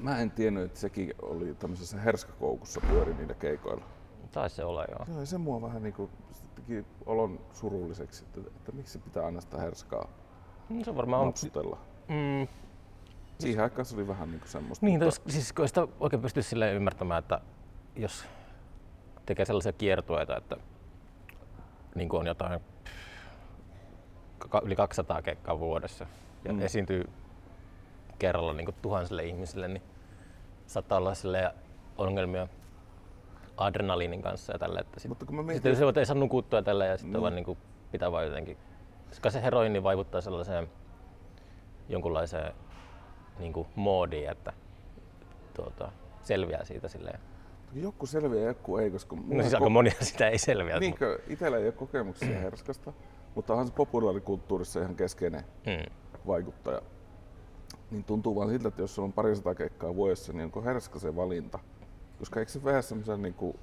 mä 0.00 0.18
en 0.18 0.30
tiennyt, 0.30 0.64
että 0.64 0.80
sekin 0.80 1.14
oli 1.22 1.54
tämmöisessä 1.54 2.00
herskakoukussa 2.00 2.80
pyöri 2.80 3.14
niillä 3.14 3.34
keikoilla. 3.34 3.84
Taisi 4.32 4.56
se 4.56 4.64
olla 4.64 4.84
joo. 4.90 5.06
Joo, 5.16 5.26
se 5.26 5.38
mua 5.38 5.62
vähän 5.62 5.82
niinku 5.82 6.10
teki 6.54 6.84
olon 7.06 7.40
surulliseksi, 7.52 8.24
että, 8.24 8.40
että 8.56 8.72
miksi 8.72 8.92
se 8.92 8.98
pitää 8.98 9.24
aina 9.26 9.40
sitä 9.40 9.58
herskaa 9.60 10.08
Mm, 10.68 10.82
Se 10.84 10.90
on 10.90 10.96
varmaan... 10.96 11.26
napsutella. 11.26 11.78
Mm, 12.08 12.48
Siihen 13.38 13.64
aikaan 13.64 13.84
se 13.86 13.96
oli 13.96 14.08
vähän 14.08 14.30
niinku 14.30 14.46
semmoista. 14.48 14.86
Niin, 14.86 15.00
mutta- 15.04 15.20
tos, 15.20 15.34
siis 15.34 15.52
kun 15.52 15.62
ei 15.64 15.68
sitä 15.68 15.88
oikein 16.00 16.22
pysty 16.22 16.42
sille 16.42 16.72
ymmärtämään, 16.72 17.18
että 17.18 17.40
jos 17.96 18.24
tekee 19.26 19.44
sellaisia 19.44 19.72
kiertueita, 19.72 20.36
että 20.36 20.56
niin 21.94 22.08
kuin 22.08 22.20
on 22.20 22.26
jotain 22.26 22.60
yli 24.64 24.76
200 24.76 25.22
keikkaa 25.22 25.58
vuodessa 25.58 26.06
ja 26.44 26.52
Mm. 26.52 26.60
esiintyy 26.60 27.04
kerralla 28.18 28.52
niin 28.52 28.64
kuin 28.64 28.76
tuhansille 28.82 29.24
ihmisille, 29.24 29.68
niin 29.68 29.82
saattaa 30.66 30.98
olla 30.98 31.14
silleen 31.14 31.50
ongelmia 31.98 32.48
adrenaliinin 33.56 34.22
kanssa 34.22 34.52
ja 34.52 34.58
tällä, 34.58 34.80
että 34.80 35.00
sit, 35.00 35.08
Mutta 35.08 35.26
kun 35.26 35.34
mä 35.34 35.40
sitten 35.40 35.70
mietin, 35.72 35.86
jos 35.86 35.96
ei 35.96 36.06
saa 36.06 36.16
nukuttua 36.16 36.58
ja 36.58 36.62
tällä 36.62 36.86
ja 36.86 36.96
sitten 36.96 37.12
Niin. 37.12 37.22
vaan 37.22 37.34
niin 37.34 37.44
kuin 37.44 37.58
pitää 37.92 38.12
vaan 38.12 38.24
jotenkin, 38.24 38.56
koska 39.08 39.30
se 39.30 39.42
heroini 39.42 39.82
vaikuttaa 39.82 40.20
sellaiseen 40.20 40.70
jonkunlaiseen 41.88 42.52
niin 43.38 43.52
kuin 43.52 43.68
moodiin, 43.74 44.30
että 44.30 44.52
tuota, 45.56 45.92
selviää 46.22 46.64
siitä 46.64 46.88
silleen. 46.88 47.20
joku 47.74 48.06
selviää 48.06 48.42
ja 48.42 48.48
joku 48.48 48.76
ei, 48.76 48.90
koska 48.90 49.16
No 49.16 49.42
siis 49.42 49.54
aika 49.54 49.68
monia 49.68 49.92
sitä 50.00 50.28
ei 50.28 50.38
selviä. 50.38 50.78
Niinkö, 50.80 51.18
itsellä 51.28 51.56
ei 51.58 51.64
ole 51.64 51.72
kokemuksia 51.72 52.38
herskasta, 52.40 52.92
mutta 53.34 53.52
onhan 53.52 53.66
se 53.66 53.72
populaarikulttuurissa 53.72 54.80
ihan 54.80 54.94
keskeinen 54.96 55.44
Mm. 55.66 55.92
vaikuttaja. 56.26 56.82
Niin 57.90 58.04
tuntuu 58.04 58.36
vaan 58.36 58.48
siltä, 58.48 58.68
että 58.68 58.82
jos 58.82 58.94
sulla 58.94 59.06
on 59.06 59.12
parisataa 59.12 59.54
keikkaa 59.54 59.94
vuodessa, 59.94 60.32
niin 60.32 60.44
onko 60.44 60.62
herska 60.62 60.98
se 60.98 61.16
valinta? 61.16 61.58
Koska 62.18 62.40
eikö 62.40 62.52
se 62.52 62.64
vähän 62.64 62.82
semmoisen 62.82 63.22
niinku, 63.22 63.56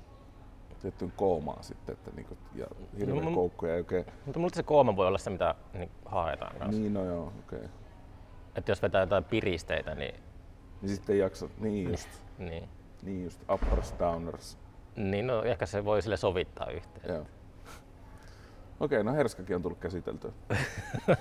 tiettyyn 0.81 1.13
koomaan 1.15 1.63
sitten, 1.63 1.93
että 1.93 2.11
niinku, 2.15 2.37
ja 2.55 2.65
hirveä 2.99 3.15
No, 3.15 3.21
mun- 3.21 3.35
koukkuja 3.35 3.73
ei 3.73 3.79
oikein... 3.79 4.05
Mutta 4.25 4.39
mulla 4.39 4.55
se 4.55 4.63
kooma 4.63 4.95
voi 4.95 5.07
olla 5.07 5.17
se, 5.17 5.29
mitä 5.29 5.55
niin 5.73 5.91
haetaan 6.05 6.51
kanssa. 6.59 6.81
Niin. 6.81 6.81
Niin, 6.81 6.93
no 6.93 7.05
joo, 7.05 7.33
okei. 7.39 7.59
Okay. 7.59 7.69
Että 8.55 8.71
jos 8.71 8.81
vetää 8.81 9.01
jotain 9.01 9.23
piristeitä, 9.23 9.95
niin, 9.95 10.15
Niin 10.81 10.89
sitten 10.89 11.13
ei 11.13 11.19
jaksa, 11.19 11.49
niin 11.59 11.89
just, 11.91 12.09
niin, 12.37 12.69
niin 13.03 13.23
just, 13.23 13.41
uppers, 13.53 13.93
downers. 13.99 14.57
niin 14.95 15.27
no, 15.27 15.43
ehkä 15.43 15.65
se 15.65 15.85
voi 15.85 16.01
sille 16.01 16.17
sovittaa 16.17 16.69
yhteen. 16.69 17.15
Joo. 17.15 17.25
Okei, 18.79 19.03
no 19.03 19.13
herskakin 19.13 19.55
on 19.55 19.61
tullut 19.61 19.79
käsiteltyä. 19.79 20.31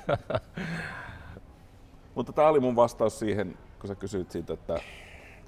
Mutta 2.14 2.32
tämä 2.32 2.48
oli 2.48 2.60
mun 2.60 2.76
vastaus 2.76 3.18
siihen, 3.18 3.58
kun 3.80 3.88
sä 3.88 3.94
kysyit 3.94 4.30
siitä, 4.30 4.52
että 4.52 4.80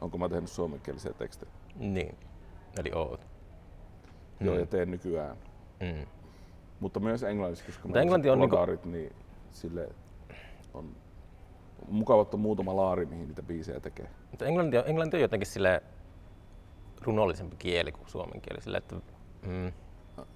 onko 0.00 0.18
mä 0.18 0.28
tehnyt 0.28 0.50
suomenkielisiä 0.50 1.12
tekstejä. 1.12 1.52
Niin. 1.82 2.16
Eli 2.80 2.90
oot. 2.94 3.26
Mm. 4.40 4.46
Joo, 4.46 4.58
ja 4.58 4.66
teen 4.66 4.90
nykyään. 4.90 5.36
Mm. 5.80 6.06
Mutta 6.80 7.00
myös 7.00 7.22
englanniksi, 7.22 7.64
koska 7.64 7.82
Mutta 7.88 8.00
englanti 8.00 8.30
on 8.30 8.38
niinku- 8.38 8.56
niin 8.84 9.12
sille 9.50 9.88
on 10.74 10.96
mukava 11.88 12.20
ottaa 12.20 12.40
muutama 12.40 12.76
laari, 12.76 13.06
mihin 13.06 13.28
niitä 13.28 13.42
biisejä 13.42 13.80
tekee. 13.80 14.08
Mutta 14.30 14.44
englanti, 14.46 14.78
on- 14.78 14.84
englanti 14.86 15.16
on 15.16 15.20
jotenkin 15.22 15.46
sille 15.46 15.82
runollisempi 17.00 17.56
kieli 17.56 17.92
kuin 17.92 18.08
suomen 18.08 18.40
kieli. 18.40 18.60
Sille, 18.62 18.78
että, 18.78 18.96
mm, 19.46 19.72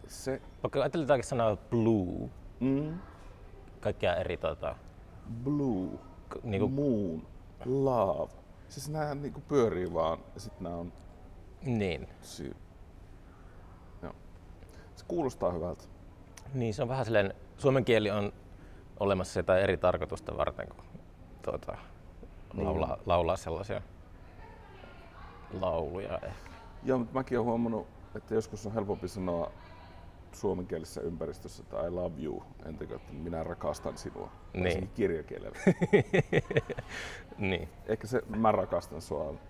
Se, 0.07 0.41
vaikka 0.63 0.81
ajatteletaankin 0.81 1.29
sanaa 1.29 1.57
blue, 1.57 2.29
mm, 2.61 2.99
kaikkia 3.81 4.17
eri 4.17 4.37
tota, 4.37 4.77
blue, 5.45 5.89
k- 6.29 6.45
niinku, 6.45 6.69
moon, 6.69 7.23
love. 7.65 8.33
Siis 8.69 8.89
nämä 8.89 9.15
niinku 9.15 9.41
pyörii 9.49 9.95
vaan 9.95 10.19
ja 10.35 10.41
sitten 10.41 10.65
nämä 10.65 10.77
on 10.77 10.93
niin. 11.67 12.09
syy. 12.23 12.57
Joo. 14.03 14.13
Se 14.97 15.05
kuulostaa 15.09 15.53
hyvältä. 15.53 15.85
Niin, 16.55 16.75
se 16.75 16.83
on 16.83 16.89
vähän 16.89 17.05
silleen, 17.05 17.35
suomen 17.57 17.85
kieli 17.85 18.11
on 18.11 18.33
olemassa 19.01 19.39
jotain 19.39 19.63
eri 19.63 19.77
tarkoitusta 19.77 20.37
varten 20.37 20.69
kuin 20.69 20.87
tuota, 21.43 21.77
Niin 22.55 22.65
laulaa, 22.67 22.99
laulaa 23.07 23.37
sellaisia 23.37 23.83
lauluja 25.61 26.19
ehkä. 26.23 26.51
Joo, 26.83 26.99
mutta 26.99 27.15
mäkin 27.15 27.39
olen 27.39 27.49
huomannut, 27.49 27.87
että 28.15 28.35
joskus 28.35 28.67
on 28.67 28.75
helpompi 28.75 29.09
sanoa 29.09 29.53
suomenkielisessä 30.33 31.01
ympäristössä, 31.01 31.63
että 31.63 31.87
I 31.87 31.91
love 31.91 32.23
you, 32.23 32.43
entäkö, 32.67 32.97
että 32.97 33.13
minä 33.13 33.45
rakastan 33.45 33.99
sinua. 33.99 34.31
Niin. 34.55 34.91
Kirjakielellä. 34.95 35.59
niin. 37.39 37.69
Ehkä 37.87 38.07
se 38.07 38.23
mä 38.29 38.53
rakastan 38.53 39.03
sua 39.03 39.25
on 39.25 39.41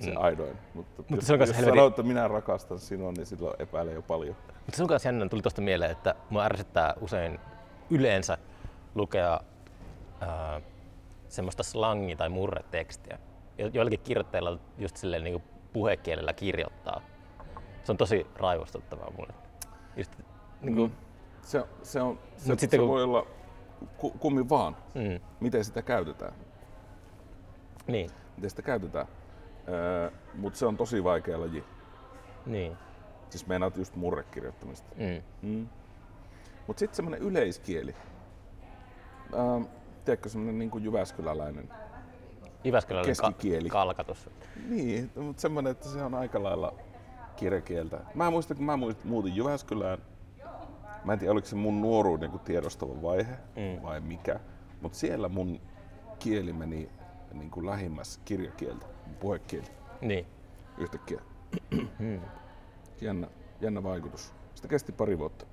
se 0.00 0.10
Mm. 0.10 0.16
aidoin. 0.20 0.56
Mutta, 0.74 1.02
Mutta 1.02 1.14
jos, 1.14 1.26
se 1.26 1.32
on 1.32 1.40
jos 1.40 1.48
helvetin- 1.48 1.64
sanoo, 1.70 1.86
että 1.88 2.02
minä 2.02 2.28
rakastan 2.28 2.78
sinua, 2.78 3.12
niin 3.12 3.26
silloin 3.26 3.54
epäilee 3.58 3.94
jo 3.94 4.02
paljon. 4.02 4.36
Mutta 4.66 4.76
sun 4.76 4.86
kanssa 4.86 5.08
jännä 5.08 5.28
tuli 5.28 5.42
tuosta 5.42 5.60
mieleen, 5.60 5.90
että 5.90 6.14
mua 6.30 6.44
ärsyttää 6.44 6.94
usein 7.00 7.40
yleensä 7.90 8.38
lukea 8.94 9.40
ää, 10.20 10.60
semmoista 11.28 11.62
slangi- 11.62 12.16
tai 12.16 12.28
murretekstiä. 12.28 13.18
Jo- 13.58 13.70
Joillakin 13.72 14.00
kirjoittajilla 14.00 14.58
just 14.78 14.96
silleen 14.96 15.24
niin 15.24 15.42
puhekielellä 15.72 16.32
kirjoittaa. 16.32 17.00
Se 17.84 17.92
on 17.92 17.96
tosi 17.98 18.26
raivostuttavaa 18.36 19.10
mulle. 19.18 19.32
Just, 19.96 20.12
niin 20.62 20.74
kuin, 20.76 20.92
Se, 21.42 21.64
se, 21.82 22.00
on, 22.02 22.18
se, 22.36 22.48
Mut 22.50 22.58
se 22.58 22.60
sitten 22.60 22.80
kun- 22.80 22.88
voi 22.88 23.02
olla 23.02 23.26
ku, 23.96 24.10
kummin 24.10 24.48
vaan, 24.48 24.76
mm, 24.94 25.20
miten 25.40 25.64
sitä 25.64 25.82
käytetään. 25.82 26.32
niin, 27.86 28.10
Miten 28.36 28.50
sitä 28.50 28.62
käytetään. 28.62 29.06
Öö, 29.68 30.10
Mutta 30.34 30.58
se 30.58 30.66
on 30.66 30.76
tosi 30.76 31.04
vaikea 31.04 31.40
laji. 31.40 31.64
niin. 32.46 32.76
Siis 33.30 33.46
meinaat 33.46 33.76
just 33.76 33.96
murrekirjoittamista. 33.96 34.90
Mm. 34.96 35.48
Mm. 35.50 35.68
Mutta 36.66 36.80
sitten 36.80 36.96
semmoinen 36.96 37.20
yleiskieli. 37.20 37.94
Ähm, 39.34 39.62
tiedätkö 40.04 40.28
semmoinen 40.28 40.58
niinku 40.58 40.78
jyväskyläläinen? 40.78 41.68
Jyväskylällä 42.64 43.02
ka- 43.04 43.08
Keskikieli. 43.30 43.68
kalkatus. 43.68 44.30
Niin, 44.68 45.10
mutta 45.16 45.40
semmoinen, 45.42 45.70
että 45.70 45.88
se 45.88 46.02
on 46.02 46.14
aika 46.14 46.42
lailla 46.42 46.74
kirjakieltä. 47.36 48.00
Mä 48.14 48.30
muistan, 48.30 48.56
kun 48.56 48.66
mä 48.66 48.78
muutin 49.04 49.36
Jyväskylään. 49.36 49.98
Mä 51.04 51.12
en 51.12 51.18
tiedä, 51.18 51.32
oliko 51.32 51.46
se 51.46 51.56
mun 51.56 51.80
nuoruuden 51.80 52.30
niin 52.30 52.40
tiedostava 52.40 53.02
vaihe 53.02 53.32
Mm. 53.56 53.82
vai 53.82 54.00
mikä. 54.00 54.40
Mutta 54.80 54.98
siellä 54.98 55.28
mun 55.28 55.60
kieli 56.18 56.52
meni 56.52 56.88
niin 57.32 57.50
kuin 57.50 57.66
lähimmäs 57.66 58.20
kirjakieltä, 58.24 58.86
puhekieli 59.20 59.66
Niin. 60.00 60.26
yhtäkkiä. 60.78 61.20
Mm. 61.98 62.20
Jännä, 63.00 63.26
jännä 63.60 63.82
vaikutus. 63.82 64.34
Sitä 64.54 64.68
kesti 64.68 64.92
pari 64.92 65.18
vuotta. 65.18 65.46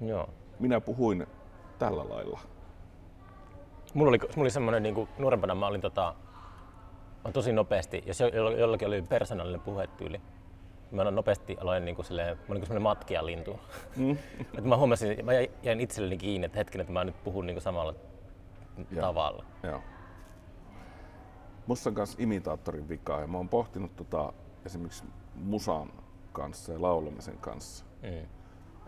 Joo. 0.00 0.28
Minä 0.58 0.80
puhuin 0.80 1.26
tällä 1.78 2.08
lailla. 2.08 2.40
Mulla 3.94 4.08
oli, 4.08 4.18
mulla 4.18 4.32
oli 4.42 4.50
semmoinen, 4.50 4.82
niin 4.82 4.94
kuin, 4.94 5.08
nuorempana 5.18 5.54
mä 5.54 5.66
olin 5.66 5.80
tota, 5.80 6.14
mä 7.24 7.32
tosi 7.32 7.52
nopeasti, 7.52 8.02
jos 8.06 8.20
jo- 8.20 8.28
jolla- 8.28 8.52
jollakin 8.58 8.88
oli 8.88 9.02
persoonallinen 9.02 9.60
puhetyyli, 9.60 10.20
mä 10.90 11.04
no- 11.04 11.10
nopeasti 11.10 11.56
aloin 11.60 11.84
niin 11.84 11.94
kuin 11.96 12.06
silleen, 12.06 12.36
mä 12.36 12.42
olin 12.48 12.60
kuin 12.60 12.66
semmoinen 12.66 12.82
matkijalintu. 12.82 13.60
Mm. 13.96 14.10
että 14.58 14.68
mä 14.68 14.76
huomasin, 14.76 15.24
mä 15.24 15.32
jäin- 15.62 15.80
itselleni 15.80 16.16
kiinni, 16.18 16.44
että 16.44 16.58
hetken, 16.58 16.80
että 16.80 16.92
mä 16.92 17.04
nyt 17.04 17.24
puhun 17.24 17.46
niin 17.46 17.54
kuin 17.54 17.62
samalla 17.62 17.94
Joo. 18.90 19.00
tavalla. 19.00 19.44
Joo. 19.62 19.80
Musta 21.66 21.90
on 21.90 21.94
kanssa 21.94 22.16
imitaattorin 22.20 22.88
vikaa 22.88 23.20
ja 23.20 23.26
mä 23.26 23.36
oon 23.36 23.48
pohtinut 23.48 23.96
tota, 23.96 24.32
esimerkiksi 24.64 25.04
musan 25.34 25.92
kanssa 26.32 26.72
ja 26.72 26.82
laulamisen 26.82 27.38
kanssa. 27.38 27.84
Mm. 28.02 28.28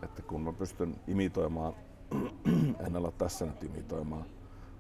Että 0.03 0.23
kun 0.23 0.41
mä 0.41 0.53
pystyn 0.53 0.97
imitoimaan, 1.07 1.73
en 2.87 2.97
ala 2.97 3.11
tässä 3.11 3.47
nyt 3.47 3.65
imitoimaan, 3.65 4.25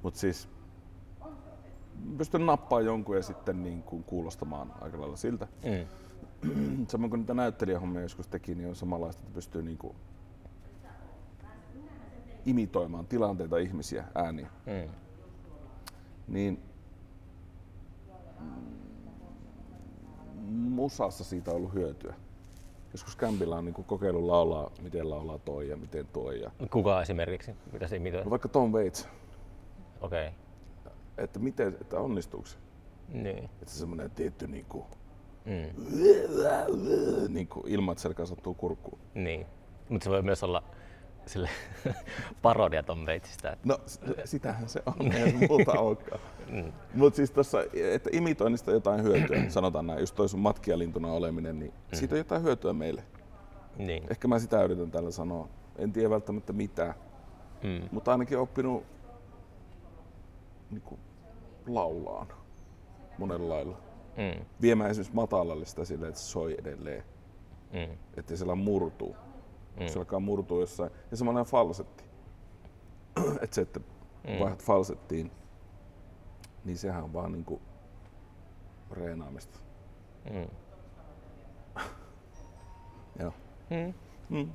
mutta 0.03 0.20
siis 0.20 0.49
pystyn 2.18 2.46
nappaa 2.46 2.80
jonkun 2.80 3.16
ja 3.16 3.22
sitten 3.22 3.62
niin 3.62 3.82
kuin 3.82 4.05
kuulostamaan 4.05 4.72
aika 4.80 5.01
lailla 5.01 5.16
siltä. 5.16 5.49
Mm. 5.64 6.86
Samoin 6.88 7.11
kuin 7.11 7.20
niitä 7.20 7.34
näyttelijähommia 7.34 8.03
joskus 8.03 8.28
teki, 8.28 8.55
niin 8.55 8.68
on 8.68 8.76
samanlaista, 8.76 9.22
että 9.22 9.34
pystyy 9.34 9.62
niin 9.62 9.78
kuin 9.78 9.96
imitoimaan 12.46 13.07
tilanteita, 13.07 13.59
ihmisiä, 13.59 14.05
ääniä. 14.14 14.51
Mm. 14.66 14.90
Niin 16.28 16.62
musassa 20.51 21.24
siitä 21.24 21.51
on 21.51 21.57
ollut 21.57 21.74
hyötyä. 21.74 22.14
Joskus 22.93 23.16
Kämpillä 23.16 23.57
on 23.57 23.64
niin 23.64 23.74
kokeillut 23.74 24.24
laulaa, 24.24 24.70
miten 24.82 25.11
laulaa 25.11 25.39
toi 25.39 25.68
ja 25.68 25.76
miten 25.76 26.07
toi. 26.07 26.41
Ja... 26.41 26.51
Kuka 26.70 27.03
esimerkiksi? 27.03 27.55
Mitä 27.72 27.89
se 27.89 27.97
imitoi? 27.97 28.24
No 28.24 28.30
vaikka 28.30 28.49
Tom 28.49 28.72
Waits, 28.72 29.09
Okei. 30.01 30.30
että 31.18 31.39
miten, 31.39 31.68
että 31.80 32.01
onnistuuko 32.01 32.47
se? 32.47 32.57
Niin. 33.09 33.45
Että 33.45 33.66
se 33.70 33.78
semmoinen 33.78 34.11
tietty 34.11 34.47
niin 34.47 34.64
kuin, 34.68 34.84
Mm. 35.45 35.84
niin 37.34 37.49
kuin 37.49 37.68
ilman, 37.68 37.93
että 37.93 38.03
selkä 38.03 38.26
sattuu 38.26 38.55
kurkkuun. 38.55 38.99
Niin. 39.14 39.47
Mutta 39.89 40.05
se 40.05 40.11
voi 40.11 40.22
myös 40.22 40.43
olla 40.43 40.62
sille 41.29 41.49
parodia 42.43 42.83
Tom 42.83 42.99
Waitsista. 43.07 43.53
että- 43.53 43.68
No 43.68 43.79
sitähän 44.24 44.68
se 44.68 44.83
on, 44.87 45.12
ei 45.12 45.33
muuta 45.49 45.72
olekaan. 45.81 46.20
Mm. 46.51 46.72
Mutta 46.95 47.16
siis 47.16 47.31
tuossa, 47.31 47.59
että 47.93 48.11
imitoinnista 48.12 48.70
jotain 48.70 49.03
hyötyä, 49.03 49.43
sanotaan 49.51 49.87
näin, 49.87 50.01
just 50.01 50.14
toi 50.14 50.29
sun 50.29 50.41
matkijalintuna 50.41 51.12
oleminen, 51.12 51.59
niin 51.59 51.72
siitä 51.93 52.14
on 52.14 52.18
jotain 52.18 52.43
hyötyä 52.43 52.72
meille. 52.72 53.03
Niin. 53.79 54.03
Ehkä 54.11 54.29
mä 54.29 54.39
sitä 54.39 54.62
yritän 54.62 54.91
tällä 54.91 55.11
sanoa. 55.11 55.49
En 55.79 55.93
tiedä 55.93 56.11
välttämättä 56.11 56.53
mitään, 56.53 56.95
Mm. 57.62 57.89
mutta 57.93 58.12
ainakin 58.12 58.39
oppinut 58.39 58.85
niin 60.70 60.83
kuin, 60.83 61.01
laulaan 61.66 62.26
monella 63.18 63.49
lailla. 63.55 63.76
Mm. 64.16 64.45
Viemään 64.61 64.91
esimerkiksi 64.91 65.14
matalalle 65.14 65.64
sitä 65.66 65.85
silleen, 65.85 66.09
että 66.09 66.20
se 66.20 66.26
soi 66.26 66.57
edelleen. 66.59 67.03
Mm. 67.72 67.97
Että 68.16 68.37
se 68.37 68.45
murtuu. 68.55 69.16
Mm. 69.81 69.87
Se 69.89 69.99
alkaa 69.99 70.21
murtua 70.21 70.61
jossain. 70.61 70.91
Ja 71.11 71.16
semmoinen 71.16 71.45
falsetti. 71.45 72.05
että 73.43 73.55
se, 73.55 73.61
että 73.61 73.81
mm. 73.81 74.39
vaihdat 74.41 74.62
falsettiin, 74.62 75.31
niin 76.64 76.79
sehän 76.79 77.05
on 77.05 77.12
vaan 77.12 77.33
niinku 77.33 77.61
reenaamista. 78.91 79.59
Mm. 80.31 80.49
Joo. 83.21 83.33
Mm. 83.71 83.95
Mm. 84.29 84.53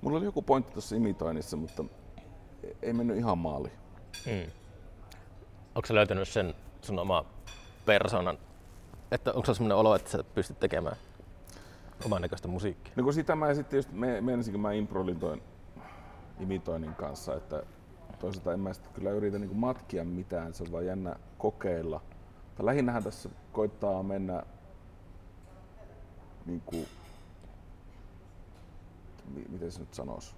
Mulla 0.00 0.18
oli 0.18 0.24
joku 0.24 0.42
pointti 0.42 0.72
tuossa 0.72 0.96
imitoinnissa, 0.96 1.56
mutta 1.56 1.84
ei 2.82 2.92
mennyt 2.92 3.16
ihan 3.16 3.38
maali. 3.38 3.72
Mm. 4.26 4.50
Onko 5.74 5.94
löytänyt 5.94 6.28
sen 6.28 6.54
sun 6.82 6.98
oma 6.98 7.24
persoonan, 7.86 8.38
että 9.10 9.32
onko 9.32 9.46
se 9.46 9.54
sellainen 9.54 9.76
olo, 9.76 9.94
että 9.94 10.10
sä 10.10 10.24
pystyt 10.34 10.60
tekemään 10.60 10.96
oman 12.06 12.22
näköistä 12.22 12.48
musiikkia? 12.48 12.92
No 12.96 13.02
kun 13.04 13.14
sitä 13.14 13.36
mä 13.36 13.54
sitten 13.54 13.76
just 13.78 13.92
me, 13.92 14.20
menisinkin 14.20 14.60
mä 14.60 14.72
improilin 14.72 15.18
toin 15.20 15.42
imitoinnin 16.40 16.94
kanssa, 16.94 17.34
että 17.34 17.62
toisaalta 18.18 18.52
en 18.52 18.60
mä 18.60 18.72
sitten 18.72 18.92
kyllä 18.92 19.10
yritä 19.10 19.38
niinku 19.38 19.54
matkia 19.54 20.04
mitään, 20.04 20.54
se 20.54 20.62
on 20.62 20.72
vaan 20.72 20.86
jännä 20.86 21.16
kokeilla. 21.38 22.00
Tai 22.56 22.66
lähinnähän 22.66 23.04
tässä 23.04 23.28
koittaa 23.52 24.02
mennä 24.02 24.42
niinku, 26.46 26.76
mi- 29.34 29.46
miten 29.48 29.72
se 29.72 29.80
nyt 29.80 29.94
sanois, 29.94 30.34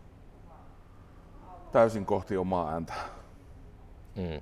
täysin 1.72 2.06
kohti 2.06 2.36
omaa 2.36 2.70
ääntä. 2.72 2.92
Mm. 4.16 4.40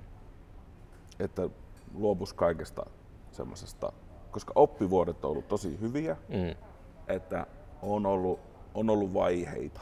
Että 1.19 1.49
luopus 1.93 2.33
kaikesta 2.33 2.85
semmoisesta, 3.31 3.91
koska 4.31 4.51
oppivuodet 4.55 5.25
on 5.25 5.31
ollut 5.31 5.47
tosi 5.47 5.79
hyviä, 5.81 6.17
Mm. 6.29 6.68
Että 7.09 7.45
on 7.81 8.05
ollut, 8.05 8.39
on 8.73 8.89
ollut 8.89 9.13
vaiheita. 9.13 9.81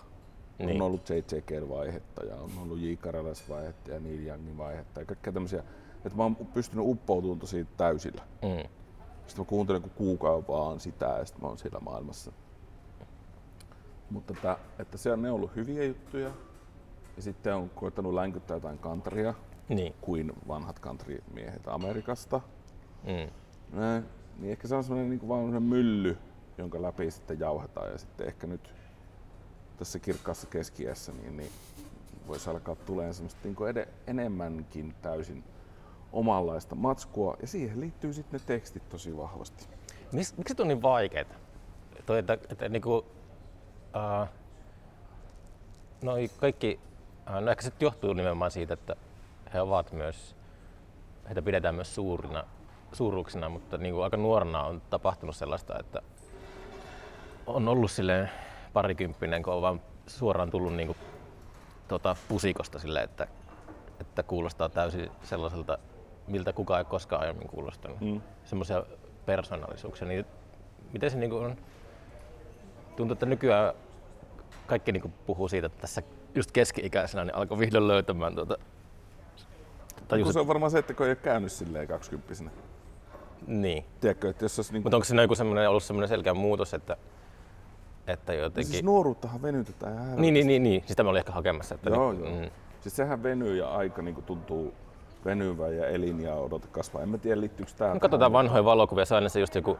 Niin. 0.60 0.70
On 0.70 0.82
ollut 0.82 1.10
JJK-vaihetta 1.10 2.26
ja 2.26 2.36
on 2.36 2.52
ollut 2.62 2.80
J. 2.80 2.94
vaihetta 3.50 3.92
ja 3.92 4.00
Neil 4.00 4.28
Youngin 4.28 4.58
vaihetta 4.58 5.00
ja 5.00 5.06
kaikkea 5.06 5.34
tämmöisiä. 5.34 5.64
Että 6.06 6.18
mä 6.18 6.24
oon 6.24 6.36
pystynyt 6.36 6.86
uppoutumaan 6.88 7.40
tosi 7.40 7.68
täysillä. 7.78 8.22
Mm. 8.42 8.70
Sitten 9.28 9.46
mä 9.46 9.50
kuuntelen 9.50 9.82
kun 9.82 9.92
kuukauden 9.96 10.48
vaan 10.48 10.80
sitä 10.80 11.06
ja 11.06 11.26
sitten 11.26 11.42
mä 11.42 11.48
oon 11.48 11.58
siellä 11.58 11.80
maailmassa. 11.80 12.32
Mutta 14.10 14.34
että, 14.34 14.58
että 14.80 14.98
se 14.98 15.12
on, 15.12 15.22
ne 15.22 15.32
ollut 15.32 15.56
hyviä 15.56 15.84
juttuja. 15.84 16.32
Ja 17.16 17.22
sitten 17.22 17.56
on 17.56 17.70
koittanut 17.70 18.14
länkyttää 18.14 18.58
jotain 18.58 18.78
kantria, 18.78 19.34
Niin. 19.70 19.94
kuin 20.02 20.34
vanhat 20.48 20.80
country-miehet 20.80 21.68
Amerikasta. 21.68 22.42
Mm. 23.04 23.32
Niin 24.40 24.52
ehkä 24.52 24.68
se 24.68 24.76
on 24.76 24.84
semmoinen 24.84 25.10
niin 25.10 25.28
vaan 25.28 25.40
semmoinen 25.42 25.64
mylly, 25.64 26.18
jonka 26.58 26.82
läpi 26.82 27.12
sitten 27.12 27.40
jauhetaan 27.40 27.92
ja 27.92 27.98
sitten 27.98 28.28
ehkä 28.28 28.48
nyt 28.48 28.74
tässä 29.78 30.00
kirkkaassa 30.00 30.48
keskiässä 30.48 31.12
niin, 31.12 31.38
niin 31.38 31.52
voisi 32.28 32.50
alkaa 32.50 32.76
tulemaan 32.76 33.14
semmoista 33.14 33.40
niin 33.44 33.70
ed- 33.70 33.90
enemmänkin 34.08 34.96
täysin 35.02 35.44
omanlaista 36.14 36.76
matskua 36.76 37.38
ja 37.42 37.48
siihen 37.48 37.80
liittyy 37.80 38.14
sitten 38.14 38.40
ne 38.40 38.46
tekstit 38.46 38.90
tosi 38.90 39.18
vahvasti. 39.18 39.68
Miks, 40.12 40.38
miksi 40.38 40.54
se 40.58 40.62
on 40.62 40.68
niin 40.68 40.82
vaikeaa? 40.82 41.26
Toi, 42.06 42.20
että, 42.20 42.34
että 42.34 42.70
niinku, 42.70 42.98
uh, 42.98 44.28
noi 46.02 46.30
kaikki, 46.38 46.80
uh, 47.30 47.42
no 47.42 47.52
ehkä 47.52 47.64
se 47.64 47.72
johtuu 47.80 48.14
nimenomaan 48.14 48.52
siitä, 48.52 48.74
että 48.74 48.96
he 49.54 49.62
ovat 49.62 49.92
myös, 49.92 50.36
heitä 51.28 51.42
pidetään 51.42 51.76
myös 51.76 51.96
suurina, 51.96 52.44
suuruuksina, 52.92 53.50
mutta 53.50 53.78
niinku 53.78 54.02
aika 54.02 54.18
nuorena 54.18 54.64
on 54.64 54.82
tapahtunut 54.90 55.36
sellaista, 55.36 55.80
että 55.80 56.02
on 57.48 57.68
ollut 57.68 57.92
silleen 57.92 58.30
parikymppinen, 58.74 59.44
kun 59.44 59.54
on 59.54 59.62
vaan 59.62 59.82
suoraan 60.08 60.50
tullut 60.50 60.76
niinku, 60.76 60.96
tota, 61.88 62.16
pusikosta 62.28 62.80
silleen, 62.80 63.04
että, 63.06 63.28
että 64.00 64.24
kuulostaa 64.24 64.70
täysin 64.70 65.12
sellaiselta, 65.24 65.78
miltä 66.28 66.54
kukaan 66.54 66.80
ei 66.80 66.86
koskaan 66.86 67.22
aiemmin 67.22 67.48
kuulostanut. 67.48 68.02
Mm. 68.02 68.22
Semmoisia 68.44 68.84
persoonallisuuksia. 69.26 70.08
Niin 70.08 70.26
miten 70.94 71.12
se 71.12 71.18
niinku 71.18 71.38
on? 71.38 71.56
Tuntuu, 72.96 73.14
että 73.14 73.26
nykyään 73.26 73.74
kaikki 74.68 74.92
niinku 74.92 75.12
puhuu 75.26 75.48
siitä, 75.48 75.68
että 75.68 75.82
tässä 75.82 76.04
just 76.36 76.52
keski-ikäisenä 76.52 77.26
niin 77.26 77.36
alkoi 77.36 77.60
vihdoin 77.60 77.88
löytämään 77.88 78.36
tuota, 78.36 78.58
tajus, 80.08 80.26
Kun 80.26 80.34
se 80.34 80.40
on 80.40 80.48
varmaan 80.48 80.72
se, 80.72 80.80
että 80.80 80.94
kun 80.94 81.06
ei 81.06 81.10
ole 81.10 81.16
käynyt 81.16 81.52
silleen 81.52 81.88
20 81.88 82.34
Niin. 83.48 83.86
Tiedätkö, 84.02 84.30
että 84.30 84.46
jos 84.46 84.60
olisi 84.60 84.74
niin 84.74 84.84
Mutta 84.84 84.98
onko 84.98 85.06
siinä 85.06 85.22
joku 85.22 85.36
semmoinen, 85.36 85.70
ollut 85.70 85.84
semmoinen 85.84 86.10
selkeä 86.10 86.34
muutos, 86.34 86.74
että, 86.74 86.98
että 88.08 88.34
jotenkin... 88.34 88.72
Siis 88.72 88.84
nuoruuttahan 88.84 89.42
venytetään 89.42 89.94
ihan 89.94 90.22
Niin, 90.22 90.34
niin, 90.34 90.48
niin, 90.48 90.64
niin. 90.64 90.84
Sitä 90.86 91.04
mä 91.04 91.10
olin 91.10 91.20
ehkä 91.20 91.32
hakemassa. 91.32 91.76
Että 91.76 91.90
Joo, 91.90 92.12
niin, 92.14 92.26
joo. 92.26 92.42
Mm, 92.42 92.52
Siis 92.82 92.96
sehän 92.96 93.24
venyy 93.24 93.56
ja 93.56 93.70
aika 93.70 94.02
niin 94.02 94.24
tuntuu 94.24 94.74
venyvän 95.26 95.78
ja 95.78 95.88
elin 95.88 96.22
ja 96.22 96.36
odote 96.36 96.68
kasvaa. 96.68 97.04
En 97.04 97.10
mä 97.10 97.18
tiedä 97.18 97.42
liittyykö 97.42 97.72
tää 97.78 97.94
No, 97.94 98.00
katsotaan 98.00 98.34
vanhoja 98.34 98.66
valokuvia, 98.66 99.06
se 99.06 99.14
on 99.14 99.16
aina 99.16 99.30
se 99.30 99.40
just 99.40 99.56
joku 99.56 99.78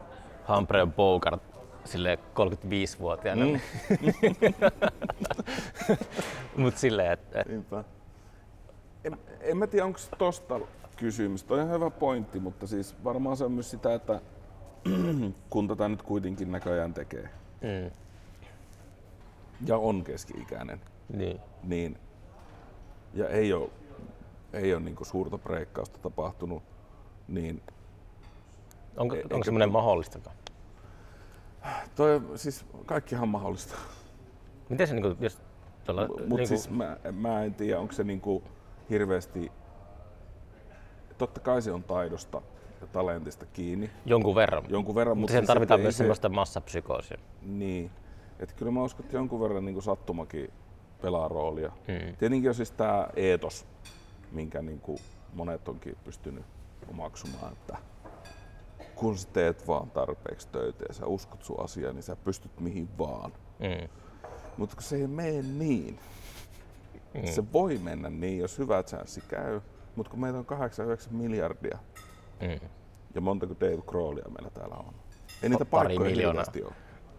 Humphrey 0.48 0.86
Bogart 0.86 1.42
sille 1.84 2.18
35-vuotiaana. 2.34 3.44
Mm. 3.44 3.60
Mut 6.62 6.76
silleen, 6.76 7.12
että 7.12 7.44
Niinpä. 7.48 7.84
En, 9.04 9.18
en 9.40 9.56
mä 9.56 9.66
tiedä, 9.66 9.84
onko 9.84 9.98
tosta 10.18 10.60
kysymys. 10.96 11.44
Toi 11.44 11.58
on 11.58 11.66
ihan 11.66 11.80
hyvä 11.80 11.90
pointti, 11.90 12.40
mutta 12.40 12.66
siis 12.66 12.96
varmaan 13.04 13.36
se 13.36 13.44
on 13.44 13.52
myös 13.52 13.70
sitä, 13.70 13.94
että 13.94 14.20
kun 15.50 15.68
tätä 15.68 15.88
nyt 15.88 16.02
kuitenkin 16.02 16.52
näköjään 16.52 16.94
tekee 16.94 17.28
mm, 17.60 17.90
ja 19.66 19.76
on 19.76 20.04
keski-ikäinen, 20.04 20.80
niin. 21.08 21.40
niin 21.62 21.98
ja 23.14 23.28
ei 23.28 23.52
ole, 23.52 23.70
ei 24.52 24.74
ole 24.74 24.82
niinku 24.82 25.04
suurta 25.04 25.38
breikkausta 25.38 25.98
tapahtunut, 25.98 26.62
niin 27.28 27.62
Onko, 28.96 29.16
E- 29.16 29.22
onko 29.32 29.44
semmoinen 29.44 29.72
mahdollista? 29.72 30.30
toi, 31.94 32.22
siis 32.36 32.66
kaikkihan 32.86 33.22
on 33.22 33.28
mahdollista. 33.28 33.74
Miten 34.68 34.86
se 34.86 34.94
niinku, 34.94 35.16
jos 35.20 35.38
tuolla, 35.84 36.08
Mutta 36.08 36.22
niinku, 36.22 36.46
siis 36.46 36.70
mä, 36.70 36.96
mä 37.12 37.42
en 37.44 37.54
tiedä, 37.54 37.80
onko 37.80 37.92
se 37.92 38.04
niinku 38.04 38.42
hirveästi... 38.90 39.52
Totta 41.18 41.40
kai 41.40 41.62
se 41.62 41.72
on 41.72 41.82
taidosta 41.82 42.42
ja 42.80 42.86
talentista 42.86 43.46
kiinni 43.46 43.90
jonkun 44.06 44.34
verran? 44.34 44.64
jonkun 44.68 44.94
verran, 44.94 45.18
mutta 45.18 45.30
siis 45.30 45.36
siihen 45.36 45.46
tarvitaan 45.46 45.80
ei 45.80 45.82
myös 45.82 45.94
se- 45.94 45.98
semmoista 45.98 46.28
massapsykoosia. 46.28 47.18
Niin. 47.42 47.90
Että 48.40 48.54
kyllä 48.54 48.72
mä 48.72 48.82
uskon, 48.82 49.04
että 49.04 49.16
jonkun 49.16 49.40
verran 49.40 49.64
niin 49.64 49.82
sattumakin 49.82 50.50
pelaa 51.02 51.28
roolia. 51.28 51.68
Mm. 51.68 52.16
Tietenkin 52.16 52.50
on 52.50 52.54
siis 52.54 52.70
tämä 52.70 53.08
eetos, 53.16 53.66
minkä 54.32 54.62
niin 54.62 54.80
kuin 54.80 54.98
monet 55.34 55.68
onkin 55.68 55.96
pystynyt 56.04 56.44
omaksumaan, 56.90 57.52
että 57.52 57.76
kun 58.94 59.18
sä 59.18 59.28
teet 59.32 59.68
vaan 59.68 59.90
tarpeeksi 59.90 60.48
töitä 60.48 60.84
ja 60.88 60.94
sä 60.94 61.06
uskot 61.06 61.44
sun 61.44 61.60
asiaan, 61.64 61.94
niin 61.94 62.02
sä 62.02 62.16
pystyt 62.16 62.60
mihin 62.60 62.88
vaan. 62.98 63.32
Mm. 63.58 63.88
Mutta 64.56 64.76
kun 64.76 64.82
se 64.82 64.96
ei 64.96 65.06
mene 65.06 65.42
niin. 65.42 65.98
Mm. 67.14 67.26
Se 67.26 67.52
voi 67.52 67.78
mennä 67.78 68.10
niin, 68.10 68.38
jos 68.38 68.58
hyvä 68.58 68.82
chanssi 68.82 69.20
käy. 69.28 69.60
Mutta 69.96 70.10
kun 70.10 70.20
meitä 70.20 70.38
on 70.38 70.46
8-9 70.46 70.50
miljardia 71.10 71.78
Mm. 72.40 72.68
ja 73.14 73.20
montako 73.20 73.54
Dave 73.60 73.82
Grohlia 73.86 74.24
meillä 74.28 74.50
täällä 74.50 74.76
on. 74.76 74.94
Ei 75.42 75.48
niitä 75.48 75.64
paikkoja 75.64 76.10
miljoonaa. 76.10 76.44
ole. 76.64 76.72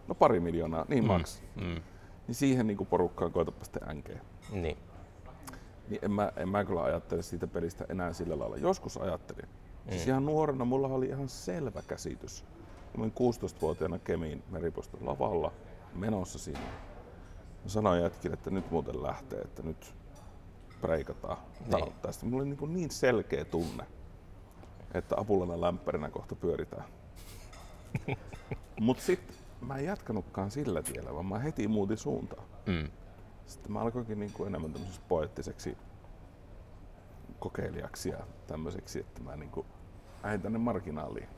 No 0.08 0.14
pari 0.14 0.40
miljoonaa, 0.40 0.84
niin 0.88 1.04
mm. 1.04 1.08
maks. 1.08 1.42
Mm. 1.56 1.82
Niin 2.26 2.34
siihen 2.34 2.66
niin 2.66 2.86
porukkaan 2.86 3.32
koetapa 3.32 3.64
sitten 3.64 3.88
änkeä. 3.88 4.20
Niin. 4.52 4.76
Niin 5.88 6.04
en 6.04 6.10
mä, 6.10 6.32
en 6.36 6.48
mä 6.48 6.64
kyllä 6.64 6.82
ajattele 6.82 7.22
siitä 7.22 7.46
pelistä 7.46 7.86
enää 7.88 8.12
sillä 8.12 8.38
lailla. 8.38 8.56
Joskus 8.56 8.96
ajattelin. 8.96 9.48
Mm. 9.84 9.90
Siis 9.90 10.06
ihan 10.06 10.26
nuorena 10.26 10.64
mulla 10.64 10.88
oli 10.88 11.06
ihan 11.06 11.28
selvä 11.28 11.82
käsitys. 11.88 12.44
Mä 12.96 13.02
olin 13.02 13.12
16-vuotiaana 13.12 13.98
Kemiin 13.98 14.42
meripuiston 14.50 15.06
lavalla 15.06 15.52
menossa 15.94 16.38
sinne. 16.38 16.60
Mä 17.62 17.68
sanoin 17.68 18.02
jätkille, 18.02 18.34
että 18.34 18.50
nyt 18.50 18.70
muuten 18.70 19.02
lähtee, 19.02 19.40
että 19.40 19.62
nyt 19.62 19.94
breikataan 20.80 21.38
Niin. 21.74 21.92
tästä. 22.02 22.26
Mulla 22.26 22.42
oli 22.42 22.48
niin, 22.48 22.58
kuin 22.58 22.72
niin 22.72 22.90
selkeä 22.90 23.44
tunne, 23.44 23.86
että 24.94 25.14
apulana 25.18 25.60
lämpärinä 25.60 26.10
kohta 26.10 26.34
pyöritään. 26.34 26.84
Mut 28.80 29.00
sitten 29.00 29.36
mä 29.60 29.76
en 29.76 29.84
jatkanutkaan 29.84 30.50
sillä 30.50 30.82
tiellä, 30.82 31.14
vaan 31.14 31.26
mä 31.26 31.38
heti 31.38 31.68
muutin 31.68 31.96
suuntaan. 31.96 32.46
Mm. 32.66 32.88
Sitten 33.46 33.72
mä 33.72 33.80
alkoinkin 33.80 34.20
niin 34.20 34.32
kuin 34.32 34.48
enemmän 34.48 34.72
tämmöiseksi 34.72 35.00
poettiseksi 35.08 35.76
kokeilijaksi 37.38 38.08
ja 38.08 38.18
tämmöiseksi, 38.46 39.00
että 39.00 39.22
mä 39.22 39.36
niin 39.36 39.50
kuin 39.50 39.66
lähdin 40.22 40.42
tänne 40.42 40.58
marginaaliin. 40.58 41.28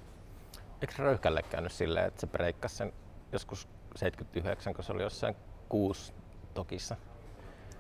Eikö 0.81 0.95
Röyhkälle 0.99 1.43
käynyt 1.43 1.73
silleen, 1.73 2.07
että 2.07 2.21
se 2.21 2.27
breikkasi 2.27 2.77
sen 2.77 2.93
joskus 3.33 3.69
79, 3.97 4.75
kun 4.75 4.85
se 4.85 4.93
oli 4.93 5.03
jossain 5.03 5.37
kuusi 5.69 6.13
tokissa? 6.55 6.97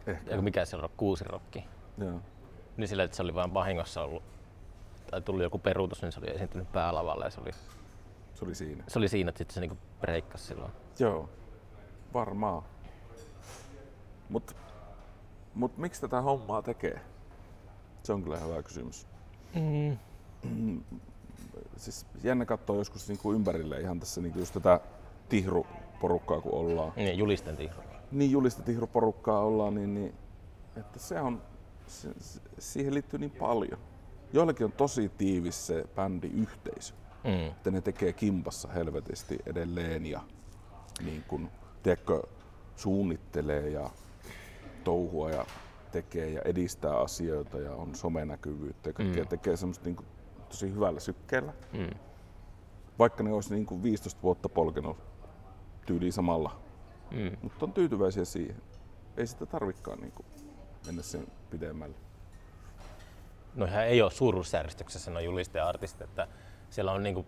Ehkä. 0.06 0.30
Eikö 0.30 0.42
mikä 0.42 0.64
se 0.64 0.76
on, 0.76 0.88
kuusi 0.96 1.24
rokki? 1.24 1.64
Joo. 1.98 2.20
Niin 2.76 2.88
silleen, 2.88 3.04
että 3.04 3.16
se 3.16 3.22
oli 3.22 3.34
vain 3.34 3.54
vahingossa 3.54 4.02
ollut, 4.02 4.22
tai 5.10 5.20
tullut 5.20 5.42
joku 5.42 5.58
peruutus, 5.58 6.02
niin 6.02 6.12
se 6.12 6.20
oli 6.20 6.30
esiintynyt 6.30 6.72
päälavalle 6.72 7.24
ja 7.24 7.30
se 7.30 7.40
oli 7.40 7.50
Se 8.42 8.46
oli 8.46 8.54
siinä. 8.54 8.84
Se 8.88 8.98
oli 8.98 9.08
siinä, 9.08 9.28
että 9.28 9.38
sitten 9.38 9.54
se 9.54 9.60
niinku 9.60 9.76
breikkasi 10.00 10.44
silloin. 10.44 10.72
Joo, 10.98 11.28
varmaan. 12.14 12.62
Mut, 14.28 14.56
mut 15.54 15.78
miksi 15.78 16.00
tätä 16.00 16.20
hommaa 16.20 16.62
tekee? 16.62 17.00
Se 18.02 18.12
on 18.12 18.22
kyllä 18.22 18.38
hyvä 18.38 18.62
kysymys. 18.62 19.06
Mm. 19.54 20.80
Siis 21.76 22.06
jännä 22.22 22.44
katsoa 22.44 22.76
joskus 22.76 23.08
niinku 23.08 23.32
ympärille 23.32 23.80
ihan 23.80 24.00
tässä 24.00 24.20
niinku 24.20 24.38
just 24.38 24.54
tätä 24.54 24.80
tihruporukkaa 25.28 26.40
kun 26.40 26.52
ollaan. 26.52 26.92
Niin, 26.96 27.18
julisten 27.18 27.56
tihro. 27.56 27.82
Niin 28.12 28.30
julista 28.30 28.62
tihruporukkaa 28.62 29.40
ollaan, 29.40 29.74
niin, 29.74 29.94
niin 29.94 30.14
että 30.76 30.98
se 30.98 31.20
on, 31.20 31.42
se, 31.86 32.08
se, 32.18 32.40
siihen 32.58 32.94
liittyy 32.94 33.18
niin 33.18 33.30
paljon. 33.30 33.78
Joillakin 34.32 34.64
on 34.64 34.72
tosi 34.72 35.08
tiivis 35.08 35.66
se 35.66 35.84
bändiyhteisö. 35.94 36.94
Mm. 37.24 37.46
että 37.46 37.70
ne 37.70 37.80
tekee 37.80 38.12
kimpassa 38.12 38.68
helvetisti 38.68 39.38
edelleen 39.46 40.06
ja 40.06 40.20
niin 41.04 41.24
kun, 41.28 41.50
tiedätkö, 41.82 42.22
suunnittelee 42.76 43.68
ja 43.68 43.90
touhua 44.84 45.30
ja 45.30 45.46
tekee 45.92 46.30
ja 46.30 46.42
edistää 46.44 46.96
asioita 47.00 47.58
ja 47.58 47.72
on 47.74 47.94
somenäkyvyyttä 47.94 48.88
ja 48.88 48.92
kaikkea 48.92 49.22
Mm. 49.22 49.28
tekee 49.28 49.56
semmoista 49.56 49.84
niin 49.84 49.96
tosi 50.48 50.72
hyvällä 50.74 51.00
sykkeellä. 51.00 51.52
Mm. 51.72 51.90
Vaikka 52.98 53.22
ne 53.22 53.32
olisi 53.32 53.54
niin 53.54 53.66
kuin 53.66 53.82
15 53.82 54.22
vuotta 54.22 54.48
polkenut 54.48 54.96
tyyliin 55.86 56.12
samalla, 56.12 56.60
Mm. 57.10 57.36
mutta 57.42 57.64
on 57.66 57.72
tyytyväisiä 57.72 58.24
siihen. 58.24 58.62
Ei 59.16 59.26
sitä 59.26 59.46
tarvikaan 59.46 60.00
niin 60.00 60.12
kuin 60.12 60.26
mennä 60.86 61.02
sen 61.02 61.26
pidemmälle. 61.50 61.96
Noihän 63.54 63.86
ei 63.86 64.02
ole 64.02 64.10
suuruusjärjestyksessä 64.10 65.10
nuo 65.10 65.20
julisteartistit, 65.20 66.00
että 66.00 66.28
siellä 66.72 66.92
on 66.92 67.02
niinku 67.02 67.26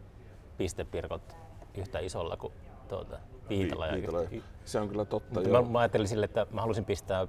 pistepirkot 0.56 1.36
yhtä 1.78 1.98
isolla 1.98 2.36
kuin 2.36 2.52
tuota, 2.88 3.18
Viitala. 3.48 3.86
ja 3.86 3.92
Viitala. 3.94 4.20
yhtä- 4.20 4.48
Se 4.64 4.80
on 4.80 4.88
kyllä 4.88 5.04
totta. 5.04 5.34
Mutta 5.34 5.48
joo. 5.48 5.62
mä, 5.62 5.70
mä 5.70 5.78
ajattelin 5.78 6.08
sille, 6.08 6.24
että 6.24 6.46
mä 6.50 6.60
halusin 6.60 6.84
pistää 6.84 7.26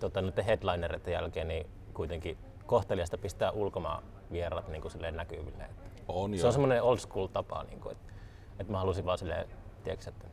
tota, 0.00 0.22
noiden 0.22 0.44
headlinereiden 0.44 1.12
jälkeen 1.12 1.48
niin 1.48 1.66
kuitenkin 1.94 2.38
kohteliasta 2.66 3.18
pistää 3.18 3.50
ulkomaan 3.50 4.02
vierat 4.32 4.68
niin 4.68 4.82
kuin 4.82 4.92
näkyville. 5.10 5.64
Että 5.64 5.82
on, 6.08 6.30
se 6.30 6.36
joo. 6.36 6.46
on 6.46 6.52
semmoinen 6.52 6.82
old 6.82 6.98
school 6.98 7.26
tapa, 7.26 7.62
niin 7.64 7.80
kuin, 7.80 7.92
että, 7.92 8.12
että 8.58 8.72
mä 8.72 8.78
halusin 8.78 9.04
vaan 9.04 9.18
silleen, 9.18 9.48
tiedätkö, 9.84 10.10
että 10.10 10.26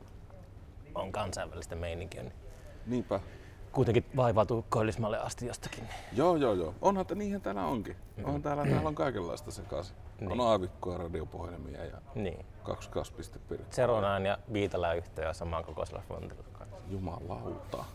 on 0.95 1.11
kansainvälistä 1.11 1.75
meininkiä, 1.75 2.23
niin 2.23 2.33
Niinpä. 2.85 3.19
Kuitenkin 3.73 4.05
vaivautuu 4.15 4.65
koillismalle 4.69 5.19
asti 5.19 5.45
jostakin. 5.45 5.83
Joo, 6.11 6.35
joo, 6.35 6.53
joo. 6.53 6.73
Onhan, 6.81 7.01
että 7.01 7.15
niinhän 7.15 7.41
täällä 7.41 7.65
onkin. 7.65 7.95
Onhan 8.23 8.41
täällä, 8.41 8.65
täällä 8.65 8.87
on 8.87 8.95
kaikenlaista 8.95 9.51
sekaisin. 9.51 9.95
Niin. 10.19 10.31
On 10.31 10.41
aavikkoa, 10.41 10.97
radiopuhelimia 10.97 11.85
ja 11.85 11.97
niin. 12.15 12.45
kaksi 12.63 12.89
kaspistepirkkoa. 12.89 13.71
Zeronaan 13.71 14.25
ja 14.25 14.37
Viitala 14.53 14.93
yhteen 14.93 15.35
samaan 15.35 15.63
kokoisella 15.63 16.03
frontilla. 16.07 16.43
Jumalauta. 16.89 17.85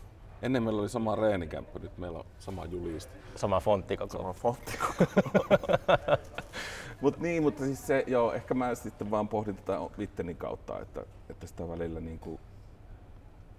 Ennen 0.41 0.63
meillä 0.63 0.81
oli 0.81 0.89
sama 0.89 1.15
reenikämppä, 1.15 1.79
nyt 1.79 1.97
meillä 1.97 2.19
on 2.19 2.25
sama 2.39 2.65
juliste. 2.65 3.13
Sama 3.35 3.59
fontti 3.59 3.97
koko. 3.97 4.17
Sama 4.17 4.33
fontti 4.33 4.71
Mut 7.01 7.19
niin, 7.19 7.43
mutta 7.43 7.63
siis 7.63 7.87
se, 7.87 8.03
joo, 8.07 8.33
ehkä 8.33 8.53
mä 8.53 8.75
sitten 8.75 9.11
vaan 9.11 9.27
pohdin 9.27 9.55
tätä 9.55 9.77
itteni 9.97 10.35
kautta, 10.35 10.79
että, 10.79 11.05
että 11.29 11.47
sitä 11.47 11.67
välillä 11.67 11.99
niinku 11.99 12.39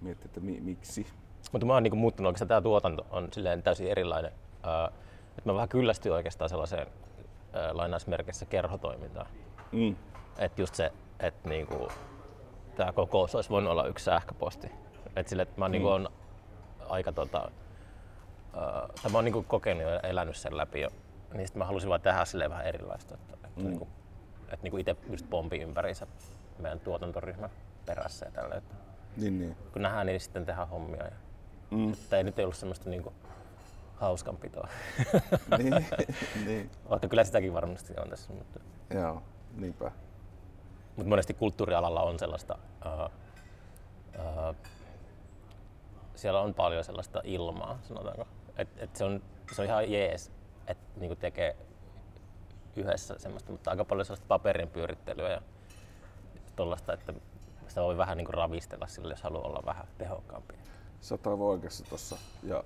miettii, 0.01 0.27
että 0.27 0.41
mi, 0.41 0.61
miksi. 0.61 1.07
Mutta 1.53 1.67
mä 1.67 1.73
oon 1.75 1.83
niinku 1.83 1.97
muuttunut 1.97 2.29
oikeastaan, 2.29 2.49
tämä 2.49 2.61
tuotanto 2.61 3.07
on 3.11 3.29
silleen 3.33 3.63
täysin 3.63 3.89
erilainen. 3.91 4.33
Öö, 4.67 4.85
että 5.39 5.43
mä 5.51 5.55
vähän 5.55 5.69
kyllästyin 5.69 6.13
oikeastaan 6.15 6.49
sellaiseen 6.49 6.87
öö, 7.55 7.71
lainausmerkissä 7.73 8.47
kerhotoimintaan. 8.47 9.27
Mm. 9.73 9.97
Että 10.39 10.63
just 10.63 10.75
se, 10.75 10.93
että 11.21 11.49
niinku, 11.49 11.89
tämä 12.77 12.93
kokous 12.93 13.35
olisi 13.35 13.51
voinut 13.51 13.71
olla 13.71 13.87
yksi 13.87 14.05
sähköposti. 14.05 14.71
Että 15.17 15.31
sille, 15.31 15.43
että 15.43 15.59
mä 15.61 15.69
Mm. 15.69 15.73
niinku 15.73 15.89
on 15.89 16.09
aika 16.89 17.13
tota, 17.13 17.51
öö, 18.57 18.63
tai 19.03 19.11
mä 19.13 19.19
oon 19.19 19.25
niinku 19.25 19.43
kokenut 19.43 19.83
ja 19.83 20.01
elänyt 20.01 20.37
sen 20.37 20.57
läpi 20.57 20.81
jo. 20.81 20.89
Niin 21.35 21.47
sit 21.47 21.57
mä 21.57 21.65
halusin 21.65 21.89
vaan 21.89 22.01
tehdä 22.01 22.25
silleen 22.25 22.51
vähän 22.51 22.67
erilaista. 22.67 23.15
Että, 23.15 23.35
että, 23.35 23.49
Mm. 23.57 23.65
niinku, 23.67 23.89
että 24.43 24.59
niinku 24.63 24.77
itse 24.77 24.97
just 25.11 25.27
pompi 25.31 25.59
ympäriinsä 25.59 26.07
meidän 26.59 26.81
tuotantoryhmän 26.81 27.51
perässä 27.87 28.27
ja 28.27 28.33
tällä. 28.33 28.63
Niin, 29.17 29.39
niin. 29.39 29.57
kun 29.73 29.83
nähdään, 29.83 30.07
niin 30.07 30.21
sitten 30.21 30.47
tehdään 30.47 30.69
hommia. 30.69 31.05
Ja, 31.05 31.11
Mm. 31.71 31.93
että 31.93 32.17
ei 32.17 32.25
nyt 32.25 32.39
ei 32.39 32.45
ollut 32.45 32.57
semmoista 32.57 32.91
niinku 32.91 33.13
hauskanpitoa. 33.97 34.69
niin, 35.59 35.87
niin. 36.47 36.71
Vaikka 36.91 37.09
kyllä 37.09 37.25
sitäkin 37.25 37.55
varmasti 37.55 37.95
on 38.03 38.09
tässä. 38.09 38.33
Mutta, 38.33 38.61
Joo, 38.95 39.23
niinpä. 39.57 39.93
mutta 40.97 41.09
monesti 41.09 41.35
kulttuurialalla 41.35 42.03
on 42.03 42.19
sellaista, 42.19 42.59
ää, 42.85 43.11
ää, 44.19 44.55
siellä 46.15 46.41
on 46.41 46.55
paljon 46.55 46.85
sellaista 46.85 47.21
ilmaa, 47.25 47.79
sanotaanko. 47.83 48.27
Et, 48.57 48.69
et 48.77 48.97
se, 48.97 49.05
on, 49.05 49.23
se 49.53 49.63
on 49.63 49.69
ihan 49.69 49.93
jees, 49.93 50.33
että 50.67 51.01
niinku 51.01 51.17
tekee 51.17 51.57
yhdessä 52.77 53.15
semmoista, 53.19 53.53
mutta 53.53 53.71
aika 53.71 53.85
paljon 53.85 54.05
sellaista 54.05 54.27
paperin 54.29 54.69
pyörittelyä 54.69 55.31
ja 55.31 55.43
tollaista, 56.57 56.93
että 56.93 57.13
sitä 57.69 57.83
voi 57.83 57.97
vähän 57.97 58.17
niinku 58.17 58.33
ravistella 58.33 58.87
sille, 58.87 59.13
jos 59.13 59.23
haluaa 59.23 59.47
olla 59.47 59.63
vähän 59.67 59.87
tehokkaampi. 59.99 60.55
Sä 61.01 61.15
oot 61.15 61.27
aivan 61.27 61.47
oikeassa 61.47 61.85
tossa. 61.85 62.17
Ja 62.43 62.65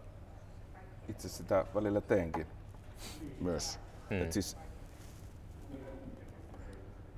itse 1.08 1.28
sitä 1.28 1.66
välillä 1.74 2.00
teenkin 2.00 2.46
myös. 3.40 3.78
Mm. 4.10 4.22
Et 4.22 4.32
siis, 4.32 4.56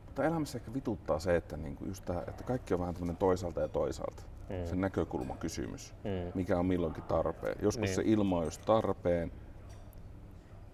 mutta 0.07 0.25
elämässä 0.25 0.59
ehkä 0.59 0.75
vituttaa 0.75 1.19
se, 1.19 1.37
että, 1.37 1.57
niinku 1.57 1.85
just 1.85 2.05
tää, 2.05 2.23
että 2.29 2.45
kaikki 2.45 2.75
on 2.75 2.81
vähän 2.81 2.95
tämmöinen 2.95 3.17
toisaalta 3.17 3.61
ja 3.61 3.69
toisaalta. 3.69 4.23
Mm. 4.49 4.67
Se 4.67 4.77
näkökulmakysymys, 4.77 5.95
Mm. 6.05 6.33
mikä 6.35 6.59
on 6.59 6.67
milloinkin 6.67 7.03
tarpeen. 7.03 7.57
Joskus 7.63 7.81
Niin. 7.89 7.95
se 7.95 8.03
ilma 8.05 8.39
on 8.39 8.45
just 8.45 8.63
tarpeen, 8.65 9.33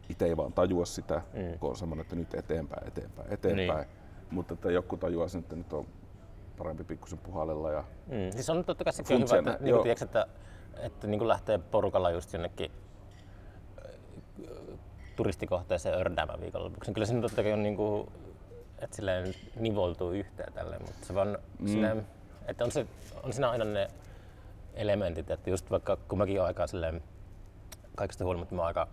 itse 0.08 0.24
ei 0.24 0.36
vaan 0.36 0.52
tajua 0.52 0.84
sitä, 0.84 1.14
Mm. 1.32 1.58
kun 1.58 1.70
on 1.70 1.76
semmoinen, 1.76 2.02
että 2.02 2.16
nyt 2.16 2.34
eteenpäin, 2.34 2.88
eteenpäin, 2.88 3.32
eteenpäin. 3.32 3.86
Niin. 3.88 3.96
Mutta 4.30 4.54
että 4.54 4.70
joku 4.70 4.96
tajuaa 4.96 5.28
sen, 5.28 5.38
että 5.40 5.56
nyt 5.56 5.72
on 5.72 5.86
parempi 6.58 6.84
pikkusen 6.84 7.18
puhallella 7.18 7.70
ja 7.70 7.84
Mm. 8.06 8.30
Siis 8.30 8.50
on 8.50 8.64
totta 8.64 8.84
kai 8.84 8.92
sekin 8.92 9.20
hyvä, 9.20 9.38
että, 9.38 9.64
niin 9.64 9.74
kuin, 9.74 9.82
tiedätkö, 9.82 10.04
että, 10.04 10.26
että 10.78 11.06
niin 11.06 11.18
kuin 11.18 11.28
lähtee 11.28 11.58
porukalla 11.58 12.10
just 12.10 12.32
jonnekin 12.32 12.70
äh, 13.78 14.78
turistikohteeseen 15.16 15.98
ördäämään 15.98 16.40
viikonlopuksi. 16.40 16.88
niin 16.88 16.94
Kyllä 16.94 17.06
siinä 17.06 17.22
totta 17.22 17.42
kai 17.42 17.52
on 17.52 17.62
niin 17.62 17.76
kuin, 17.76 18.12
että 18.78 18.96
silleen 18.96 19.34
nivoltuu 19.56 20.10
yhteen 20.10 20.52
tälleen, 20.52 20.82
mutta 20.82 21.06
se 21.06 21.14
vaan 21.14 21.38
mm. 21.58 21.66
silleen, 21.66 22.06
että 22.46 22.64
on, 22.64 22.72
se, 22.72 22.86
on 23.22 23.32
siinä 23.32 23.50
aina 23.50 23.64
ne 23.64 23.90
elementit, 24.74 25.30
että 25.30 25.50
just 25.50 25.70
vaikka 25.70 25.96
kun 25.96 26.18
mäkin 26.18 26.40
olen 26.40 26.46
aika 26.46 26.66
silleen, 26.66 27.02
kaikesta 27.94 28.24
huolimatta 28.24 28.54
mä 28.54 28.62
oon 28.62 28.66
aika 28.66 28.88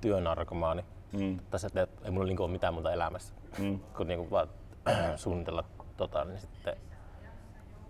työnarkomaani, 0.00 0.84
mm, 1.12 1.38
tässä 1.50 1.66
että 1.66 1.86
ei 2.04 2.10
mulla 2.10 2.26
niinku 2.26 2.42
ole 2.42 2.52
mitään 2.52 2.74
muuta 2.74 2.92
elämässä 2.92 3.34
mm, 3.58 3.80
kun 3.96 4.06
niinku 4.08 4.30
vaan 4.30 4.48
suunnitella 5.16 5.64
tota, 6.00 6.24
niin 6.24 6.38
sitten 6.40 6.76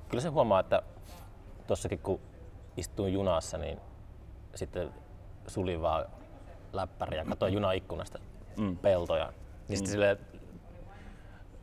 kyllä 0.09 0.21
se 0.23 0.29
huomaa, 0.29 0.61
että 0.61 0.83
tossakin 1.67 1.99
kun 1.99 2.21
istuin 2.77 3.13
junassa, 3.13 3.59
niin 3.59 3.81
sitten 4.55 4.95
sulin 5.47 5.83
vaan 5.83 6.07
läppäri 6.73 7.17
ja 7.17 7.25
katsoin 7.25 7.53
junaikkunasta 7.55 8.19
Mm. 8.57 8.77
peltoja. 8.77 9.33
Niin 9.69 9.77
sitten 9.79 9.91
silleen 9.93 10.19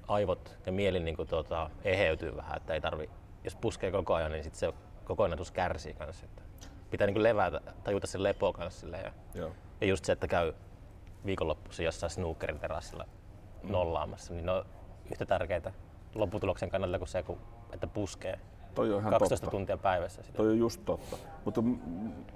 aivot 0.08 0.58
ja 0.66 0.72
mieli 0.72 1.00
niin 1.00 1.16
kuin, 1.16 1.28
tota, 1.28 1.70
eheytyy 1.84 2.36
vähän, 2.36 2.58
että 2.58 2.74
ei 2.74 2.82
tarvi, 2.82 3.10
jos 3.44 3.56
puskee 3.56 3.92
koko 3.92 4.14
ajan, 4.14 4.32
niin 4.32 4.44
sitten 4.44 4.60
se 4.60 4.74
kokonaisuus 5.06 5.52
kärsii 5.52 5.94
kanssa. 5.94 6.26
Että 6.26 6.42
pitää 6.92 7.08
niin 7.08 7.14
kuin 7.16 7.24
levätä, 7.24 7.62
tajuta 7.84 8.08
sen 8.08 8.24
lepo 8.24 8.54
kanssa 8.54 8.80
silleen, 8.80 9.04
ja, 9.06 9.12
joo. 9.42 9.52
ja 9.82 9.88
just 9.88 10.06
se, 10.06 10.12
että 10.12 10.28
käy 10.28 10.54
viikonloppuisin 11.26 11.86
jossain 11.86 12.10
snookerin 12.10 12.60
terassilla 12.60 13.06
nollaamassa, 13.64 14.34
niin 14.34 14.46
ne 14.46 14.52
on 14.52 14.66
yhtä 15.12 15.26
tärkeitä 15.26 15.72
lopputuloksen 16.20 16.70
kannalta 16.70 16.98
kuin 16.98 17.08
se, 17.08 17.24
kun, 17.24 17.38
että 17.72 17.88
puskee 17.88 18.40
Toi 18.76 18.94
on 18.94 19.00
ihan 19.00 19.12
12 19.14 19.46
totta. 19.46 19.52
tuntia 19.58 19.78
päivässä 19.78 20.24
sitä. 20.24 20.38
Toi 20.38 20.48
on 20.50 20.58
just 20.60 20.82
totta. 20.86 21.18
Mutta, 21.46 21.62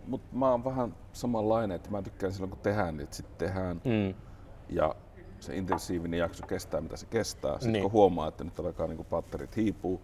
mutta 0.07 0.27
mä 0.35 0.51
oon 0.51 0.63
vähän 0.63 0.95
samanlainen, 1.13 1.75
että 1.75 1.91
mä 1.91 2.01
tykkään 2.01 2.33
silloin 2.33 2.49
kun 2.49 2.59
tehdään, 2.59 2.97
niin 2.97 3.07
sitten 3.11 3.47
tehdään 3.47 3.81
Mm. 3.85 4.13
ja 4.69 4.95
se 5.39 5.55
intensiivinen 5.55 6.17
jakso 6.19 6.47
kestää 6.47 6.81
mitä 6.81 6.97
se 6.97 7.05
kestää. 7.05 7.51
Sitten 7.53 7.71
Niin. 7.73 7.81
kun 7.83 7.91
huomaa, 7.91 8.27
että 8.27 8.43
nyt 8.43 8.59
alkaa 8.59 8.87
niin 8.87 9.05
patterit 9.05 9.55
hiipuu, 9.55 10.01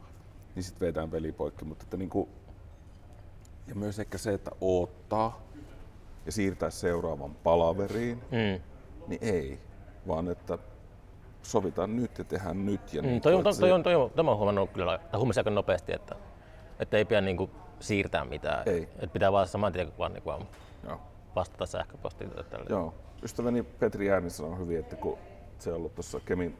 niin 0.56 0.64
sitten 0.64 0.88
vedään 0.88 1.10
peli 1.10 1.32
poikki. 1.32 1.66
Mutta 1.66 1.84
että 1.84 1.98
niin 1.98 2.10
kuin, 2.10 2.30
ja 3.68 3.76
myös 3.76 4.00
ehkä 4.00 4.18
se, 4.18 4.34
että 4.34 4.52
odottaa 4.62 5.42
ja 6.26 6.32
siirtää 6.32 6.70
seuraavan 6.70 7.36
palaveriin, 7.36 8.18
Mm. 8.18 8.62
niin 9.08 9.20
ei. 9.22 9.60
Vaan 10.08 10.28
että 10.28 10.58
sovitaan 11.42 11.96
nyt 11.96 12.18
ja 12.18 12.24
tehdään 12.24 12.66
nyt. 12.66 12.94
Ja 12.94 13.02
Mm, 13.02 13.08
niin 13.08 13.22
toi, 13.22 13.34
on, 13.34 13.44
toi, 13.44 13.52
että 13.52 13.60
toi, 13.62 13.70
se- 13.70 13.74
on, 13.74 13.84
toi, 13.84 13.96
on, 13.96 14.12
toi 14.16 14.26
oon 14.26 14.38
huomannut 14.38 14.70
kyllä, 14.72 14.98
tai 14.98 15.18
huomasin 15.18 15.40
aika 15.42 15.50
nopeasti, 15.50 15.94
että, 15.96 16.16
että 16.80 16.98
ei 16.98 17.06
pidä 17.06 17.22
niinku 17.22 17.50
siirtää 17.80 18.26
mitään. 18.26 18.64
Ei. 18.70 18.84
Että 18.84 19.08
pitää 19.14 19.32
vaan 19.32 19.48
saman 19.48 19.74
tien 19.74 19.92
vaan 19.98 20.14
niinku 20.14 20.30
vaan 20.30 20.48
Joo. 20.88 21.00
vastata 21.36 21.66
sähköpostiin. 21.66 22.32
Joo. 22.70 22.94
Ystäväni 23.24 23.64
Petri 23.64 24.08
Järni 24.08 24.30
sanoi 24.30 24.58
hyvin, 24.58 24.80
että 24.80 24.96
kun 24.96 25.18
se 25.60 25.70
on 25.70 25.76
ollut 25.76 25.96
tuossa 25.96 26.20
Kemin 26.26 26.58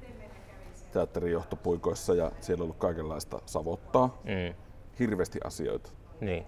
teatterijohtopuikoissa 0.94 2.14
ja 2.16 2.32
siellä 2.42 2.62
on 2.62 2.66
ollut 2.66 2.78
kaikenlaista 2.78 3.40
savottaa, 3.46 4.18
Mm. 4.24 4.56
hirveästi 5.00 5.40
asioita. 5.44 5.90
Niin. 6.22 6.46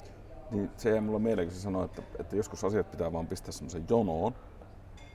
Niin 0.52 0.70
se 0.78 0.90
jäi 0.90 1.02
mulla 1.02 1.20
mieleen, 1.20 1.48
kun 1.48 1.56
se 1.56 1.62
sanoi, 1.62 1.86
että, 1.86 2.02
että 2.20 2.36
joskus 2.36 2.64
asiat 2.64 2.92
pitää 2.92 3.14
vaan 3.14 3.28
pistää 3.28 3.52
semmoisen 3.52 3.86
jonoon, 3.90 4.36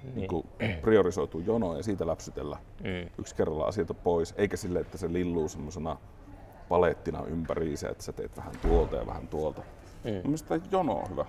niin. 0.05 0.15
niin 0.17 0.29
kuin 0.29 0.47
priorisoituu 0.83 1.41
jonoon 1.41 1.77
ja 1.77 1.83
siitä 1.83 2.07
läpsytellä 2.07 2.59
Mm. 2.81 3.11
yksi 3.19 3.35
kerralla 3.35 3.65
asioita 3.65 3.95
pois, 3.95 4.35
eikä 4.37 4.57
sille, 4.57 4.81
että 4.81 4.99
se 4.99 5.13
lilluu 5.13 5.49
semmoisena 5.49 5.97
palettina 6.69 7.25
ympäriinsä, 7.27 7.89
että 7.89 8.05
sä 8.05 8.13
teet 8.13 8.37
vähän 8.37 8.53
tuolta 8.63 8.97
ja 8.97 9.07
vähän 9.07 9.29
tuolta. 9.29 9.63
Mm. 10.05 10.11
Mielestäni 10.11 10.63
jono 10.73 10.93
on 10.95 11.11
hyvä. 11.11 11.25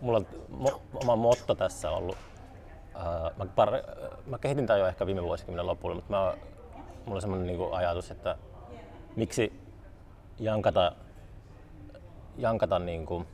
Mulla 0.00 0.18
on 0.18 0.26
mo- 0.62 0.80
oma 1.02 1.16
motto 1.16 1.54
tässä 1.54 1.90
ollut. 1.90 2.16
Uh, 2.96 3.36
mä, 3.36 3.44
par- 3.44 4.08
mä 4.26 4.38
kehitin 4.38 4.66
tämän 4.66 4.80
jo 4.80 4.86
ehkä 4.86 5.06
viime 5.06 5.22
vuosikymmenen 5.22 5.66
lopulla, 5.66 5.94
mutta 5.94 6.10
mä, 6.10 6.34
mulla 7.04 7.14
on 7.14 7.20
semmoinen 7.20 7.46
niinku 7.46 7.72
ajatus, 7.72 8.10
että 8.10 8.38
miksi 9.16 9.52
jankata, 10.38 10.92
jankata 12.38 12.78
niinku 12.78 13.24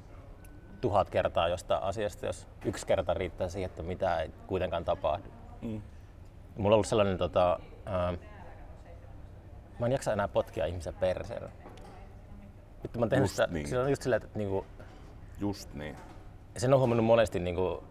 tuhat 0.81 1.11
kertaa 1.11 1.49
jostain 1.49 1.83
asiasta, 1.83 2.27
jos 2.27 2.49
yksi 2.65 2.87
kerta 2.87 3.15
riittää 3.15 3.49
siihen, 3.49 3.71
että 3.71 3.83
mitä 3.83 4.21
ei 4.21 4.31
kuitenkaan 4.47 4.85
tapahdu. 4.85 5.29
Mm. 5.63 5.83
Mulla 6.57 6.69
on 6.69 6.73
ollut 6.73 6.87
sellainen, 6.87 7.19
tota, 7.19 7.61
uh, 7.87 8.19
mä 9.79 9.87
en 9.87 9.93
jaksa 9.93 10.13
enää 10.13 10.29
potkia 10.29 10.67
ihmisiä 10.67 10.93
perseellä. 10.93 11.51
Vittu, 12.83 12.99
mä 12.99 13.03
oon 13.03 13.09
tehnyt 13.09 13.25
Just 13.25 13.37
sitä, 13.37 13.47
niin. 13.47 13.69
se 13.69 13.79
on 13.79 13.91
just 13.91 14.03
silleen, 14.03 14.23
että 14.23 14.39
niinku, 14.39 14.67
Just 15.41 15.75
niin. 15.75 15.97
sen 16.57 16.75
on 16.75 16.79
huomannut 16.79 17.07
monesti 17.07 17.39
niin 17.39 17.57
kuin 17.57 17.85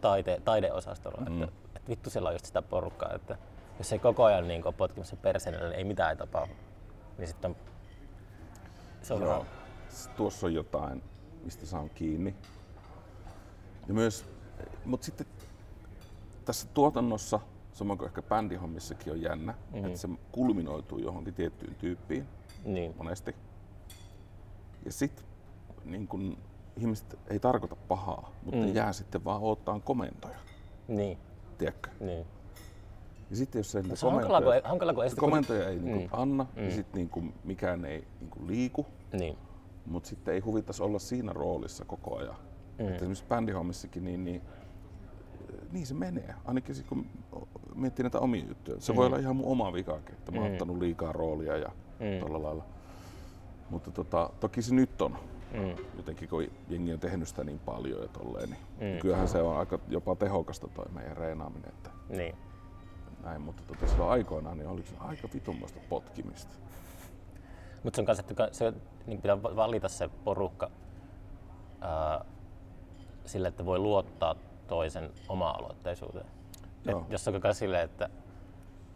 taite, 0.00 0.40
taideosastolla, 0.44 1.20
mm. 1.20 1.42
että, 1.42 1.54
että 1.76 1.88
vittu 1.88 2.10
siellä 2.10 2.28
on 2.28 2.34
just 2.34 2.44
sitä 2.44 2.62
porukkaa, 2.62 3.12
että 3.14 3.38
jos 3.78 3.92
ei 3.92 3.98
koko 3.98 4.24
ajan 4.24 4.48
niin 4.48 4.62
potkimassa 4.76 5.16
perseenä, 5.16 5.58
niin 5.58 5.72
ei 5.72 5.84
mitään 5.84 6.10
ei 6.10 6.16
tapahdu. 6.16 6.52
Niin 7.18 7.28
sitten 7.28 7.50
on, 7.50 7.56
se 9.02 9.14
on 9.14 9.22
Joo. 9.22 9.46
Tuossa 10.16 10.46
on 10.46 10.54
jotain, 10.54 11.02
mistä 11.46 11.66
saan 11.66 11.90
kiinni. 11.90 12.34
Ja 13.88 13.94
myös, 13.94 14.24
mutta 14.84 15.04
sitten 15.04 15.26
tässä 16.44 16.68
tuotannossa, 16.74 17.40
samoin 17.72 17.98
kuin 17.98 18.06
ehkä 18.06 18.22
bändihommissakin 18.22 19.12
on 19.12 19.22
jännä, 19.22 19.52
mm-hmm. 19.52 19.86
että 19.86 19.98
se 19.98 20.08
kulminoituu 20.32 20.98
johonkin 20.98 21.34
tiettyyn 21.34 21.74
tyyppiin 21.74 22.26
niin, 22.64 22.94
monesti. 22.98 23.34
Ja 24.84 24.92
sitten 24.92 25.24
niin 25.84 26.08
kun, 26.08 26.38
ihmiset 26.76 27.18
ei 27.30 27.40
tarkoita 27.40 27.76
pahaa, 27.76 28.32
mutta 28.42 28.60
mm. 28.60 28.74
jää 28.74 28.92
sitten 28.92 29.24
vaan 29.24 29.42
odottaa 29.42 29.80
komentoja, 29.80 30.38
niin, 30.88 31.18
tiedätkö? 31.58 31.90
niin. 32.00 32.26
Ja 33.30 33.36
sitten 33.36 33.58
jos 33.58 33.74
niitä 33.74 33.96
Se 33.96 34.06
on 34.06 34.12
kun, 34.12 34.22
komentoja, 34.22 34.60
hankalaa, 34.64 34.94
kun 34.94 35.04
ei 35.04 35.10
sitä, 35.10 35.20
komentoja 35.20 35.68
ei 35.68 35.78
niin 35.78 36.02
Mm. 36.02 36.08
anna, 36.12 36.46
mm. 36.56 36.64
ja 36.64 36.70
sitten 36.70 37.08
niin 37.14 37.34
mikään 37.44 37.84
ei 37.84 38.04
niin 38.20 38.48
liiku, 38.48 38.86
niin, 39.12 39.38
mutta 39.86 40.08
sitten 40.08 40.34
ei 40.34 40.40
huvittaisi 40.40 40.82
olla 40.82 40.98
siinä 40.98 41.32
roolissa 41.32 41.84
koko 41.84 42.16
ajan. 42.16 42.36
Mm. 42.78 42.84
Mm. 42.84 42.92
esimerkiksi 42.94 43.24
bändihommissakin, 43.28 44.04
niin, 44.04 44.24
niin, 44.24 44.42
niin 45.72 45.86
se 45.86 45.94
menee. 45.94 46.34
Ainakin 46.44 46.74
sit, 46.74 46.86
kun 46.86 47.06
miettii 47.74 48.02
näitä 48.02 48.20
omia 48.20 48.44
juttuja. 48.48 48.80
Se 48.80 48.92
mm. 48.92 48.96
voi 48.96 49.06
olla 49.06 49.18
ihan 49.18 49.36
mun 49.36 49.46
oma 49.46 49.72
vikakin, 49.72 50.14
että 50.14 50.32
mä 50.32 50.38
oon 50.40 50.48
Mm. 50.48 50.52
ottanut 50.52 50.78
liikaa 50.78 51.12
roolia 51.12 51.56
ja 51.56 51.68
Mm. 52.00 52.06
mm. 52.06 52.20
tuolla 52.20 52.42
lailla. 52.42 52.64
Mutta 53.70 53.90
tota, 53.90 54.30
toki 54.40 54.62
se 54.62 54.74
nyt 54.74 55.02
on. 55.02 55.12
mm, 55.54 55.74
Jotenkin 55.96 56.28
kun 56.28 56.46
jengi 56.68 56.92
on 56.92 57.00
tehnyt 57.00 57.28
sitä 57.28 57.44
niin 57.44 57.58
paljon 57.58 58.02
ja 58.02 58.08
tolleen, 58.08 58.50
niin 58.50 58.60
Mm. 58.80 58.86
mm. 58.94 58.98
kyllähän 59.00 59.28
se 59.28 59.42
on 59.42 59.56
aika 59.58 59.78
jopa 59.88 60.16
tehokasta 60.16 60.68
toi 60.68 60.86
meidän 60.92 61.16
reenaaminen. 61.16 61.68
Että 61.68 61.90
niin. 62.08 62.34
näin, 63.22 63.40
mutta 63.40 63.62
tota, 63.66 63.86
silloin 63.86 64.10
aikoinaan 64.10 64.58
niin 64.58 64.68
oliko 64.68 64.88
se 64.88 64.94
aika 65.00 65.28
vitummoista 65.34 65.80
potkimista. 65.88 66.54
Mutta 67.86 67.96
se 67.96 68.02
on 68.02 68.06
kanssa, 68.06 68.24
että 68.30 68.48
se, 68.52 68.72
niin 69.06 69.22
pitää 69.22 69.42
valita 69.42 69.88
se 69.88 70.08
porukka 70.24 70.70
ää, 71.80 72.24
sille, 73.24 73.48
että 73.48 73.66
voi 73.66 73.78
luottaa 73.78 74.34
toisen 74.66 75.10
oma-aloitteisuuteen. 75.28 76.26
Joo. 76.84 77.00
Et 77.00 77.10
jos 77.10 77.28
on 77.28 77.34
koko 77.34 77.48
ajan 77.48 77.54
silleen, 77.54 77.84
että 77.84 78.08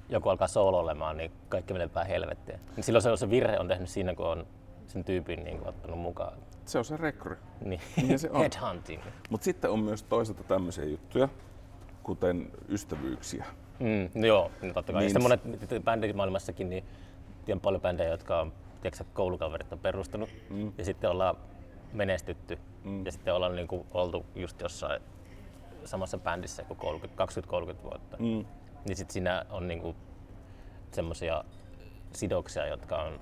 joku 0.08 0.28
alkaa 0.28 0.48
soololemaan, 0.48 1.16
niin 1.16 1.32
kaikki 1.48 1.72
menee 1.72 1.88
päin 1.88 2.06
helvettiin. 2.06 2.60
Niin 2.76 2.84
silloin 2.84 3.02
se, 3.02 3.16
se 3.16 3.30
virhe 3.30 3.58
on 3.58 3.68
tehnyt 3.68 3.88
siinä, 3.88 4.14
kun 4.14 4.26
on 4.26 4.46
sen 4.86 5.04
tyypin 5.04 5.44
niin 5.44 5.58
kuin, 5.58 5.68
ottanut 5.68 5.98
mukaan. 5.98 6.38
Se 6.64 6.78
on 6.78 6.84
se 6.84 6.96
rekry. 6.96 7.36
Niin. 7.60 7.80
Niin 8.06 8.18
se 8.18 8.30
on. 8.30 8.40
Headhunting. 8.40 9.02
Mutta 9.30 9.44
sitten 9.44 9.70
on 9.70 9.80
myös 9.80 10.02
toisaalta 10.02 10.44
tämmöisiä 10.44 10.84
juttuja, 10.84 11.28
kuten 12.02 12.50
ystävyyksiä. 12.68 13.44
Mm, 13.78 14.10
no 14.14 14.26
joo, 14.26 14.50
no 14.62 14.72
totta 14.72 14.92
kai. 14.92 15.02
Niin 15.02 15.10
sitten 15.10 15.22
monet 15.22 15.84
bändimaailmassakin, 15.84 16.70
niin 16.70 16.84
tiedän 17.44 17.60
paljon 17.60 17.82
bändejä, 17.82 18.10
jotka 18.10 18.40
on, 18.40 18.52
tiedätkö, 18.80 19.04
koulukaverit 19.14 19.72
on 19.72 19.78
perustanut 19.78 20.28
Mm. 20.50 20.72
ja 20.78 20.84
sitten 20.84 21.10
ollaan 21.10 21.36
menestytty 21.92 22.58
mm. 22.84 23.06
ja 23.06 23.12
sitten 23.12 23.34
ollaan 23.34 23.56
niinku 23.56 23.86
oltu 23.94 24.26
just 24.34 24.60
jossain 24.60 25.02
samassa 25.84 26.18
bändissä 26.18 26.64
kuin 26.64 26.78
30 26.78 27.24
20-30 27.24 27.82
vuotta. 27.82 28.16
Mm. 28.16 28.44
Niin 28.84 28.96
sitten 28.96 29.12
siinä 29.12 29.44
on 29.50 29.68
niinku 29.68 29.96
semmoisia 30.92 31.44
sidoksia, 32.12 32.66
jotka 32.66 33.02
on 33.02 33.20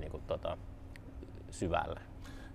niinku 0.00 0.20
tota, 0.26 0.58
syvällä. 1.50 2.00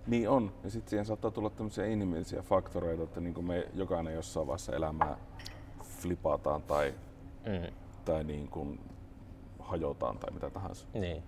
Niin 0.06 0.28
on. 0.28 0.52
Ja 0.64 0.70
sitten 0.70 0.90
siihen 0.90 1.04
saattaa 1.06 1.30
tulla 1.30 1.50
tämmöisiä 1.50 1.86
inhimillisiä 1.86 2.42
faktoreita, 2.42 3.02
että 3.02 3.20
niin 3.20 3.44
me 3.44 3.68
jokainen 3.74 4.14
jossain 4.14 4.46
vaiheessa 4.46 4.76
elämää 4.76 5.16
flipataan 5.82 6.62
tai, 6.62 6.94
Mm. 7.46 7.74
tai 8.04 8.24
niin 8.24 8.48
kuin 8.48 8.80
hajotaan 9.58 10.18
tai 10.18 10.30
mitä 10.32 10.50
tahansa. 10.50 10.86
Niin. 10.94 11.22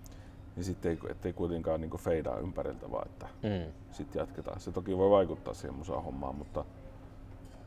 Niin 0.55 0.63
sitten 0.63 0.91
ei, 0.91 0.97
ettei 1.09 1.33
kuitenkaan 1.33 1.81
niin 1.81 1.97
feidaa 1.97 2.37
ympäriltä, 2.37 2.91
vaan 2.91 3.07
että 3.07 3.27
Mm. 3.43 3.71
sitten 3.91 4.19
jatketaan. 4.19 4.59
Se 4.59 4.71
toki 4.71 4.97
voi 4.97 5.09
vaikuttaa 5.09 5.53
siihen 5.53 5.75
musahommaan, 5.77 6.35
mutta 6.35 6.65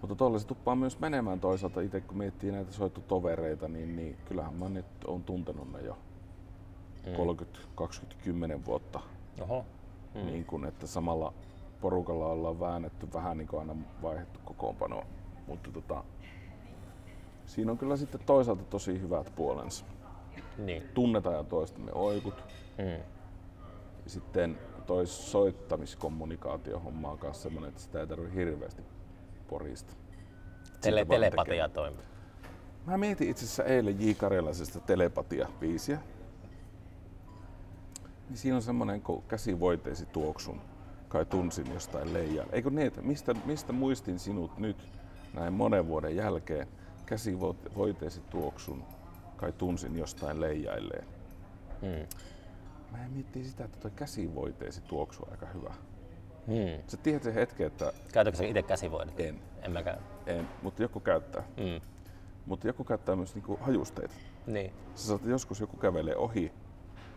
mutta 0.01 0.15
tuolla 0.17 0.39
se 0.39 0.47
tuppaa 0.47 0.75
myös 0.77 1.01
menemään 1.01 1.41
toisaalta 1.41 1.81
itse, 1.81 2.01
kun 2.01 2.19
miettii 2.19 2.53
näitä 2.53 2.73
soittotovereita, 2.73 3.69
niin, 3.69 3.97
niin 3.97 4.17
kyllähän 4.25 4.55
mä 4.55 4.69
nyt 4.69 4.87
on 5.07 5.23
tuntenut 5.25 5.73
ne 5.73 5.81
jo 5.81 5.97
Mm. 7.07 7.13
30, 7.17 7.59
20, 7.75 8.25
10 8.25 8.65
vuotta. 8.67 9.01
Oho. 9.41 9.65
Mm. 10.15 10.27
Niin 10.27 10.45
kuin, 10.45 10.65
että 10.65 10.87
samalla 10.87 11.33
porukalla 11.81 12.27
ollaan 12.27 12.61
väännetty 12.61 13.09
vähän 13.15 13.39
niin 13.39 13.49
kuin 13.49 13.61
aina 13.61 13.77
vaihdettu 14.03 14.41
kokoonpanoa. 14.45 15.07
Mutta 15.47 15.71
tota, 15.73 16.05
siinä 17.47 17.73
on 17.73 17.79
kyllä 17.79 17.97
sitten 17.97 18.21
toisaalta 18.27 18.65
tosi 18.65 19.01
hyvät 19.01 19.33
puolensa. 19.37 19.85
Niin. 20.59 20.83
Tunnetaan 20.95 21.37
ja 21.37 21.45
toistamme 21.45 21.93
oikut. 21.95 22.35
Mm. 22.79 23.03
Sitten 24.07 24.59
toi 24.87 25.07
soittamiskommunikaatiohomma 25.07 27.11
on 27.11 27.19
myös 27.23 27.43
semmoinen, 27.43 27.69
että 27.69 27.81
sitä 27.81 28.01
ei 28.01 28.07
tarvitse 28.07 28.35
hirveästi 28.35 28.83
porista. 29.49 29.95
Tele, 30.81 31.05
telepatia 31.05 31.69
toimii. 31.69 32.05
Mä 32.87 32.99
mietin 32.99 33.31
itse 33.31 33.45
asiassa 33.45 33.65
eilen 33.65 34.01
J. 34.01 34.13
Karjalaisesta 34.13 34.81
telepatia-biisiä. 34.81 35.99
Niin 38.29 38.39
siinä 38.39 38.57
on 38.57 38.63
semmoinen, 38.63 39.03
kun 39.03 39.23
käsivoiteesi 39.29 40.07
tuoksun, 40.07 40.61
kai 41.09 41.27
tunsin 41.27 41.75
jostain 41.75 42.13
leijaa. 42.13 42.47
Eikö 42.53 42.71
niin, 42.71 42.87
että 42.87 43.03
mistä, 43.03 43.35
mistä 43.45 43.73
muistin 43.73 44.19
sinut 44.19 44.59
nyt 44.59 44.77
näin 45.35 45.53
monen 45.53 45.87
vuoden 45.87 46.17
jälkeen? 46.17 46.69
Käsivoiteesi 47.07 48.21
tuoksun, 48.21 48.85
kai 49.37 49.53
tunsin 49.53 49.99
jostain 49.99 50.41
leijailleen. 50.41 51.07
Mm. 51.83 52.07
Mä 52.97 53.05
en 53.05 53.11
miettii 53.13 53.45
sitä, 53.45 53.65
että 53.65 53.79
toi 53.81 53.91
käsivoiteesi 53.91 54.81
tuoksu 54.83 55.23
on 55.23 55.31
aika 55.31 55.47
hyvä. 55.47 55.75
Mm. 56.47 56.83
Sä 56.87 56.97
tiedät 56.97 57.23
sen 57.23 57.35
hetken, 57.35 57.67
että 57.67 57.93
Käytätkö 58.13 58.39
sä 58.39 58.45
itse 58.45 58.63
käsivoidet? 58.63 59.21
en, 59.21 59.41
En 59.63 59.73
mäkään. 59.73 59.99
en, 60.27 60.49
mutta 60.63 60.83
joku 60.83 61.01
käyttää. 61.01 61.43
Mm. 61.57 61.81
Mutta 62.47 62.67
joku 62.67 62.85
käyttää 62.85 63.17
myös 63.17 63.35
niinku 63.35 63.59
hajusteita. 63.61 64.15
Niin. 64.47 64.73
Sä 64.95 65.07
saat 65.07 65.25
joskus 65.25 65.61
joku 65.61 65.77
kävelee 65.77 66.17
ohi, 66.17 66.53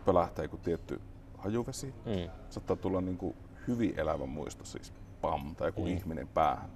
pölähtää 0.04 0.44
joku 0.44 0.56
tietty 0.56 1.00
hajuvesi. 1.38 1.94
Mm. 2.06 2.30
Saattaa 2.50 2.76
tulla 2.76 3.00
niinku 3.00 3.36
hyvin 3.68 3.94
elävä 4.00 4.26
muisto, 4.26 4.64
siis 4.64 4.92
pam, 5.20 5.56
tai 5.56 5.68
joku 5.68 5.80
mm. 5.80 5.86
ihminen 5.88 6.28
päähän. 6.28 6.70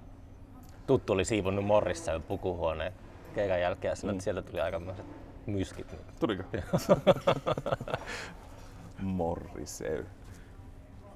Tuttu 0.87 1.13
oli 1.13 1.25
siivonnut 1.25 1.65
Morrissa 1.65 2.19
pukuhuoneen 2.19 2.93
keikan 3.35 3.61
jälkeen 3.61 3.89
ja 3.91 3.95
sanoi, 3.95 4.13
että 4.13 4.23
sieltä 4.23 4.41
tuli 4.41 4.61
aikamoiset 4.61 5.05
myskit. 5.45 5.95
Tuliko? 6.19 6.43
Morriseu. 9.01 10.03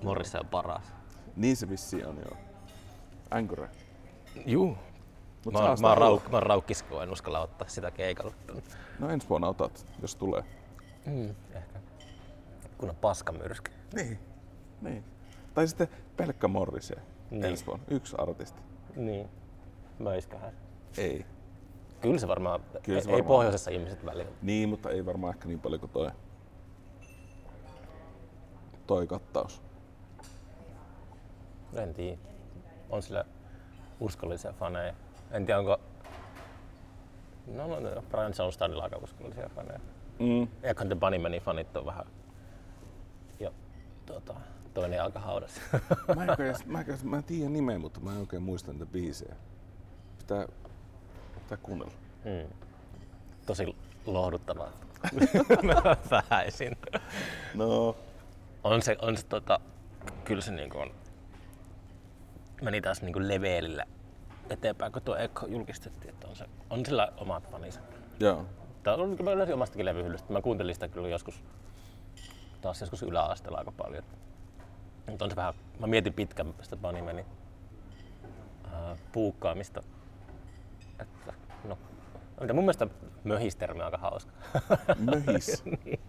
On 0.05 0.17
paras. 0.51 0.93
Niin 1.35 1.57
se 1.57 1.69
vissiin 1.69 2.07
on 2.07 2.17
joo. 2.17 2.37
Änkyrä. 3.33 3.69
Juu. 4.45 4.77
Mut 5.45 5.53
Mä, 5.53 5.59
oon- 5.59 5.77
mä, 5.81 5.87
oon 5.87 5.97
rauk, 5.97 6.23
mä 6.31 6.37
oon 6.37 6.43
raukkis, 6.43 6.83
kun 6.83 7.03
en 7.03 7.11
uskalla 7.11 7.39
ottaa 7.39 7.67
sitä 7.67 7.91
keikalla. 7.91 8.33
No 8.99 9.09
ensi 9.09 9.29
vuonna 9.29 9.47
otat, 9.47 9.85
jos 10.01 10.15
tulee. 10.15 10.43
Mm, 11.05 11.29
ehkä. 11.53 11.79
Kun 12.77 12.89
on 12.89 12.95
paskamyrsky. 12.95 13.71
Niin. 13.93 14.19
niin. 14.81 15.03
Tai 15.53 15.67
sitten 15.67 15.87
pelkkä 16.17 16.47
Morriseu. 16.47 16.97
Niin. 17.31 17.45
Ensi 17.45 17.65
vuonna. 17.65 17.85
Yksi 17.89 18.15
artisti. 18.19 18.61
Niin. 18.95 19.29
Möisköhän. 19.99 20.53
Ei. 20.97 21.25
Kyllä 22.01 22.17
se 22.19 22.27
varmaan, 22.27 22.59
Kyllä 22.83 23.01
se 23.01 23.09
ei, 23.09 23.13
varmaan. 23.13 23.27
pohjoisessa 23.27 23.71
ihmiset 23.71 24.05
väliä. 24.05 24.25
Niin, 24.41 24.69
mutta 24.69 24.89
ei 24.89 25.05
varmaan 25.05 25.33
ehkä 25.35 25.47
niin 25.47 25.59
paljon 25.59 25.79
kuin 25.79 25.91
toi, 25.91 26.11
toi 28.89 29.07
kattaus. 29.07 29.61
En 31.75 31.93
tiedä. 31.93 32.17
On 32.89 33.03
sillä 33.03 33.25
uskollisia 33.99 34.53
faneja. 34.53 34.93
En 35.31 35.45
tiedä 35.45 35.59
onko... 35.59 35.77
No, 37.47 37.67
no, 37.67 37.79
no 37.79 38.01
Brian 38.09 38.33
Johnstadilla 38.39 38.83
aika 38.83 38.97
uskollisia 38.97 39.49
faneja. 39.55 39.79
Mm. 40.19 40.47
Eiköhän 40.63 40.87
The 40.87 40.95
Bunnymanin 40.95 41.41
fanit 41.41 41.77
on 41.77 41.85
vähän... 41.85 42.05
Ja 43.39 43.51
tota, 44.05 44.35
toinen 44.73 45.03
aika 45.03 45.19
haudassa. 45.19 45.61
Mä 46.15 46.23
en, 46.23 46.29
oikein, 46.29 46.55
mä, 46.65 46.81
en, 46.81 46.85
mä 47.03 47.17
en 47.17 47.23
tiedä 47.23 47.49
nimeä, 47.49 47.79
mutta 47.79 47.99
mä 47.99 48.11
en 48.11 48.19
oikein 48.19 48.43
muista 48.43 48.71
niitä 48.71 48.85
biisejä. 48.85 49.35
Pitää, 50.17 50.47
pitää 51.39 51.57
kuunnella. 51.57 51.93
mm. 52.25 52.53
Tosi 53.45 53.75
lohduttavaa. 54.05 54.71
Vähäisin. 56.11 56.77
No, 57.53 57.95
On 58.63 58.81
se, 58.81 58.97
on 59.01 59.17
se 59.17 59.25
tota, 59.25 59.59
kyllä 60.23 60.41
se 60.41 60.51
niinku 60.51 60.77
on, 60.77 60.91
meni 62.61 62.81
taas 62.81 63.01
niinku 63.01 63.19
levelillä 63.21 63.85
eteenpäin, 64.49 64.91
kun 64.91 65.01
tuo 65.01 65.15
Echo 65.15 65.47
julkistettiin, 65.47 66.13
että 66.13 66.27
on, 66.27 66.35
se, 66.35 66.45
on 66.69 66.85
sillä 66.85 67.11
omat 67.17 67.51
faninsa. 67.51 67.81
joo. 68.19 68.45
Tää 68.83 68.95
on, 68.95 69.17
mä 69.23 69.37
löysin 69.37 69.55
omastakin 69.55 69.85
levyhyllystä. 69.85 70.33
Mä 70.33 70.41
kuuntelin 70.41 70.75
sitä 70.75 70.87
kyllä 70.87 71.07
joskus, 71.09 71.43
taas 72.61 72.81
joskus 72.81 73.03
yläasteella 73.03 73.57
aika 73.57 73.71
paljon. 73.71 74.03
Mutta 75.09 75.25
on 75.25 75.31
se 75.31 75.35
vähän, 75.35 75.53
mä 75.79 75.87
mietin 75.87 76.13
pitkän 76.13 76.53
sitä 76.61 76.75
Bunnymanin 76.75 77.25
äh, 78.65 78.97
puukkaamista. 79.11 79.83
Että, 80.99 81.33
no, 81.63 81.77
mitä 82.41 82.53
mun 82.53 82.63
mielestä 82.63 82.87
möhistermi 83.23 83.79
on 83.79 83.85
aika 83.85 83.97
hauska. 83.97 84.31
Möhis. 84.97 85.65
niin. 85.85 85.99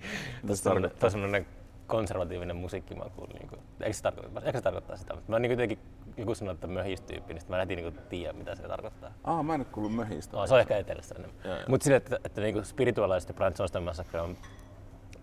Tuo 0.46 0.72
on 1.02 1.10
semmoinen 1.10 1.46
konservatiivinen 1.90 2.56
musiikkimaku. 2.56 3.26
Niin 3.26 3.48
kuin, 3.48 3.60
eikö, 3.80 3.92
se 3.92 4.02
tarkoita, 4.02 4.40
eikö 4.40 4.58
se 4.58 4.62
tarkoittaa 4.62 4.96
sitä? 4.96 5.14
Mä 5.28 5.38
niin 5.38 5.50
jotenkin, 5.50 5.78
joku 6.16 6.34
sanoo, 6.34 6.54
että 6.54 6.66
möhistyyppi, 6.66 7.34
niin 7.34 7.42
mä 7.48 7.62
en 7.62 7.68
niin 7.68 7.98
tiedä, 8.08 8.32
mitä 8.32 8.54
se 8.54 8.62
tarkoittaa. 8.62 9.12
Aa, 9.24 9.42
mä 9.42 9.54
en 9.54 9.60
ole 9.60 9.66
kuullut 9.72 9.94
möhistä. 9.94 10.36
No, 10.36 10.46
se 10.46 10.54
on 10.54 10.60
ehkä 10.60 10.78
etelässä 10.78 11.14
enemmän. 11.14 11.64
Mutta 11.68 11.84
sille, 11.84 11.96
että, 11.96 12.18
että 12.24 12.40
niinku 12.40 12.64
spirituaaliset 12.64 13.28
ja 13.28 13.34
Brian 13.34 13.54
Johnston 13.58 13.82
Massacre 13.82 14.20
on 14.20 14.36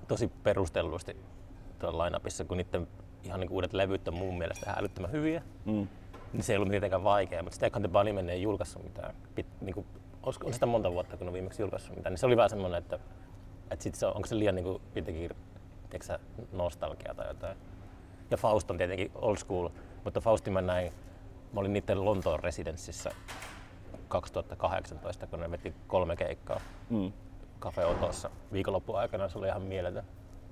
tosi 0.08 0.32
perustellusti 0.44 1.18
tuolla 1.80 2.06
line-upissa, 2.06 2.46
kun 2.46 2.58
niiden 2.58 2.88
ihan 3.24 3.40
niinku 3.40 3.56
uudet 3.56 3.74
levyt 3.74 4.08
on 4.08 4.14
mun 4.14 4.38
mielestä 4.38 4.66
ihan 4.66 4.80
älyttömän 4.80 5.12
hyviä. 5.12 5.42
Mm. 5.66 5.88
Niin 6.34 6.44
se 6.44 6.54
ei 6.54 6.58
ollut 6.58 6.70
mitenkään 6.70 7.04
vaikea, 7.04 7.44
mutta 7.44 7.60
sitten 7.60 7.82
The 7.82 7.88
Bunnymen 7.88 8.30
ei 8.30 8.42
julkaissut 8.42 8.84
mitään. 8.84 9.16
Pit, 9.36 9.46
niinku, 9.62 9.86
olisiko- 10.24 10.48
on 10.48 10.54
sitä 10.54 10.66
monta 10.66 10.92
vuotta, 10.92 11.18
kun 11.18 11.28
on 11.28 11.34
viimeksi 11.34 11.62
julkaissut 11.62 11.96
mitään, 11.96 12.14
niin 12.14 12.20
se 12.20 12.26
oli 12.26 12.38
vähän 12.38 12.50
semmoinen, 12.50 12.78
että, 12.78 13.00
että 13.72 13.84
sit 13.84 13.96
se 13.96 14.06
on, 14.06 14.16
onko 14.16 14.28
se 14.28 14.40
liian 14.40 14.56
niinku, 14.56 14.82
jotenkin 14.96 15.30
tiedätkö 15.90 16.06
sä, 16.08 16.20
nostalgia 16.52 17.14
tai 17.16 17.28
jotain. 17.28 17.58
Ja 18.32 18.38
Faust 18.38 18.72
on 18.72 18.78
tietenkin 18.78 19.12
old 19.16 19.38
school, 19.38 19.70
mutta 20.04 20.22
Faustin 20.22 20.54
mä 20.54 20.62
näin, 20.62 20.94
mä 21.54 21.60
olin 21.60 21.74
niiden 21.74 22.06
Lontoon 22.06 22.40
residenssissä 22.40 23.12
2018, 24.08 25.28
kun 25.28 25.40
ne 25.40 25.52
veti 25.52 25.74
kolme 25.88 26.16
keikkaa 26.16 26.60
Mm. 26.90 27.12
Cafe 27.60 27.86
Otossa 27.86 28.30
viikonloppuun 28.54 29.00
aikana, 29.00 29.30
se 29.30 29.38
oli 29.38 29.48
ihan 29.48 29.62
mieletön. 29.62 30.04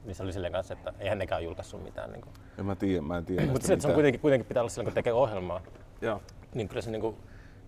Niin 0.06 0.16
se 0.16 0.24
oli 0.24 0.34
silleen 0.34 0.54
kanssa, 0.54 0.74
että 0.74 0.94
eihän 1.00 1.18
nekään 1.18 1.44
julkaissut 1.44 1.84
mitään. 1.84 2.12
Niin 2.12 2.26
En 2.58 2.66
mä 2.66 2.76
tiedä, 2.76 3.02
mä 3.02 3.18
en 3.18 3.26
tiedä. 3.26 3.46
mutta 3.46 3.68
se, 3.68 3.74
että 3.74 3.82
se 3.82 3.88
on 3.88 3.94
kuitenkin, 3.94 4.22
kuitenkin 4.22 4.48
pitää 4.48 4.62
olla 4.62 4.70
silloin, 4.70 4.86
kun 4.86 4.94
tekee 4.94 5.14
ohjelmaa, 5.14 5.62
Joo. 6.02 6.22
niin 6.54 6.68
kyllä 6.70 6.82
se 6.82 6.92
niinku, 6.92 7.18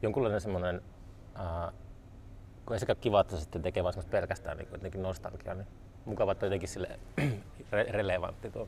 jonkunlainen 0.02 0.42
semmoinen, 0.42 0.82
kun 2.66 2.74
ei 2.74 2.80
sekään 2.80 2.98
kiva, 3.02 3.20
että 3.20 3.36
se 3.36 3.42
sitten 3.42 3.62
tekee 3.62 3.84
vaan 3.84 3.94
pelkästään 4.12 4.58
niin 4.58 4.68
jotenkin 4.72 5.02
nostalgiaa, 5.02 5.56
niin 5.56 5.68
mukava, 6.06 6.32
että 6.32 6.46
jotenkin 6.46 6.70
sille 6.70 7.00
re- 7.72 7.92
relevantti 7.92 8.52
tuo. 8.52 8.68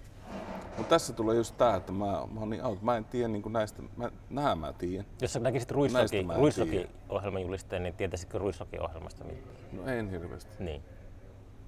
Mutta 0.78 0.90
tässä 0.90 1.14
tulee 1.14 1.36
just 1.36 1.58
tää, 1.58 1.76
että 1.76 1.92
mä, 1.92 2.06
mä 2.06 2.40
oon 2.40 2.50
niin 2.50 2.66
out. 2.66 2.82
Mä 2.82 2.98
en 2.98 3.06
tiedä 3.06 3.28
niin 3.28 3.54
näistä, 3.54 3.82
mä, 3.98 4.12
nää 4.30 4.56
mä 4.56 4.74
tiedän. 4.74 5.06
Jos 5.22 5.34
sä 5.34 5.40
näkisit 5.40 5.72
Näistä 5.72 5.76
Ruisrokin, 5.76 6.28
mä 6.28 6.34
en 6.34 6.40
Ruisrokin 6.40 6.72
tiedä. 6.72 6.90
ohjelman 7.10 7.42
julisteen, 7.42 7.84
niin 7.84 7.94
tietäisitkö 7.94 8.38
Ruisrokin 8.38 8.82
ohjelmasta 8.84 9.24
mitään? 9.24 9.56
No 9.72 9.86
en 9.88 10.10
hirveästi. 10.10 10.64
Niin. 10.64 10.84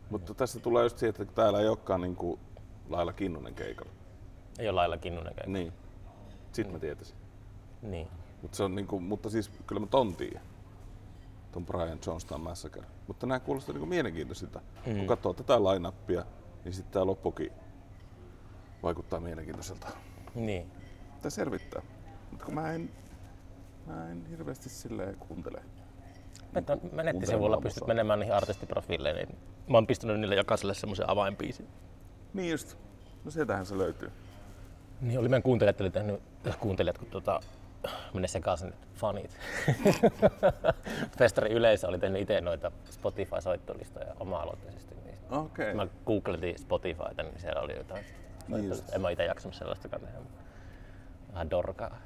Mutta 0.09 0.33
tässä 0.33 0.59
tulee 0.59 0.83
just 0.83 0.97
siitä, 0.97 1.23
että 1.23 1.35
täällä 1.35 1.59
ei 1.59 1.67
olekaan 1.67 2.01
niinku 2.01 2.39
Laila 2.89 3.13
Kinnunen 3.13 3.55
keikalla. 3.55 3.91
Ei 4.59 4.69
ole 4.69 4.75
lailla 4.75 4.97
kinnunen 4.97 5.35
käy. 5.35 5.47
Niin. 5.47 5.73
Sit 6.51 6.71
mä 6.71 6.79
tietäisin. 6.79 7.15
Niin. 7.81 8.07
Mut 8.41 8.53
se 8.53 8.63
on 8.63 8.75
niinku, 8.75 8.99
mutta 8.99 9.29
siis 9.29 9.51
kyllä 9.67 9.79
mä 9.79 9.87
ton 9.87 10.15
tiedän. 10.15 10.41
Ton 11.51 11.65
Brian 11.65 11.99
Johnston 12.07 12.41
Massacre. 12.41 12.83
Mutta 13.07 13.27
nämä 13.27 13.39
kuulostaa 13.39 13.73
niinku 13.73 13.85
mielenkiintoisilta. 13.85 14.61
Mm. 14.85 14.95
Kun 14.97 15.07
katsoo 15.07 15.33
tätä 15.33 15.53
line-upia, 15.59 16.25
niin 16.63 16.73
sitten 16.73 16.93
tää 16.93 17.05
loppukin 17.05 17.51
vaikuttaa 18.83 19.19
mielenkiintoiselta. 19.19 19.87
Niin. 20.35 20.71
Mitä 21.15 21.29
selvittää. 21.29 21.81
Mutta 22.31 22.45
kun 22.45 22.53
mä 22.55 22.73
en, 22.73 22.89
mä 23.87 24.11
en 24.11 24.25
hirveästi 24.25 24.69
silleen 24.69 25.15
kuuntele. 25.15 25.61
Mä, 26.53 26.61
mä 26.91 27.03
nettisivuilla 27.03 27.61
pystyt 27.61 27.87
menemään 27.87 28.19
niihin 28.19 28.35
artistiprofiileihin. 28.35 29.27
Niin 29.27 29.39
mä 29.67 29.77
oon 29.77 29.87
pistänyt 29.87 30.19
niille 30.19 30.35
jokaiselle 30.35 30.73
semmoisen 30.73 31.09
avainbiisin. 31.09 31.67
Niin 32.33 32.51
just. 32.51 32.77
No 33.25 33.31
sieltähän 33.31 33.65
se 33.65 33.77
löytyy. 33.77 34.11
Niin 35.01 35.19
oli 35.19 35.29
meidän 35.29 35.43
kuuntelijat, 35.43 35.81
oli 35.81 35.89
tehnyt, 35.91 36.21
äh, 36.47 36.59
kuuntelijat 36.59 36.97
kun 36.97 37.07
tota, 37.07 37.39
menee 38.13 38.27
sekaisin 38.27 38.67
nyt 38.67 38.87
fanit. 38.95 39.37
Festari 41.17 41.49
yleisö 41.49 41.87
oli 41.87 41.99
tehnyt 41.99 42.21
itse 42.21 42.41
noita 42.41 42.71
Spotify-soittolistoja 42.89 44.15
oma-aloitteisesti. 44.19 44.90
Okay. 45.31 45.73
mä 45.73 45.87
googletin 46.05 46.59
Spotifyta, 46.59 47.23
niin 47.23 47.39
siellä 47.39 47.61
oli 47.61 47.77
jotain. 47.77 48.05
Niin 48.47 48.69
just. 48.69 48.93
en 48.93 49.01
mä 49.01 49.09
itse 49.09 49.25
jaksanut 49.25 49.55
sellaistakaan 49.55 50.01
tehdä. 50.01 50.17
Vähän 51.33 51.49
dorkaa. 51.49 51.97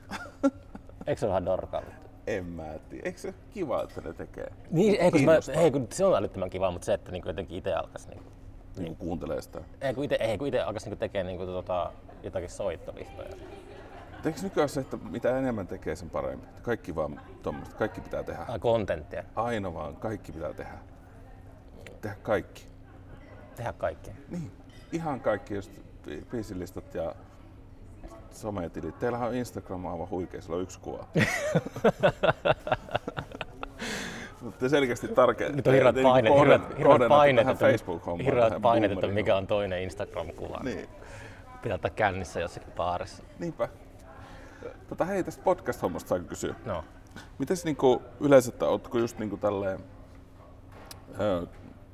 Eikö 1.07 1.19
se 1.19 1.25
ole 1.25 1.31
vähän 1.31 1.45
dorkaa? 1.45 1.81
En 2.27 2.45
mä 2.45 2.63
tiedä. 2.89 3.03
Eikö 3.05 3.19
se 3.19 3.27
ole 3.27 3.35
kiva, 3.53 3.83
että 3.83 4.01
ne 4.01 4.13
tekee? 4.13 4.51
Niin, 4.71 4.95
ei, 5.01 5.11
kun, 5.11 5.21
mä, 5.21 5.33
ei, 5.53 5.71
kun 5.71 5.87
se 5.91 6.05
on 6.05 6.15
älyttömän 6.15 6.49
kiva, 6.49 6.71
mutta 6.71 6.85
se, 6.85 6.93
että 6.93 7.11
niinku 7.11 7.29
jotenkin 7.29 7.57
itse 7.57 7.73
alkaisi 7.73 8.09
niinku, 8.09 8.29
Niin 8.77 8.87
kun 8.87 9.07
kuuntelee 9.07 9.41
sitä. 9.41 9.61
ei, 9.81 9.93
kun 9.93 10.03
itse, 10.03 10.15
ei, 10.15 10.37
kun 10.37 10.47
itse 10.47 10.61
alkaisi 10.61 10.85
niinku 10.89 10.99
tekemään 10.99 11.27
niinku, 11.27 11.45
tota, 11.45 11.91
jotakin 12.23 12.49
soittolistoja. 12.49 13.29
Eikö 14.25 14.39
nykyään 14.41 14.69
se, 14.69 14.79
että 14.79 14.97
mitä 14.97 15.37
enemmän 15.37 15.67
tekee, 15.67 15.95
sen 15.95 16.09
parempi? 16.09 16.47
Kaikki 16.61 16.95
vaan 16.95 17.21
tommoista, 17.43 17.75
kaikki 17.75 18.01
pitää 18.01 18.23
tehdä. 18.23 18.45
Ah, 18.47 18.59
kontenttia. 18.59 19.23
Aina 19.35 19.73
vaan, 19.73 19.95
kaikki 19.95 20.31
pitää 20.31 20.53
tehdä. 20.53 20.77
Tehdä 22.01 22.15
kaikki. 22.23 22.67
Tehdä 23.55 23.73
kaikkea. 23.73 24.13
Niin, 24.29 24.51
ihan 24.91 25.19
kaikki 25.19 25.55
just 25.55 25.71
bi- 26.07 26.25
biisilistat 26.31 26.93
ja 26.95 27.15
sometilit. 28.31 28.99
Teillähän 28.99 29.29
on 29.29 29.35
Instagram 29.35 29.85
aivan 29.85 30.09
huikea, 30.09 30.41
sillä 30.41 30.55
on 30.55 30.61
yksi 30.61 30.79
kuva. 30.79 31.07
Mutta 34.41 34.69
selkeästi 34.69 35.07
tarke... 35.07 35.49
Nyt 35.49 35.67
on 35.67 35.73
hirveät 35.73 35.95
paineet, 36.03 36.35
hirveät, 36.39 36.77
hirveät 36.77 37.09
paineet, 37.09 37.47
että, 37.47 37.65
Facebook-hommaa. 37.65 38.25
hirveät 38.25 38.61
paineet, 38.61 38.91
että 38.91 39.07
mikä 39.07 39.35
on 39.35 39.47
toinen 39.47 39.81
Instagram-kuva. 39.81 40.59
Niin, 40.63 40.89
Pitää 41.61 41.75
ottaa 41.75 41.91
kännissä 41.91 42.39
jossakin 42.39 42.71
baarissa. 42.71 43.23
niinpä. 43.39 43.69
Tota, 44.89 45.05
hei, 45.05 45.23
tästä 45.23 45.43
podcast-hommasta 45.43 46.07
saanko 46.07 46.27
kysyä? 46.29 46.55
No, 46.65 46.83
Mites 47.39 47.65
niinku 47.65 48.01
yleensä, 48.19 48.49
että 48.49 48.65
ootko 48.65 48.97
just 48.99 49.19
niinku 49.19 49.37
tälleen 49.37 49.79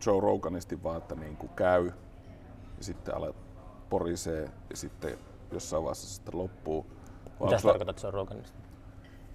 Joe 0.05 0.19
Roganisti 0.21 0.83
vaan, 0.83 0.97
että 0.97 1.15
niinku 1.15 1.47
käy 1.47 1.85
ja 2.77 2.83
sitten 2.83 3.15
alat 3.15 3.35
porisee 3.89 4.49
ja 4.69 4.77
sitten 4.77 5.17
jossain 5.51 5.83
vaiheessa 5.83 6.15
sitten 6.15 6.37
loppuu? 6.39 6.85
Vai 7.39 7.47
mitä 7.47 7.57
sä 7.61 7.67
tarkoitat 7.67 8.03
Joe 8.03 8.11
Roganista? 8.11 8.57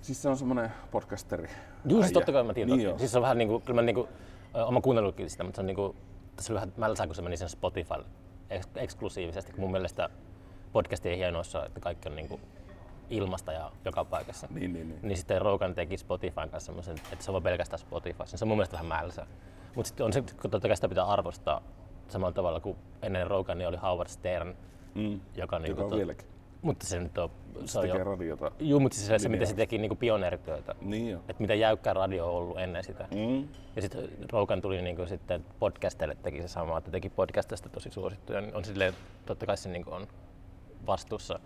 Siis 0.00 0.22
se 0.22 0.28
on 0.28 0.36
semmonen 0.36 0.72
podcasteri. 0.90 1.48
Juu, 1.88 2.00
siis 2.02 2.12
totta 2.12 2.32
kai 2.32 2.44
mä 2.44 2.54
tiedän. 2.54 2.76
Niin 2.76 2.86
Niin 2.88 2.98
siis 2.98 3.12
se 3.12 3.18
on 3.18 3.22
vähän 3.22 3.38
niinku, 3.38 3.60
kyllä 3.60 3.74
mä 3.74 3.82
niinku, 3.82 4.08
ö, 4.56 4.64
oon 4.64 4.82
kuunnellutkin 4.82 5.30
sitä, 5.30 5.44
mutta 5.44 5.56
se 5.56 5.62
on 5.62 5.66
niinku, 5.66 5.96
tässä 6.36 6.52
oli 6.52 6.54
vähän 6.54 6.72
mälsää, 6.76 7.06
kun 7.06 7.14
se 7.14 7.22
meni 7.22 7.36
sen 7.36 7.48
Spotify 7.48 8.04
eks- 8.50 8.68
eksklusiivisesti, 8.76 9.52
kun 9.52 9.60
mun 9.60 9.70
mielestä 9.70 10.08
podcastien 10.72 11.16
hienoissa, 11.16 11.66
että 11.66 11.80
kaikki 11.80 12.08
on 12.08 12.16
niinku 12.16 12.40
ilmasta 13.10 13.52
ja 13.52 13.72
joka 13.84 14.04
paikassa. 14.04 14.46
Niin, 14.50 14.72
niin, 14.72 14.88
niin. 14.88 14.98
Niin 15.02 15.16
sitten 15.16 15.42
Rogan 15.42 15.74
teki 15.74 15.96
Spotifyn 15.98 16.50
kanssa 16.50 16.66
semmoisen, 16.66 16.96
että 17.12 17.24
se 17.24 17.30
on 17.30 17.42
pelkästään 17.42 17.78
Spotify. 17.78 18.22
Se 18.24 18.44
on 18.44 18.48
mun 18.48 18.56
mielestä 18.56 18.72
vähän 18.72 18.86
mälsää. 18.86 19.26
Mutta 19.77 19.89
sitten 19.89 20.07
on 20.07 20.12
se, 20.12 20.22
kun 20.43 20.51
totta 20.51 20.68
kai 20.68 20.77
sitä 20.77 20.89
pitää 20.89 21.05
arvostaa 21.05 21.62
samalla 22.09 22.33
tavalla 22.33 22.61
kuin 22.61 22.77
ennen 23.03 23.27
Rogania 23.27 23.68
oli 23.68 23.77
Howard 23.77 24.09
Stern, 24.09 24.55
Mm. 24.95 25.20
joka, 25.37 25.59
niinku, 25.59 25.81
Joka 25.81 25.95
on 25.95 25.99
vieläkin. 25.99 26.27
Mutta 26.62 26.87
se 26.87 27.01
nyt 27.01 27.18
on, 27.18 27.31
se 27.61 27.66
Se 27.72 27.79
on 27.79 27.83
tekee 27.83 27.99
jo, 27.99 28.05
radiota. 28.05 28.51
juu, 28.61 28.81
mutta 28.81 28.97
siis 28.97 29.07
se, 29.09 29.18
se, 29.18 29.29
miten 29.29 29.47
se 29.47 29.55
teki 29.55 29.79
niinku 29.79 29.97
pioneerityötä. 29.97 30.74
Niin 30.81 31.11
joo. 31.11 31.20
Että 31.29 31.41
mitä 31.43 31.55
jäykkää 31.55 31.95
radio 31.95 32.27
on 32.29 32.35
ollut 32.35 32.59
ennen 32.59 32.85
sitä. 32.85 33.09
Mm. 33.14 33.49
Ja 33.77 33.83
sitten 33.83 34.09
Rogan 34.33 34.62
tuli 34.62 34.83
niinku 34.83 35.07
sitten 35.07 35.45
podcasteille 35.59 36.16
teki 36.22 36.43
se 36.43 36.49
sama, 36.49 36.79
että 36.79 36.91
teki 36.91 37.09
podcastista 37.11 37.68
tosi 37.68 37.91
suosittuja. 37.91 38.41
Niin 38.41 38.55
on 38.57 38.64
silleen, 38.64 38.95
totta 39.27 39.47
kai 39.47 39.57
se 39.57 39.68
niinku 39.68 39.93
on 39.93 40.07
vastuussa 40.87 41.41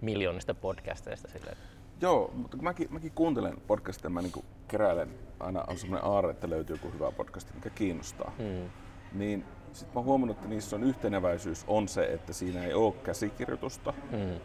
miljoonista 0.00 0.54
podcasteista 0.54 1.28
silleen. 1.28 1.56
Joo, 2.00 2.30
mutta 2.34 2.56
kun 2.56 2.64
mäkin, 2.64 2.88
mäkin 2.90 3.12
kuuntelen 3.14 3.56
podcastia, 3.66 4.10
mä 4.10 4.22
niinku 4.22 4.44
keräilen, 4.68 5.08
aina 5.40 5.64
on 5.68 5.78
semmoinen 5.78 6.10
aarre, 6.10 6.30
että 6.30 6.50
löytyy 6.50 6.76
joku 6.76 6.92
hyvä 6.94 7.12
podcast, 7.12 7.54
mikä 7.54 7.70
kiinnostaa. 7.70 8.32
Mm. 8.38 8.70
Niin 9.18 9.44
sitten 9.72 9.94
mä 9.94 10.02
huomannut, 10.02 10.36
että 10.36 10.48
niissä 10.48 10.76
on 10.76 10.82
yhteneväisyys 10.84 11.64
on 11.66 11.88
se, 11.88 12.04
että 12.04 12.32
siinä 12.32 12.64
ei 12.64 12.74
ole 12.74 12.92
käsikirjoitusta, 12.92 13.94
Mm. 14.12 14.40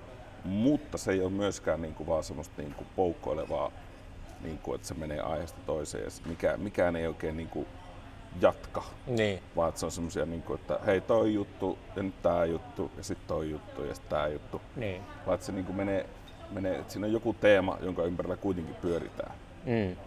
mutta 0.49 0.97
se 0.97 1.11
ei 1.11 1.21
ole 1.21 1.29
myöskään 1.31 1.81
niinku 1.81 2.07
vaan 2.07 2.23
semmoista 2.23 2.61
niinku 2.61 2.83
poukkoilevaa, 2.95 3.71
niinku, 4.41 4.73
että 4.73 4.87
se 4.87 4.93
menee 4.93 5.19
aiheesta 5.19 5.59
toiseen 5.65 6.03
ja 6.03 6.09
mikä, 6.25 6.57
mikään 6.57 6.95
ei 6.95 7.07
oikein 7.07 7.37
niinku 7.37 7.65
jatka, 8.41 8.83
Niin. 9.07 9.39
vaan 9.55 9.69
että 9.69 9.79
se 9.79 9.85
on 9.85 9.91
semmoisia, 9.91 10.25
niinku, 10.25 10.53
että 10.53 10.79
hei 10.85 11.01
toi 11.01 11.33
juttu 11.33 11.77
ja 11.95 12.03
nyt 12.03 12.21
tää 12.21 12.45
juttu 12.45 12.91
ja 12.97 13.03
sitten 13.03 13.27
toi 13.27 13.49
juttu 13.51 13.83
ja 13.83 13.95
sitten 13.95 14.09
tää 14.09 14.27
juttu. 14.27 14.61
Niin. 14.75 15.01
Vaan 15.25 15.35
että 15.35 15.45
se 15.45 15.51
niinku 15.51 15.73
menee, 15.73 16.09
menee, 16.53 16.75
että 16.79 16.93
siinä 16.93 17.07
on 17.07 17.13
joku 17.13 17.33
teema, 17.33 17.77
jonka 17.81 18.03
ympärillä 18.03 18.37
kuitenkin 18.37 18.75
pyöritään. 18.75 19.31
Mm. 19.65 19.71
Niin 19.71 19.97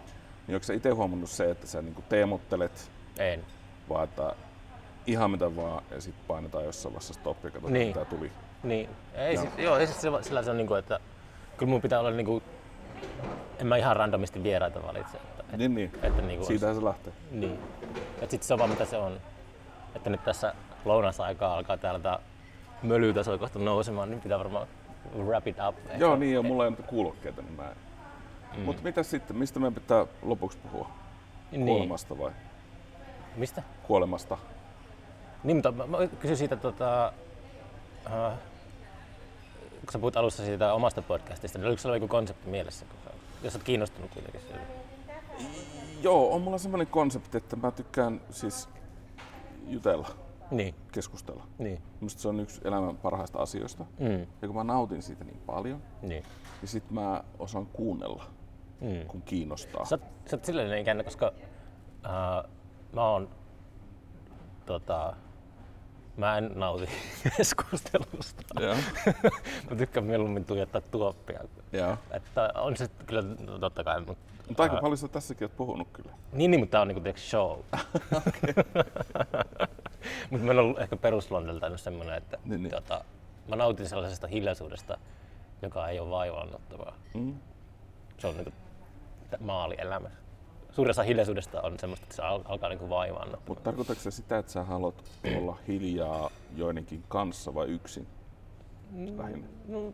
onko 0.55 0.63
sä 0.63 0.73
itse 0.73 0.89
huomannut 0.89 1.29
se, 1.29 1.51
että 1.51 1.67
sä 1.67 1.81
niinku 1.81 2.03
teemottelet, 2.09 2.91
En. 3.17 3.43
vaan 3.89 4.03
että 4.03 4.33
ihan 5.07 5.31
mitä 5.31 5.55
vaan 5.55 5.83
ja 5.91 6.01
sitten 6.01 6.23
painetaan 6.27 6.65
jossain 6.65 6.93
vaiheessa 6.93 7.13
stop 7.13 7.37
ja 7.43 7.51
katsotaan 7.51 7.73
Niin. 7.73 7.87
mitä 7.87 8.05
tuli. 8.05 8.31
Niin. 8.63 8.89
Ei, 9.13 9.33
Joo. 9.35 9.43
sit, 9.43 9.59
joo, 9.59 9.77
ei 9.77 9.87
sit 9.87 9.95
sillä, 9.99 10.21
sillä 10.21 10.43
se 10.43 10.51
on 10.51 10.57
niinku, 10.57 10.73
että 10.73 10.99
kyllä 11.57 11.69
mun 11.69 11.81
pitää 11.81 11.99
olla 11.99 12.11
niinku, 12.11 12.43
en 13.59 13.67
mä 13.67 13.77
ihan 13.77 13.95
randomisti 13.95 14.43
vieraita 14.43 14.83
valitse. 14.83 15.17
Että, 15.17 15.43
et, 15.53 15.57
Niin, 15.57 15.75
niin. 15.75 15.91
että 16.03 16.21
niinku 16.21 16.45
Siitähän 16.45 16.75
se 16.75 16.83
lähtee. 16.83 17.13
Niin. 17.31 17.59
Et 18.21 18.31
sit 18.31 18.43
se 18.43 18.53
on 18.53 18.59
vaan 18.59 18.69
mitä 18.69 18.85
se 18.85 18.97
on. 18.97 19.19
Että 19.95 20.09
nyt 20.09 20.23
tässä 20.23 20.53
lounasaikaa 20.85 21.53
alkaa 21.57 21.77
täällä 21.77 21.99
tää 21.99 22.19
mölytaso 22.83 23.37
kohta 23.37 23.59
nousemaan, 23.59 24.09
niin 24.09 24.21
pitää 24.21 24.39
varmaan 24.39 24.67
wrap 25.15 25.47
it 25.47 25.55
up. 25.69 25.77
Ehkä. 25.77 25.97
Joo, 25.97 26.15
niin 26.15 26.33
ja 26.33 26.41
mulla 26.41 26.63
ei 26.63 26.67
ole 26.67 26.77
kuulokkeita, 26.87 27.41
niin 27.41 27.53
mä 27.53 27.69
en. 27.69 27.77
Mm. 28.57 28.63
Mutta 28.63 28.83
mitä 28.83 29.03
sitten, 29.03 29.37
mistä 29.37 29.59
meidän 29.59 29.73
pitää 29.73 30.05
lopuksi 30.21 30.57
puhua? 30.57 30.89
niin. 31.51 31.65
Kuolemasta 31.65 32.17
vai? 32.17 32.31
Mistä? 33.35 33.63
Kuolemasta. 33.83 34.37
Niin, 35.43 35.57
mutta 35.57 35.71
mä, 35.71 35.87
mä 35.87 35.97
kysyn 36.07 36.37
siitä, 36.37 36.55
tota, 36.55 37.13
äh, 38.05 38.33
kun 39.79 39.91
sä 39.91 39.99
puhut 39.99 40.17
alussa 40.17 40.45
siitä 40.45 40.73
omasta 40.73 41.01
podcastista, 41.01 41.57
niin 41.59 41.67
oliko 41.67 41.81
sulla 41.81 41.95
joku 41.95 42.07
konsepti 42.07 42.49
mielessä, 42.49 42.85
kun 42.85 42.97
sä, 43.03 43.09
jos 43.43 43.55
olet 43.55 43.63
kiinnostunut 43.63 44.11
kuitenkin 44.11 44.41
siitä? 44.41 44.59
Joo, 46.01 46.33
on 46.33 46.41
mulla 46.41 46.57
semmoinen 46.57 46.87
konsepti, 46.87 47.37
että 47.37 47.55
mä 47.55 47.71
tykkään 47.71 48.21
siis 48.29 48.69
jutella, 49.67 50.09
Niin, 50.51 50.75
keskustella. 50.91 51.43
niin, 51.57 51.81
Minusta 52.01 52.21
se 52.21 52.27
on 52.27 52.39
yksi 52.39 52.61
elämän 52.63 52.97
parhaista 52.97 53.39
asioista. 53.39 53.85
mm, 53.99 54.19
Ja 54.41 54.47
kun 54.47 54.55
mä 54.55 54.63
nautin 54.63 55.01
siitä 55.01 55.23
niin 55.23 55.41
paljon, 55.45 55.81
niin. 56.01 56.09
niin 56.61 56.69
sit 56.69 56.91
mä 56.91 57.23
osaan 57.39 57.65
kuunnella, 57.65 58.23
Mm. 58.81 59.07
kun 59.07 59.21
kiinnostaa. 59.21 59.85
Sä, 59.85 59.95
oot- 59.95 60.29
sä 60.29 60.35
oot 60.35 60.45
silleen 60.45 60.81
ikäinen, 60.81 61.05
koska 61.05 61.31
äh, 62.05 62.51
mä 62.93 63.09
oon, 63.09 63.29
tota, 64.65 65.13
mä 66.17 66.37
en 66.37 66.51
nauti 66.55 66.89
keskustelusta. 67.37 68.43
Joo. 68.61 68.75
mä 69.69 69.75
tykkään 69.77 70.05
mieluummin 70.05 70.45
tuijottaa 70.45 70.81
tuoppia. 70.81 71.39
Joo. 71.73 71.97
Että 72.11 72.51
on 72.55 72.77
se 72.77 72.87
kyllä 73.05 73.21
no, 73.45 73.59
totta 73.59 73.83
kai, 73.83 74.01
mutta 74.01 74.33
Mutta 74.47 74.63
aika 74.63 74.77
paljon 74.81 74.97
sä 74.97 75.07
tässäkin 75.07 75.45
oot 75.45 75.57
puhunut 75.57 75.87
kyllä. 75.93 76.11
Niin, 76.31 76.51
niin 76.51 76.59
mutta 76.59 76.71
tää 76.71 76.81
on 76.81 76.87
niinku 76.87 77.01
tiiäks, 77.01 77.29
show. 77.29 77.59
mutta 80.29 80.45
meillä 80.45 80.61
on 80.61 80.65
ollut 80.65 80.79
ehkä 80.79 80.97
perusluonteeltaan 80.97 81.77
semmoinen, 81.77 82.15
että 82.17 82.37
Niin, 82.45 82.63
niin. 82.63 82.71
Tota, 82.71 83.03
mä 83.47 83.55
nautin 83.55 83.89
sellaisesta 83.89 84.27
hiljaisuudesta, 84.27 84.97
joka 85.61 85.87
ei 85.87 85.99
ole 85.99 86.09
vaivaannuttavaa. 86.09 86.93
Mm. 87.13 87.35
Se 88.17 88.27
on 88.27 88.35
niinku 88.35 88.51
maalielämä. 89.39 90.09
Suurin 90.71 90.89
osa 90.91 91.03
hiljaisuudesta 91.03 91.61
on 91.61 91.79
semmoista, 91.79 92.03
että 92.03 92.15
se 92.15 92.21
al- 92.21 92.43
alkaa 92.45 92.69
niinku 92.69 92.89
vaivaannuttaa. 92.89 93.47
Mutta 93.47 93.63
tarkoitatko 93.63 94.03
se 94.03 94.11
sitä, 94.11 94.37
että 94.37 94.51
sä 94.51 94.63
haluat 94.63 95.03
olla 95.37 95.57
hiljaa 95.67 96.29
joidenkin 96.55 97.03
kanssa 97.07 97.53
vai 97.53 97.67
yksin? 97.67 98.07
Lähinnä. 99.17 99.47
No, 99.67 99.93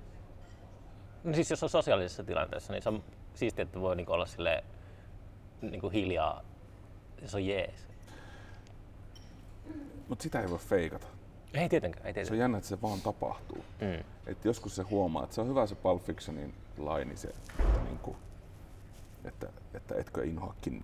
no 1.23 1.33
siis 1.33 1.49
jos 1.49 1.63
on 1.63 1.69
sosiaalisessa 1.69 2.23
tilanteessa, 2.23 2.73
niin 2.73 2.83
se 2.83 2.89
on 2.89 3.03
siistiä, 3.35 3.63
että 3.63 3.81
voi 3.81 3.95
niinku 3.95 4.11
olla 4.11 4.25
silleen, 4.25 4.63
niinku 5.61 5.89
hiljaa. 5.89 6.41
Se 7.25 7.37
on 7.37 7.45
jees. 7.45 7.87
Mutta 10.09 10.23
sitä 10.23 10.41
ei 10.41 10.49
voi 10.49 10.59
feikata. 10.59 11.07
Ei 11.53 11.69
tietenkään, 11.69 12.03
Se 12.03 12.07
ei 12.07 12.09
on 12.09 12.13
tietenkään. 12.13 12.39
jännä, 12.39 12.57
että 12.57 12.67
se 12.69 12.81
vaan 12.81 13.01
tapahtuu. 13.01 13.65
Mm. 13.81 14.03
Et 14.27 14.45
joskus 14.45 14.75
se 14.75 14.83
huomaa, 14.83 15.23
että 15.23 15.35
se 15.35 15.41
on 15.41 15.47
hyvä 15.47 15.67
se 15.67 15.75
Pulp 15.75 16.01
Fictionin 16.03 16.53
laini 16.77 17.17
se, 17.17 17.27
että, 17.27 17.53
niinku, 17.83 18.15
että, 19.25 19.47
että 19.73 19.95
etkö 19.95 20.25
inhoakin 20.25 20.83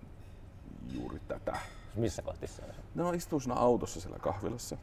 juuri 0.92 1.20
tätä. 1.28 1.58
Missä 1.94 2.22
kohtissa 2.22 2.62
on 2.68 2.74
se? 2.74 2.80
Ne 2.94 3.16
istuu 3.16 3.40
siinä 3.40 3.54
autossa 3.54 4.00
siellä 4.00 4.18
kahvilassa. 4.18 4.76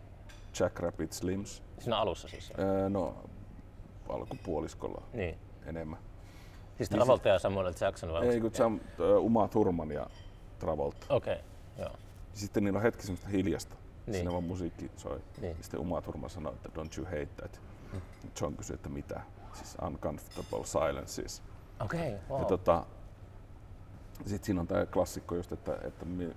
Jack 0.60 0.80
Rabbit 0.80 1.14
Slims. 1.14 1.64
Siinä 1.80 1.98
alussa 1.98 2.28
siis. 2.28 2.52
Öö, 2.60 2.90
no, 2.90 3.16
alkupuoliskolla 4.10 5.02
Niin. 5.14 5.38
enemmän. 5.66 6.00
Siis 6.78 6.92
Niin 6.92 7.00
Travolta 7.00 7.30
ja 7.30 7.40
Samuel. 7.40 7.74
Jackson 7.82 8.14
vai? 8.14 8.28
Ei 8.28 8.42
kun 8.42 8.56
Sam, 8.56 8.80
Uma 9.20 9.48
Thurman 9.48 9.92
ja 9.92 10.08
Travolta. 10.60 11.06
Okei, 11.10 11.34
okay. 11.34 11.46
joo. 11.78 11.96
Sitten 12.34 12.64
niillä 12.64 12.78
on 12.78 12.84
hetki 12.84 13.02
semmoista 13.02 13.28
hiljasta. 13.30 13.76
Niin. 14.06 14.16
Siinä 14.16 14.32
vaan 14.32 14.44
musiikki 14.44 14.92
soi. 14.98 15.22
Niin. 15.42 15.58
Sitten 15.62 15.80
Uma 15.80 16.02
Thurman 16.02 16.30
sanoi, 16.30 16.54
että 16.54 16.70
don't 16.82 16.98
you 16.98 17.06
hate 17.06 17.26
that. 17.26 17.62
John 18.42 18.56
kysyi, 18.56 18.74
että 18.74 18.90
mitä? 18.90 19.22
Siis 19.54 19.78
uncomfortable 19.86 20.66
silences. 20.66 21.44
Okei, 21.80 22.00
okay, 22.00 22.20
wow. 22.30 22.40
Ja 22.40 22.46
tota, 22.46 22.86
sitten 24.26 24.46
siinä 24.46 24.62
on 24.62 24.68
tämä 24.68 24.86
klassikko 24.86 25.36
just, 25.36 25.52
että, 25.52 25.78
että 25.84 26.06
mi, 26.06 26.36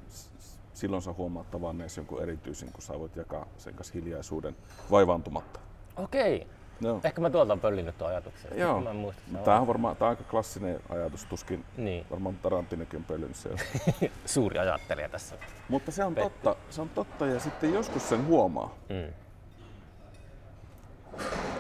silloin 0.75 1.03
sä 1.03 1.13
huomaat 1.13 1.51
tavanneesi 1.51 2.01
jonkun 2.01 2.23
erityisen, 2.23 2.73
kun 2.73 2.83
sä 2.83 2.99
voit 2.99 3.17
jakaa 3.17 3.47
sen 3.59 3.75
kanssa 3.75 3.95
hiljaisuuden 3.95 4.57
vaivaantumatta. 4.91 5.61
Okei. 5.97 6.47
Joo. 6.81 7.01
Ehkä 7.05 7.21
mä 7.21 7.31
tuolta 7.31 7.53
on 7.53 7.61
pöllinyt 7.61 7.99
tuon 7.99 8.11
ajatuksen. 8.11 8.59
Joo. 8.59 8.81
Mä 8.81 8.93
muista. 8.93 9.23
Tämä 9.45 9.61
on 9.61 9.67
varmaan 9.67 9.97
tää 9.97 10.07
on 10.09 10.11
aika 10.11 10.25
klassinen 10.31 10.81
ajatus, 10.89 11.25
tuskin 11.25 11.65
Niin, 11.77 12.07
varmaan 12.11 12.35
Tarantinokin 12.43 12.97
on 12.97 13.05
pöllinyt 13.05 13.37
siellä. 13.37 13.61
suuri 14.27 14.59
ajattelija 14.59 15.09
tässä. 15.09 15.35
Mutta 15.69 15.91
se 15.93 16.05
on 16.05 16.15
totta, 16.15 16.57
se 16.71 16.81
on 16.81 16.89
totta 16.89 17.27
ja 17.27 17.41
sitten 17.41 17.75
joskus 17.75 18.09
sen 18.09 18.27
huomaa, 18.27 18.75
Mm. 18.89 19.13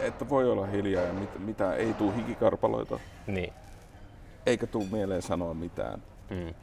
että 0.01 0.29
voi 0.29 0.51
olla 0.51 0.67
hiljaa 0.67 1.05
ja 1.05 1.13
mit, 1.13 1.39
mitä 1.39 1.75
ei 1.75 1.95
tuu 1.95 2.13
hikikarpaloita, 2.13 2.99
Niin. 3.27 3.53
eikä 4.47 4.67
tuu 4.67 4.87
mieleen 4.93 5.23
sanoa 5.23 5.55
mitään. 5.55 6.03
Mm. 6.31 6.55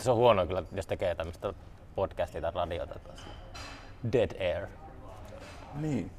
Se 0.00 0.10
on 0.10 0.16
huono 0.16 0.46
kyllä, 0.46 0.62
jos 0.72 0.86
tekee 0.86 1.14
tämmöistä 1.14 1.54
podcastia 1.94 2.40
tai 2.40 2.52
radiota 2.54 2.98
taas. 2.98 3.26
Dead 4.12 4.30
air. 4.40 4.66
Niin. 5.74 6.10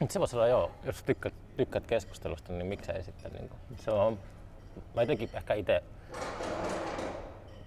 Mutta 0.00 0.12
se 0.12 0.20
voisi 0.20 0.36
olla 0.36 0.46
joo, 0.48 0.70
jos 0.84 1.02
tykkäät, 1.02 1.34
tykkäät 1.56 1.86
keskustelusta, 1.86 2.52
niin 2.52 2.66
miksei 2.66 3.02
sitten. 3.02 3.32
Niin 3.32 3.50
se 3.76 3.90
on, 3.90 4.18
mä 4.94 5.02
jotenkin 5.02 5.30
ehkä 5.34 5.54
itse 5.54 5.82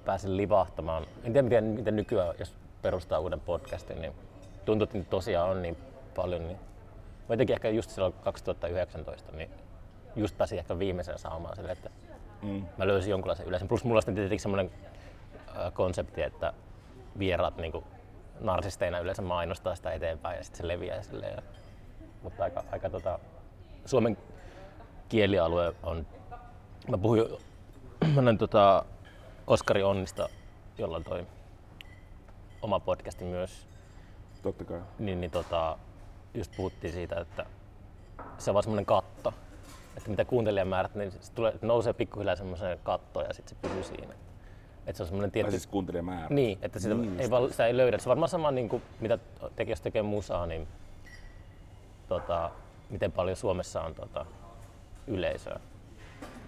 pääsin 0.05 0.37
livahtamaan. 0.37 1.03
En 1.23 1.33
tiedä 1.33 1.41
miten, 1.41 1.63
miten 1.63 1.95
nykyään, 1.95 2.35
jos 2.39 2.55
perustaa 2.81 3.19
uuden 3.19 3.39
podcastin, 3.39 4.01
niin 4.01 4.13
tuntuu, 4.65 4.83
että 4.83 4.97
niitä 4.97 5.09
tosiaan 5.09 5.49
on 5.49 5.61
niin 5.61 5.77
paljon. 6.15 6.47
Niin 6.47 6.57
mä 7.29 7.33
jotenkin 7.33 7.53
ehkä 7.53 7.69
just 7.69 7.89
silloin 7.89 8.13
2019, 8.13 9.31
niin 9.31 9.49
just 10.15 10.37
pääsin 10.37 10.59
ehkä 10.59 10.79
viimeisen 10.79 11.19
saamaan 11.19 11.55
sille, 11.55 11.71
että 11.71 11.89
Mm. 12.41 12.65
mä 12.77 12.87
löysin 12.87 13.11
jonkunlaisen 13.11 13.45
yleisen. 13.47 13.67
Plus 13.67 13.83
mulla 13.83 13.97
on 13.97 14.01
sitten 14.01 14.15
tietenkin 14.15 14.39
semmoinen 14.39 14.71
äh, 15.57 15.73
konsepti, 15.73 16.21
että 16.21 16.53
vieraat 17.19 17.57
niin 17.57 17.73
narsisteina 18.39 18.99
yleensä 18.99 19.21
mainostaa 19.21 19.75
sitä 19.75 19.91
eteenpäin 19.91 20.37
ja 20.37 20.43
sitten 20.43 20.57
se 20.61 20.67
leviää 20.67 21.01
silleen. 21.03 21.43
Mutta 22.23 22.43
aika, 22.43 22.63
aika 22.71 22.89
tota, 22.89 23.19
suomen 23.85 24.17
kielialue 25.09 25.75
on, 25.83 26.05
mä 26.89 26.97
puhuin 26.97 27.19
jo, 27.19 27.39
mä 28.15 28.21
näin 28.21 28.37
tota 28.37 28.85
Oskari 29.47 29.83
Onnista, 29.83 30.29
jolla 30.77 30.97
on 30.97 31.03
toi 31.03 31.27
oma 32.61 32.79
podcasti 32.79 33.23
myös, 33.25 33.67
Totta 34.43 34.63
kai. 34.63 34.81
niin, 34.99 35.21
niin 35.21 35.31
tota, 35.31 35.77
just 36.33 36.51
puhuttiin 36.57 36.93
siitä, 36.93 37.19
että 37.19 37.45
se 38.37 38.51
on 38.51 38.53
vaan 38.53 38.63
semmoinen 38.63 38.85
katto. 38.85 39.33
Että 39.97 40.09
mitä 40.09 40.25
kuuntelijamäärät, 40.25 40.95
niin 40.95 41.11
se 41.11 41.31
tulee, 41.31 41.53
nousee 41.61 41.93
pikkuhiljaa 41.93 42.35
semmoiseen 42.35 42.79
kattoon 42.83 43.25
ja 43.25 43.33
sitten 43.33 43.55
se 43.55 43.67
pysyy 43.67 43.83
siinä. 43.83 44.13
Että 44.87 44.97
se 44.97 45.03
on 45.03 45.07
semmoinen 45.07 45.29
Tai 45.29 45.33
tietty... 45.33 45.51
siis 45.51 45.67
kuuntelijamäärä. 45.67 46.27
Niin, 46.29 46.59
että 46.61 46.79
sitä, 46.79 46.93
Niin 46.95 47.19
ei, 47.19 47.29
val, 47.29 47.49
sitä 47.49 47.67
ei 47.67 47.77
löydä. 47.77 47.97
Se 47.97 48.03
on 48.03 48.09
varmaan 48.09 48.29
sama, 48.29 48.51
niin 48.51 48.69
kuin, 48.69 48.83
mitä 48.99 49.19
tekee, 49.55 49.71
jos 49.71 49.81
tekee 49.81 50.01
musaa, 50.01 50.45
niin 50.45 50.67
tota, 52.11 52.51
miten 52.89 53.11
paljon 53.11 53.35
Suomessa 53.37 53.81
on 53.81 53.95
tota, 53.95 54.25
yleisöä. 55.07 55.59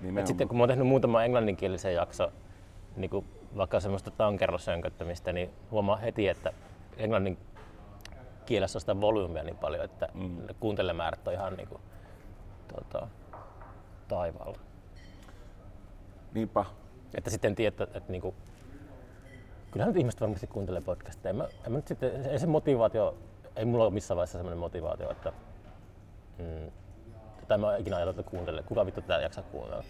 Nimenomaan. 0.02 0.20
Et 0.20 0.28
sitten 0.28 0.48
kun 0.48 0.58
mä 0.58 0.62
oon 0.62 0.70
tehnyt 0.70 0.88
muutama 0.88 1.24
englanninkielisen 1.24 1.94
jakso, 1.94 2.32
niin 2.96 3.10
kuin 3.10 3.26
vaikka 3.58 3.80
semmoista 3.80 4.12
tankerrosönköttämistä, 4.12 5.34
niin 5.34 5.50
huomaa 5.72 5.96
heti, 5.96 6.28
että 6.28 6.54
englannin 6.98 7.38
kielessä 8.46 8.78
on 8.78 8.82
sitä 8.82 9.02
volyymia 9.02 9.44
niin 9.44 9.58
paljon, 9.58 9.86
että 9.86 10.10
Mm. 10.14 10.38
kuuntelemäärät 10.60 11.28
on 11.28 11.34
ihan 11.34 11.54
niin 11.58 11.68
kuin, 11.68 11.82
tota, 12.76 13.08
taivaalla. 14.08 14.60
Niinpä. 16.34 16.66
Että 17.16 17.30
sitten 17.30 17.56
tiedä, 17.56 17.68
että, 17.68 17.84
että 17.84 18.12
niinku, 18.12 18.36
kyllähän 19.72 19.94
nyt 19.94 20.00
ihmiset 20.00 20.22
varmasti 20.22 20.48
kuuntelee 20.48 20.82
podcastia. 20.82 21.30
En 21.30 21.36
mä, 21.36 21.48
en 21.66 21.72
mä 21.72 21.78
nyt 21.78 21.88
sitten, 21.88 22.26
ei 22.26 22.40
se 22.40 22.48
motivaatio, 22.48 23.16
ei 23.56 23.66
mulla 23.66 23.84
ole 23.84 23.94
missään 23.94 24.16
vaiheessa 24.16 24.38
sellainen 24.38 24.60
motivaatio, 24.60 25.12
että 25.12 25.34
mm, 26.38 26.72
tai 27.48 27.58
mä 27.58 27.68
oon 27.68 27.80
ikinä 27.80 27.96
ajatellut, 27.96 28.20
että 28.20 28.32
kuuntele, 28.32 28.64
kuka 28.64 28.86
vittu 28.86 29.02
tää 29.02 29.22
jaksaa 29.22 29.44
kuunnella. 29.44 29.84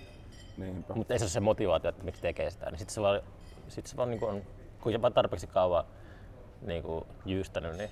Niinpä. 0.58 0.94
Mutta 0.94 1.14
ei 1.14 1.20
se 1.20 1.24
ole 1.26 1.30
se 1.30 1.40
motivaatio, 1.40 1.90
että 1.90 2.04
miksi 2.04 2.22
tekee 2.22 2.52
sitä. 2.52 2.66
Niin 2.66 2.80
sitten 2.80 2.94
se 2.94 3.02
vaan, 3.02 3.22
sit 3.68 3.88
se 3.88 3.98
vaan 3.98 4.10
niinku 4.10 4.26
on, 4.26 4.42
kun 4.82 5.02
vaan 5.02 5.14
tarpeeksi 5.14 5.48
kauan 5.48 5.84
niinku 6.62 7.08
jyystänyt, 7.26 7.78
niin 7.78 7.90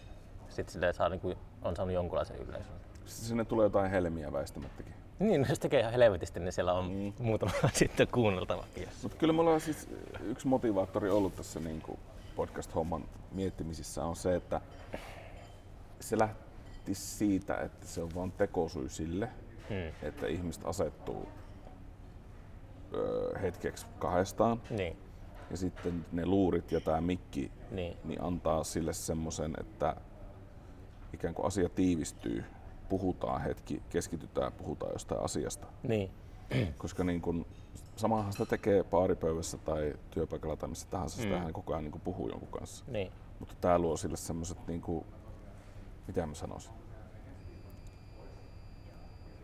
sitten 0.49 0.93
saa, 0.93 1.09
niinku, 1.09 1.33
on 1.61 1.75
saanut 1.75 1.93
jonkunlaisen 1.93 2.37
yleisön. 2.37 2.75
Sitten 3.05 3.27
sinne 3.27 3.45
tulee 3.45 3.65
jotain 3.65 3.91
helmiä 3.91 4.33
väistämättäkin. 4.33 4.93
Niin, 5.19 5.45
jos 5.49 5.59
tekee 5.59 5.79
ihan 5.79 5.93
helvetisti, 5.93 6.39
niin 6.39 6.53
siellä 6.53 6.73
on 6.73 6.91
mm. 6.91 7.13
muutama 7.19 7.51
sitten 7.73 8.07
kuunneltavakin. 8.07 8.87
Mutta 9.03 9.17
kyllä 9.17 9.33
mulla 9.33 9.51
on 9.51 9.61
siis 9.61 9.89
yksi 10.23 10.47
motivaattori 10.47 11.09
ollut 11.09 11.35
tässä 11.35 11.59
niin 11.59 11.81
kuin 11.81 11.99
podcast-homman 12.35 13.03
miettimisissä 13.31 14.03
on 14.03 14.15
se, 14.15 14.35
että 14.35 14.61
se 15.99 16.17
lähti 16.81 16.95
siitä, 16.95 17.55
että 17.57 17.87
se 17.87 18.01
on 18.01 18.09
vain 18.15 18.31
tekosyy 18.31 18.89
sille, 18.89 19.29
Hmm. 19.69 20.07
että 20.07 20.27
ihmiset 20.27 20.65
asettuu 20.65 21.27
öö, 22.93 23.39
hetkeksi 23.39 23.85
kahdestaan 23.99 24.61
Niin, 24.69 24.97
ja 25.51 25.57
sitten 25.57 26.05
ne 26.11 26.25
luurit 26.25 26.71
ja 26.71 26.81
tämä 26.81 27.01
mikki 27.01 27.51
niin, 27.71 27.97
niin 28.03 28.21
antaa 28.23 28.63
sille 28.63 28.93
semmoisen, 28.93 29.53
että 29.59 29.95
ikään 31.13 31.33
kuin 31.33 31.45
asia 31.45 31.69
tiivistyy, 31.69 32.43
puhutaan 32.89 33.41
hetki, 33.41 33.81
keskitytään, 33.89 34.51
puhutaan 34.51 34.91
jostain 34.93 35.21
asiasta. 35.23 35.67
niin, 35.83 36.11
Koska 36.77 37.03
niin 37.03 37.21
kun, 37.21 37.45
samahan 37.95 38.31
sitä 38.31 38.45
tekee 38.45 38.83
baaripöydässä 38.83 39.57
tai 39.57 39.93
työpaikalla 40.11 40.55
tai 40.55 40.69
missä 40.69 40.87
tahansa, 40.89 41.17
Mm. 41.17 41.23
sitähän 41.23 41.53
koko 41.53 41.73
ajan 41.73 41.83
niin 41.83 41.91
kuin 41.91 42.01
puhuu 42.01 42.29
jonkun 42.29 42.49
kanssa. 42.59 42.85
niin. 42.87 43.11
Mutta 43.39 43.55
tämä 43.61 43.79
luo 43.79 43.97
sille 43.97 44.17
semmoiset, 44.17 44.67
niin 44.67 44.81
kuin, 44.81 45.05
mitä 46.07 46.25
mä 46.25 46.33
sanoisin, 46.33 46.71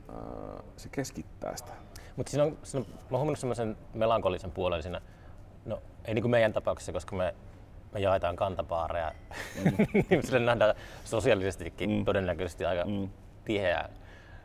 Öö, 0.09 0.59
se 0.77 0.89
keskittää 0.89 1.55
sitä. 1.57 1.71
Mutta 2.15 2.29
siinä 2.29 2.43
on, 2.43 2.57
siinä 2.63 2.85
on, 2.87 2.93
mä 2.93 2.99
oon 3.11 3.19
huomannut 3.19 3.39
semmoisen 3.39 3.77
melankolisen 3.93 4.51
puolen 4.51 4.83
siinä, 4.83 5.01
no 5.65 5.81
ei 6.05 6.13
niin 6.13 6.23
kuin 6.23 6.31
meidän 6.31 6.53
tapauksessa, 6.53 6.91
koska 6.91 7.15
me, 7.15 7.35
me 7.93 7.99
jaetaan 7.99 8.35
kantapaareja, 8.35 9.11
niin 10.09 10.23
sille 10.23 10.39
nähdään 10.39 10.75
sosiaalisestikin 11.03 11.89
Mm. 11.89 12.05
todennäköisesti 12.05 12.65
aika 12.65 12.85
Mm. 12.85 13.09
tiheää. 13.45 13.89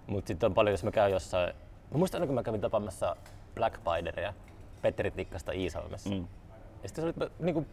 Mutta 0.07 0.29
sitten 0.29 0.47
on 0.47 0.55
paljon, 0.55 0.73
jos 0.73 0.85
mä 0.85 0.91
käyn 0.91 1.13
jossain, 1.13 1.55
mä 1.91 1.99
muistan 1.99 2.19
aina 2.19 2.27
kun 2.27 2.35
mä 2.35 2.43
kävin 2.43 2.61
tapaamassa 2.61 3.17
Black 3.55 3.77
Spideria, 3.77 4.35
Petteri 4.83 5.11
Tikkasta 5.11 5.53
Iisalmessa. 5.53 6.11
Mm. 6.11 6.27
Ja 6.83 6.89
sitten 6.89 7.05
se 7.15 7.15
oli, 7.21 7.31
niin 7.39 7.55
kuin, 7.55 7.67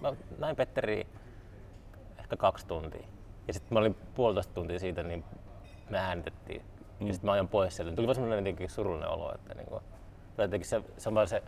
mä 0.00 0.12
näin 0.38 0.56
Petteri 0.56 1.06
ehkä 2.18 2.36
kaksi 2.36 2.66
tuntia. 2.66 3.06
Ja 3.46 3.52
sitten 3.54 3.74
mä 3.74 3.78
olin 3.78 3.96
puolitoista 4.14 4.54
tuntia 4.54 4.78
siitä, 4.78 5.02
niin 5.02 5.24
me 5.90 5.98
äänitettiin. 5.98 6.62
Mm. 7.00 7.06
Ja 7.06 7.12
sitten 7.12 7.28
mä 7.28 7.32
ajan 7.32 7.48
pois 7.48 7.76
sieltä. 7.76 7.96
Tuli 7.96 8.06
vaan 8.06 8.14
semmoinen 8.14 8.38
jotenkin 8.38 8.70
surullinen 8.70 9.08
olo, 9.08 9.34
että 9.34 9.54
niin 9.54 9.66
kuin, 9.66 9.82
tai 10.36 10.44
jotenkin 10.44 10.68
se, 10.68 10.82
se, 10.98 11.10
se 11.26 11.42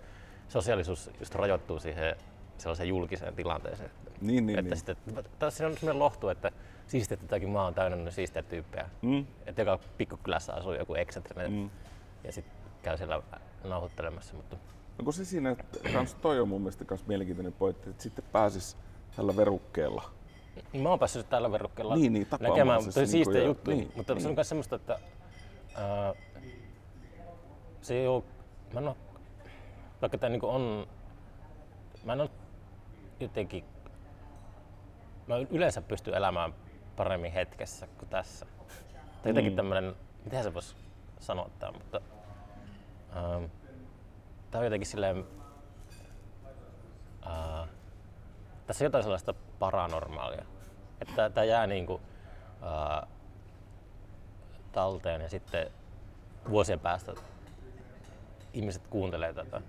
sosiaalisuus 0.49 1.11
just 1.21 1.35
rajoittuu 1.35 1.81
siihen 1.81 2.17
sellaiseen 2.59 2.89
julkiseen 2.89 3.35
tilanteeseen. 3.35 3.91
Niin, 4.21 4.47
niin, 4.47 4.59
että 4.59 4.75
niin. 4.75 4.77
sitten, 4.77 5.25
taas 5.39 5.57
siinä 5.57 5.69
on 5.71 5.77
semmoinen 5.77 5.99
lohtu, 5.99 6.29
että 6.29 6.51
siistiä, 6.87 7.15
että 7.15 7.27
tämäkin 7.27 7.49
maa 7.49 7.67
on 7.67 7.75
täynnä 7.75 8.11
siistejä 8.11 8.43
tyyppejä. 8.43 8.89
Mm. 9.03 9.27
Että 9.47 9.63
joka 9.63 9.79
pikkukylässä 9.99 10.55
asuu 10.55 10.73
joku 10.73 10.95
eksentrinen 10.95 11.53
Mm. 11.53 11.71
ja 12.25 12.33
sitten 12.33 12.55
käy 12.83 12.97
siellä 12.97 13.23
nauhoittelemassa. 13.65 14.35
Mutta 14.35 14.57
No 14.99 15.05
kun 15.05 15.13
se 15.13 15.25
siinä, 15.25 15.51
että 15.51 15.89
kans 15.93 16.15
toi 16.15 16.41
on 16.41 16.49
mun 16.49 16.61
mielestä 16.61 16.85
kans 16.85 17.07
mielenkiintoinen 17.07 17.53
pointti, 17.53 17.91
että 17.91 18.03
sitten 18.03 18.25
pääsis 18.33 18.77
tällä 19.17 19.37
verukkeella. 19.37 20.11
Mä 20.83 20.89
oon 20.89 20.99
päässyt 20.99 21.29
tällä 21.31 21.53
verukkeella 21.53 21.97
Niin, 21.97 22.13
niin, 22.13 22.27
näkemään 22.41 22.81
niinku 22.81 23.07
siistejä 23.07 23.39
ja- 23.41 23.47
juttuja, 23.47 23.77
niin, 23.77 23.93
mutta 23.97 24.13
se 24.15 24.19
on 24.19 24.25
niin. 24.25 24.35
myös 24.35 24.49
semmoista, 24.49 24.77
että 24.77 24.99
ää, 25.75 26.15
se 27.83 27.95
ei 27.95 28.07
oo, 28.07 28.25
mä 28.75 28.81
en 28.81 28.89
oo, 28.89 28.97
vaikka 30.03 30.19
tää 30.19 30.31
niinku 30.31 30.49
on, 30.49 30.87
mä 32.05 32.13
en 32.13 32.21
oo 32.21 32.29
jotenkin, 33.21 33.65
mä 35.27 35.37
yleensä 35.51 35.83
pystyn 35.83 36.15
elämään 36.15 36.55
paremmin 36.97 37.33
hetkessä 37.33 37.87
kuin 37.99 38.09
tässä. 38.09 38.47
Tai 39.23 39.31
jotenkin 39.31 39.53
Mm. 39.53 39.57
tämmönen, 39.57 39.95
miten 40.25 40.43
se 40.43 40.55
vois 40.55 40.77
sanoa 41.21 41.51
tää, 41.59 41.73
mutta 41.73 42.01
ähm, 43.17 43.45
tää 44.51 44.59
on 44.59 44.65
jotenkin 44.65 44.87
silleen, 44.87 45.25
ää, 47.27 47.67
tässä 48.67 48.85
on 48.85 48.87
jotain 48.87 49.05
sellaista 49.05 49.35
paranormaalia. 49.59 50.45
Että 51.01 51.31
tämä 51.31 51.45
jää 51.45 51.67
niinku, 51.67 52.01
ää, 52.63 53.07
talteen 54.73 55.21
ja 55.21 55.29
sitten 55.29 55.71
vuosien 56.51 56.81
päästä 56.81 57.13
ihmiset 58.53 58.83
kuuntelee 58.91 59.33
tätä, 59.33 59.61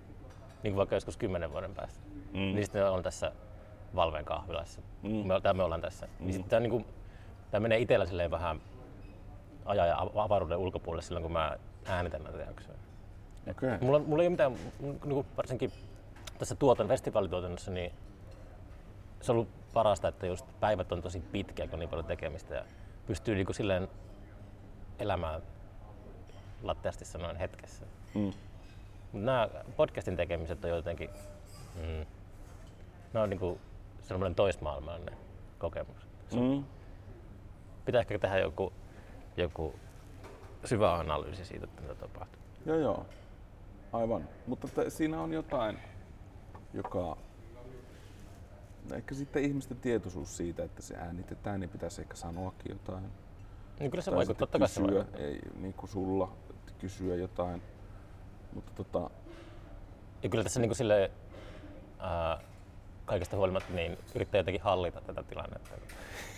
niin 0.64 0.74
kuin 0.74 0.76
vaikka 0.76 0.96
joskus 0.96 1.18
kymmenen 1.18 1.52
vuoden 1.52 1.76
päästä. 1.76 2.00
Mm. 2.34 2.40
Niin 2.40 2.64
sitten 2.64 2.92
on 2.92 3.04
tässä 3.04 3.32
Valven 3.96 4.26
kahvilassa. 4.26 4.82
Mm. 5.04 5.10
Me, 5.10 5.54
me 5.54 5.64
ollaan 5.64 5.82
tässä. 5.82 6.06
Mm. 6.06 6.26
Niin 6.26 6.34
sitten 6.34 6.50
tämä, 6.50 6.60
niinku, 6.60 6.86
tämä 7.52 7.62
menee 7.62 7.80
itsellä 7.80 8.06
silleen 8.06 8.32
vähän 8.32 8.62
ajan 9.66 9.88
ja 9.88 9.98
av- 9.98 10.18
avaruuden 10.18 10.58
ulkopuolelle 10.58 11.02
silloin, 11.02 11.24
kun 11.24 11.32
mä 11.32 11.58
äänitän 11.86 12.24
näitä 12.24 12.40
jaksoja. 12.40 12.78
Okei. 13.52 13.78
Mulla, 13.82 14.00
mulla 14.00 14.24
ei 14.24 14.28
ole 14.28 14.30
mitään, 14.30 14.56
niin 15.06 15.26
varsinkin 15.38 15.72
tässä 16.38 16.56
tuotan, 16.56 16.88
festivaalituotannossa, 16.88 17.72
niin 17.72 17.92
se 19.22 19.32
on 19.32 19.38
ollut 19.38 19.50
parasta, 19.74 20.08
että 20.08 20.28
just 20.28 20.46
päivät 20.60 20.92
on 20.92 21.02
tosi 21.02 21.20
pitkiä, 21.20 21.66
kun 21.68 21.74
on 21.74 21.80
niin 21.80 21.90
paljon 21.90 22.06
tekemistä 22.06 22.56
ja 22.56 22.66
pystyy 23.08 23.36
niin 23.36 23.54
silleen 23.54 23.88
elämään 25.00 25.42
latteasti 26.64 27.06
sanoen 27.06 27.36
hetkessä. 27.36 27.86
Mm. 28.16 28.34
Nämä 29.14 29.50
podcastin 29.76 30.18
tekemiset 30.18 30.66
on 30.66 30.70
jotenkin, 30.70 31.10
mm, 31.76 32.06
ne 33.14 33.20
on 33.20 33.30
niinku 33.30 33.60
semmoinen 34.02 34.36
toismaailmallinen 34.36 35.18
kokemus. 35.58 36.08
Mm. 36.34 36.64
Pitää 37.86 38.02
ehkä 38.02 38.20
tehdä 38.20 38.38
joku, 38.38 38.74
joku 39.38 39.76
syvä 40.66 40.94
analyysi 40.94 41.46
siitä, 41.46 41.66
että 41.66 41.82
mitä 41.82 41.96
tapahtuu. 41.96 42.42
Joo, 42.66 42.78
joo. 42.78 43.06
Aivan. 43.94 44.30
Mutta 44.48 44.68
t- 44.68 44.94
siinä 44.94 45.22
on 45.22 45.34
jotain, 45.34 45.80
joka... 46.74 47.18
Ehkä 48.96 49.16
sitten 49.16 49.44
ihmisten 49.44 49.78
tietoisuus 49.78 50.38
siitä, 50.38 50.64
että 50.64 50.82
se 50.82 50.96
äänitetään, 50.96 51.60
niin 51.60 51.70
pitäisi 51.70 52.02
ehkä 52.02 52.16
sanoakin 52.16 52.72
jotain. 52.72 53.04
Niin 53.80 53.92
kyllä 53.92 54.02
se 54.02 54.12
vaikuttaa, 54.12 54.48
totta 54.48 54.60
kai 54.60 54.70
se 54.70 54.82
vaikuttaa. 54.82 55.22
ei 55.22 55.40
niin 55.56 55.74
kuin 55.74 55.90
sulla, 55.90 56.32
kysyä 56.80 57.16
jotain. 57.16 57.62
Mutta 58.54 58.72
tota, 58.76 59.10
Ja 60.24 60.30
kyllä 60.30 60.44
tässä 60.44 60.60
niin 60.60 60.76
sille 60.76 61.12
ää, 62.00 62.42
kaikesta 63.06 63.38
huolimatta 63.38 63.74
niin 63.74 63.98
yrittää 64.16 64.40
jotenkin 64.40 64.62
hallita 64.62 65.02
tätä 65.02 65.24
tilannetta. 65.24 65.70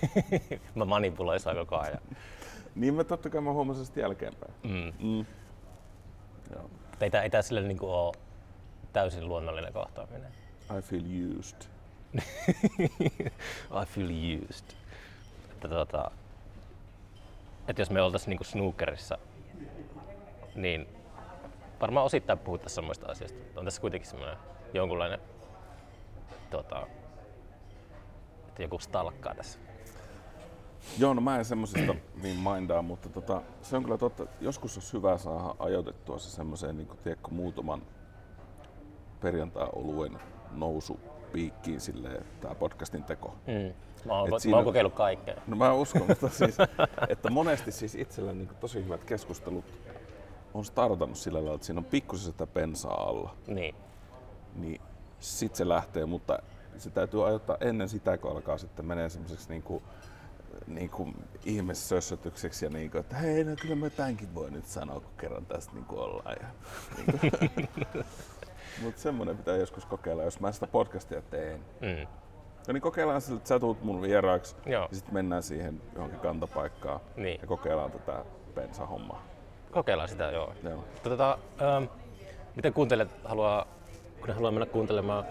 mä 0.76 0.86
manipuloin 0.86 1.40
saa 1.40 1.56
koko 1.56 1.78
ajan. 1.78 2.02
niin 2.76 2.94
mä 2.94 3.04
totta 3.04 3.30
kai 3.30 3.42
mä 3.42 3.52
huomasin 3.52 3.86
sitten 3.86 4.02
jälkeenpäin. 4.02 4.54
Mm. 4.64 5.08
Mm. 5.08 5.26
Joo. 6.56 6.70
Ei 7.02 7.10
tää, 7.10 7.22
ei 7.24 7.30
tää 7.30 7.42
sille 7.42 7.62
niin 7.62 7.78
ole 7.82 8.14
täysin 8.94 9.28
luonnollinen 9.28 9.74
kohtaaminen. 9.74 10.32
I 10.78 10.82
feel 10.82 11.04
used. 11.40 11.71
I 13.82 13.86
feel 13.86 14.10
used. 14.50 14.76
Että, 15.52 15.68
tota, 15.68 16.12
että 17.68 17.82
jos 17.82 17.90
me 17.90 18.02
oltaisiin 18.02 18.30
niinku 18.30 18.44
snookerissa, 18.44 19.18
niin 20.56 20.88
varmaan 21.82 22.06
osittain 22.06 22.40
puhuttaisiin 22.40 22.76
samoista 22.76 23.12
asioista. 23.12 23.60
On 23.60 23.66
tässä 23.66 23.82
kuitenkin 23.82 24.10
semmoinen 24.10 24.38
jonkunlainen, 24.74 25.20
tota, 26.50 26.88
että 28.48 28.64
joku 28.64 28.80
stalkkaa 28.80 29.36
tässä. 29.36 29.60
Joo, 30.98 31.14
no 31.14 31.22
mä 31.22 31.38
en 31.38 31.46
semmosesta 31.46 31.96
niin 32.22 32.38
mindaa, 32.38 32.82
mutta 32.82 33.10
tota, 33.10 33.42
se 33.62 33.78
on 33.78 33.84
kyllä 33.84 33.98
totta. 33.98 34.26
Joskus 34.42 34.78
olisi 34.78 34.94
hyvä 34.94 35.18
saada 35.18 35.56
ajoitettua 35.60 36.20
se 36.20 36.30
semmoiseen 36.30 36.78
niin 36.78 36.88
tiedätkö, 37.04 37.28
muutaman 37.32 37.82
perjantai-oluen 39.22 40.20
nousu 40.52 41.00
piikkiin 41.34 41.82
silleen, 41.82 42.26
tää 42.42 42.56
podcastin 42.56 43.04
teko. 43.04 43.36
Mm. 43.48 43.74
Mä 44.06 44.20
oon, 44.20 44.28
Et 44.28 44.46
mä 44.50 44.56
oon 44.56 44.66
kokeillut 44.66 44.94
kaikkea. 44.94 45.36
No 45.48 45.56
mä 45.56 45.74
uskon, 45.74 46.04
mutta 46.08 46.30
siis, 46.30 46.56
että 47.10 47.30
monesti 47.30 47.72
siis 47.72 47.96
itsellä 47.96 48.34
niin 48.34 48.50
tosi 48.60 48.84
hyvät 48.86 49.04
keskustelut 49.04 49.66
on 50.54 50.66
startannut 50.66 51.18
sillä 51.18 51.38
lailla, 51.40 51.56
että 51.56 51.66
siinä 51.68 51.80
on 51.80 51.86
pikkusen 51.86 52.32
sitä 52.32 52.48
pensaa 52.48 53.04
alla, 53.10 53.36
Niin. 53.48 53.76
niin 54.56 54.82
sit 55.20 55.56
se 55.56 55.68
lähtee, 55.70 56.06
mutta 56.06 56.40
se 56.78 56.90
täytyy 56.90 57.28
ajoittaa 57.28 57.58
ennen 57.62 57.90
sitä, 57.90 58.18
kun 58.18 58.32
alkaa 58.32 58.58
sitten 58.58 58.86
menee 58.86 59.10
semmoiseksi 59.10 59.50
niin 59.50 59.64
kuin, 59.64 59.84
niin 60.68 60.90
kuin 60.90 61.16
ihmessössötykseksi 61.46 62.66
ja 62.66 62.70
niin 62.72 62.92
kuin, 62.92 63.00
että 63.00 63.16
hei, 63.16 63.44
no 63.44 63.56
kyllä 63.62 63.76
mä 63.76 63.90
tämänkin 63.90 64.36
voi 64.36 64.52
nyt 64.52 64.66
sanoa, 64.66 65.00
kun 65.00 65.12
kerran 65.18 65.46
tästä 65.46 65.74
niin 65.74 65.86
kuin 65.86 66.00
ollaan. 66.02 66.36
Ja, 66.42 66.48
niin 66.98 67.70
Mutta 68.84 69.02
semmoinen 69.02 69.38
pitää 69.38 69.58
joskus 69.58 69.86
kokeilla, 69.86 70.24
jos 70.24 70.40
mä 70.40 70.52
sitä 70.52 70.68
podcastia 70.68 71.22
teen. 71.22 71.60
Mm. 71.82 72.08
No 72.68 72.74
niin 72.74 72.82
kokeillaan 72.82 73.22
sillä, 73.22 73.38
että 73.38 73.48
sä 73.48 73.60
tuut 73.60 73.84
mun 73.84 74.02
vieraaksi 74.02 74.56
Joo. 74.66 74.88
ja 74.92 74.96
sitten 74.96 75.14
mennään 75.14 75.44
siihen 75.44 75.82
johonkin 75.96 76.20
kantapaikkaan 76.20 77.00
Niin. 77.16 77.42
ja 77.42 77.48
kokeillaan 77.48 77.92
tätä 77.92 78.26
bensahommaa. 78.56 79.24
Kokeillaan 79.72 80.10
sitä, 80.10 80.24
joo. 80.32 80.54
Joo. 80.64 80.84
Tota, 81.04 81.38
ähm, 81.62 81.84
miten 82.56 82.74
kuuntelijat 82.74 83.10
haluaa, 83.24 83.66
kun 84.20 84.28
ne 84.28 84.34
haluaa 84.34 84.52
mennä 84.52 84.66
kuuntelemaan 84.66 85.26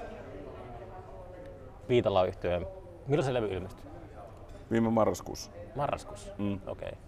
Viitala 1.89 2.25
yhtyeen, 2.25 2.67
milloin 3.07 3.27
se 3.27 3.35
levy 3.35 3.47
ilmestyy? 3.47 3.91
Viime 4.71 4.91
marraskuussa. 4.91 5.51
Marraskuussa? 5.77 6.33
Mm. 6.39 6.61
Okei. 6.67 6.89
Okay. 6.89 6.99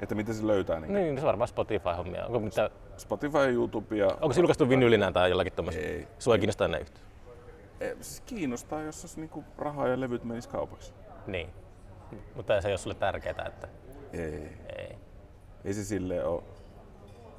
Että 0.00 0.14
miten 0.14 0.34
se 0.34 0.46
löytää 0.46 0.80
niin 0.80 0.92
Niin, 0.94 1.14
se 1.16 1.20
on 1.20 1.26
varmaan 1.26 1.48
Spotify-hommia. 1.48 2.26
Onko, 2.26 2.40
mitä, 2.40 2.70
Spotify, 2.96 3.38
YouTube 3.38 3.96
ja... 3.96 4.06
onko 4.06 4.32
se 4.32 4.40
julkaistu 4.40 4.68
vinylinä 4.68 5.12
tai 5.12 5.30
jollakin 5.30 5.52
tuommoisella? 5.52 5.88
Ei. 5.88 6.08
Sua 6.18 6.34
ei 6.34 6.38
kiinnostaa 6.40 6.68
ne 6.68 6.78
yhtä? 6.78 7.00
Eh, 7.80 7.96
Siis 8.00 8.20
kiinnostaa, 8.20 8.82
jos 8.82 9.04
olisi 9.04 9.20
niinku 9.20 9.44
rahaa 9.58 9.88
ja 9.88 10.00
levyt 10.00 10.24
menis 10.24 10.46
kaupaksi. 10.46 10.92
Niin. 11.26 11.48
Mutta 12.34 12.60
se 12.60 12.68
ei 12.68 12.72
ole 12.72 12.78
sulle 12.78 12.94
tärkeää, 12.94 13.44
että 13.46 13.68
Ei. 14.12 14.48
ei. 14.78 14.96
Ei 15.64 15.74
se 15.74 15.84
silleen 15.84 16.26
ole. 16.26 16.42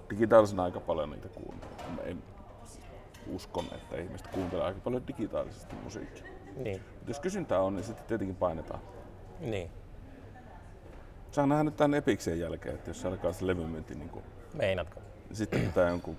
Digitaalisena 0.10 0.64
aika 0.64 0.80
paljon 0.80 1.10
niitä 1.10 1.30
kuuntele. 1.30 1.72
Mä 1.96 2.02
en 2.02 2.24
uskon, 3.28 3.66
että 3.76 3.98
ihmiset 3.98 4.28
kuuntelee 4.28 4.66
aika 4.66 4.80
paljon 4.84 5.08
digitaalisesti 5.08 5.76
musiikkia. 5.84 6.24
Niin. 6.56 6.82
Mut 7.00 7.08
jos 7.08 7.20
kysyntää 7.20 7.60
on, 7.62 7.76
niin 7.76 7.84
sitten 7.84 8.06
tietenkin 8.06 8.36
painetaan. 8.36 8.80
Niin. 9.40 9.70
Sä 11.32 11.44
on 11.44 11.50
nähnyt 11.50 11.76
tämän 11.76 11.94
Epiksen 11.94 12.40
jälkeen, 12.40 12.76
että 12.76 12.90
jos 12.90 13.02
se 13.02 13.08
alkaa 13.08 13.34
se 13.34 13.48
levymyynti, 13.48 13.96
niin 13.96 14.10
kuin, 14.10 14.24
Meinaatko? 14.54 15.00
Sitten 15.32 15.62
pitää 15.62 15.90
jonkun 15.90 16.18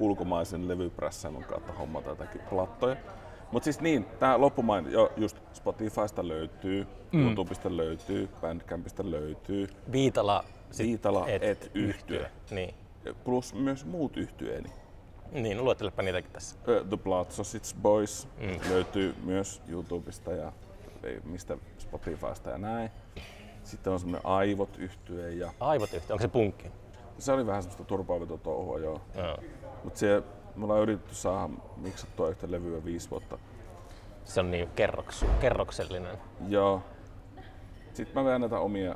ulkomaisen 0.00 0.68
levyprässäilyn 0.68 1.44
kautta 1.44 1.72
hommata 1.72 2.08
jotakin 2.08 2.40
plattoja. 2.50 2.96
Mutta 3.52 3.64
siis 3.64 3.80
niin, 3.80 4.04
tää 4.04 4.40
loppumain, 4.40 4.92
jo 4.92 5.12
just 5.16 5.38
Spotifysta 5.52 6.28
löytyy, 6.28 6.86
mm. 7.12 7.26
YouTubesta 7.26 7.76
löytyy, 7.76 8.28
Bandcampista 8.40 9.10
löytyy, 9.10 9.68
Viitala, 9.92 10.44
Viitala 10.78 11.28
et 11.28 11.70
yhtye. 11.74 12.30
Niin. 12.50 12.74
plus 13.24 13.54
myös 13.54 13.84
muut 13.84 14.16
yhtyeeni. 14.16 14.70
Niin, 15.32 15.64
luettelepa 15.64 16.02
niitäkin 16.02 16.30
tässä. 16.30 16.56
The 16.64 16.96
Blood 16.96 17.26
Sausage 17.30 17.74
Boys 17.82 18.28
mm. 18.40 18.70
löytyy 18.70 19.14
myös 19.24 19.62
YouTubesta 19.68 20.32
ja 20.32 20.52
ei, 21.02 21.20
mistä 21.24 21.58
Spotifysta 21.78 22.50
ja 22.50 22.58
näin. 22.58 22.90
Sitten 23.64 23.92
on 23.92 24.00
semmoinen 24.00 24.26
Aivot 24.26 24.78
yhtye 24.78 25.30
ja 25.30 25.52
Aivot 25.60 25.94
yhtä, 25.94 26.14
onko 26.14 26.22
se 26.22 26.28
punkki? 26.28 26.70
Se 27.18 27.32
oli 27.32 27.46
vähän 27.46 27.62
semmoista 27.62 27.84
turpaavetotouhua 27.84 28.78
joo. 28.78 29.00
Joo. 29.14 29.38
Mutta 29.84 29.98
se, 29.98 30.22
me 30.56 30.64
ollaan 30.64 30.80
yritetty 30.80 31.14
saada 31.14 31.48
miksattua 31.76 32.28
yhtä 32.28 32.50
levyä 32.50 32.84
viisi 32.84 33.10
vuotta. 33.10 33.38
Se 34.24 34.40
on 34.40 34.50
niin 34.50 34.68
kerroks, 34.68 35.24
kerroksellinen. 35.40 36.18
Joo. 36.48 36.82
Sitten 37.92 38.14
mä 38.14 38.24
vedän 38.24 38.40
näitä 38.40 38.58
omia 38.58 38.94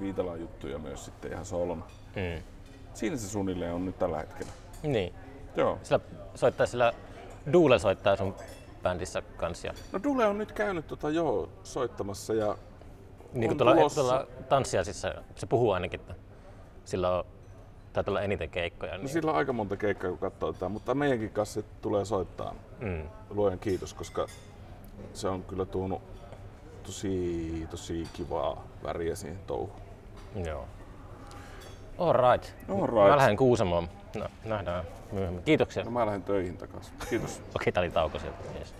Viitalan 0.00 0.40
juttuja 0.40 0.78
myös 0.78 1.04
sitten 1.04 1.32
ihan 1.32 1.44
solona. 1.44 1.84
Mm. 2.16 2.42
Siinä 2.94 3.16
se 3.16 3.28
suunnilleen 3.28 3.72
on 3.74 3.84
nyt 3.84 3.98
tällä 3.98 4.18
hetkellä. 4.18 4.52
Niin. 4.82 5.14
Joo. 5.56 5.78
Sillä 5.82 6.00
soittaa 6.34 6.66
sillä 6.66 6.92
Duule 7.52 7.78
soittaa 7.78 8.16
sun 8.16 8.34
bändissä 8.82 9.22
kanssa. 9.36 9.74
No 9.92 10.00
Dule 10.02 10.26
on 10.26 10.38
nyt 10.38 10.52
käynyt 10.52 10.86
tota 10.86 11.10
joo 11.10 11.48
soittamassa 11.62 12.34
ja 12.34 12.58
niin 13.32 13.48
kuin 13.48 13.58
tuolla, 13.58 13.74
tulossa. 13.74 14.00
tuolla 14.00 14.26
tanssiaisissa, 14.48 15.14
se 15.34 15.46
puhuu 15.46 15.70
ainakin, 15.70 16.00
että 16.00 16.14
sillä 16.86 17.18
on, 17.18 17.24
taitaa 17.92 18.12
olla 18.12 18.20
eniten 18.20 18.50
keikkoja. 18.50 18.92
no 18.92 18.98
Niin, 18.98 19.08
sillä 19.08 19.30
on 19.30 19.36
aika 19.36 19.52
monta 19.52 19.76
keikkaa 19.76 20.10
kun 20.10 20.18
katsoo 20.18 20.52
tätä, 20.52 20.68
mutta 20.68 20.94
meidänkin 20.94 21.30
kanssa 21.30 21.62
tulee 21.82 22.04
soittaa. 22.04 22.54
mm. 22.80 23.02
Luojan 23.30 23.58
kiitos, 23.58 23.94
koska 23.94 24.26
se 25.12 25.28
on 25.28 25.42
kyllä 25.42 25.64
tuonut 25.64 26.02
tosi, 26.82 27.66
tosi 27.70 28.06
kivaa 28.12 28.64
väriä 28.84 29.14
siihen 29.14 29.38
touhuun. 29.46 29.80
Joo. 30.46 30.64
All 31.98 32.12
right. 32.12 32.52
All 32.68 32.86
right. 32.86 33.08
Mä 33.10 33.16
lähden 33.16 33.36
Kuusamoon. 33.36 33.88
No, 34.16 34.28
nähdään 34.44 34.84
myöhemmin. 35.12 35.42
Kiitoksia. 35.44 35.84
No 35.84 35.90
mä 35.90 36.06
lähden 36.06 36.22
töihin 36.22 36.56
takaisin. 36.56 36.94
Kiitos. 37.10 37.42
Okei, 37.56 37.72
tää 37.72 37.80
oli 37.80 37.90
tauko 37.90 38.18
sieltä. 38.18 38.38
Yes. 38.58 38.74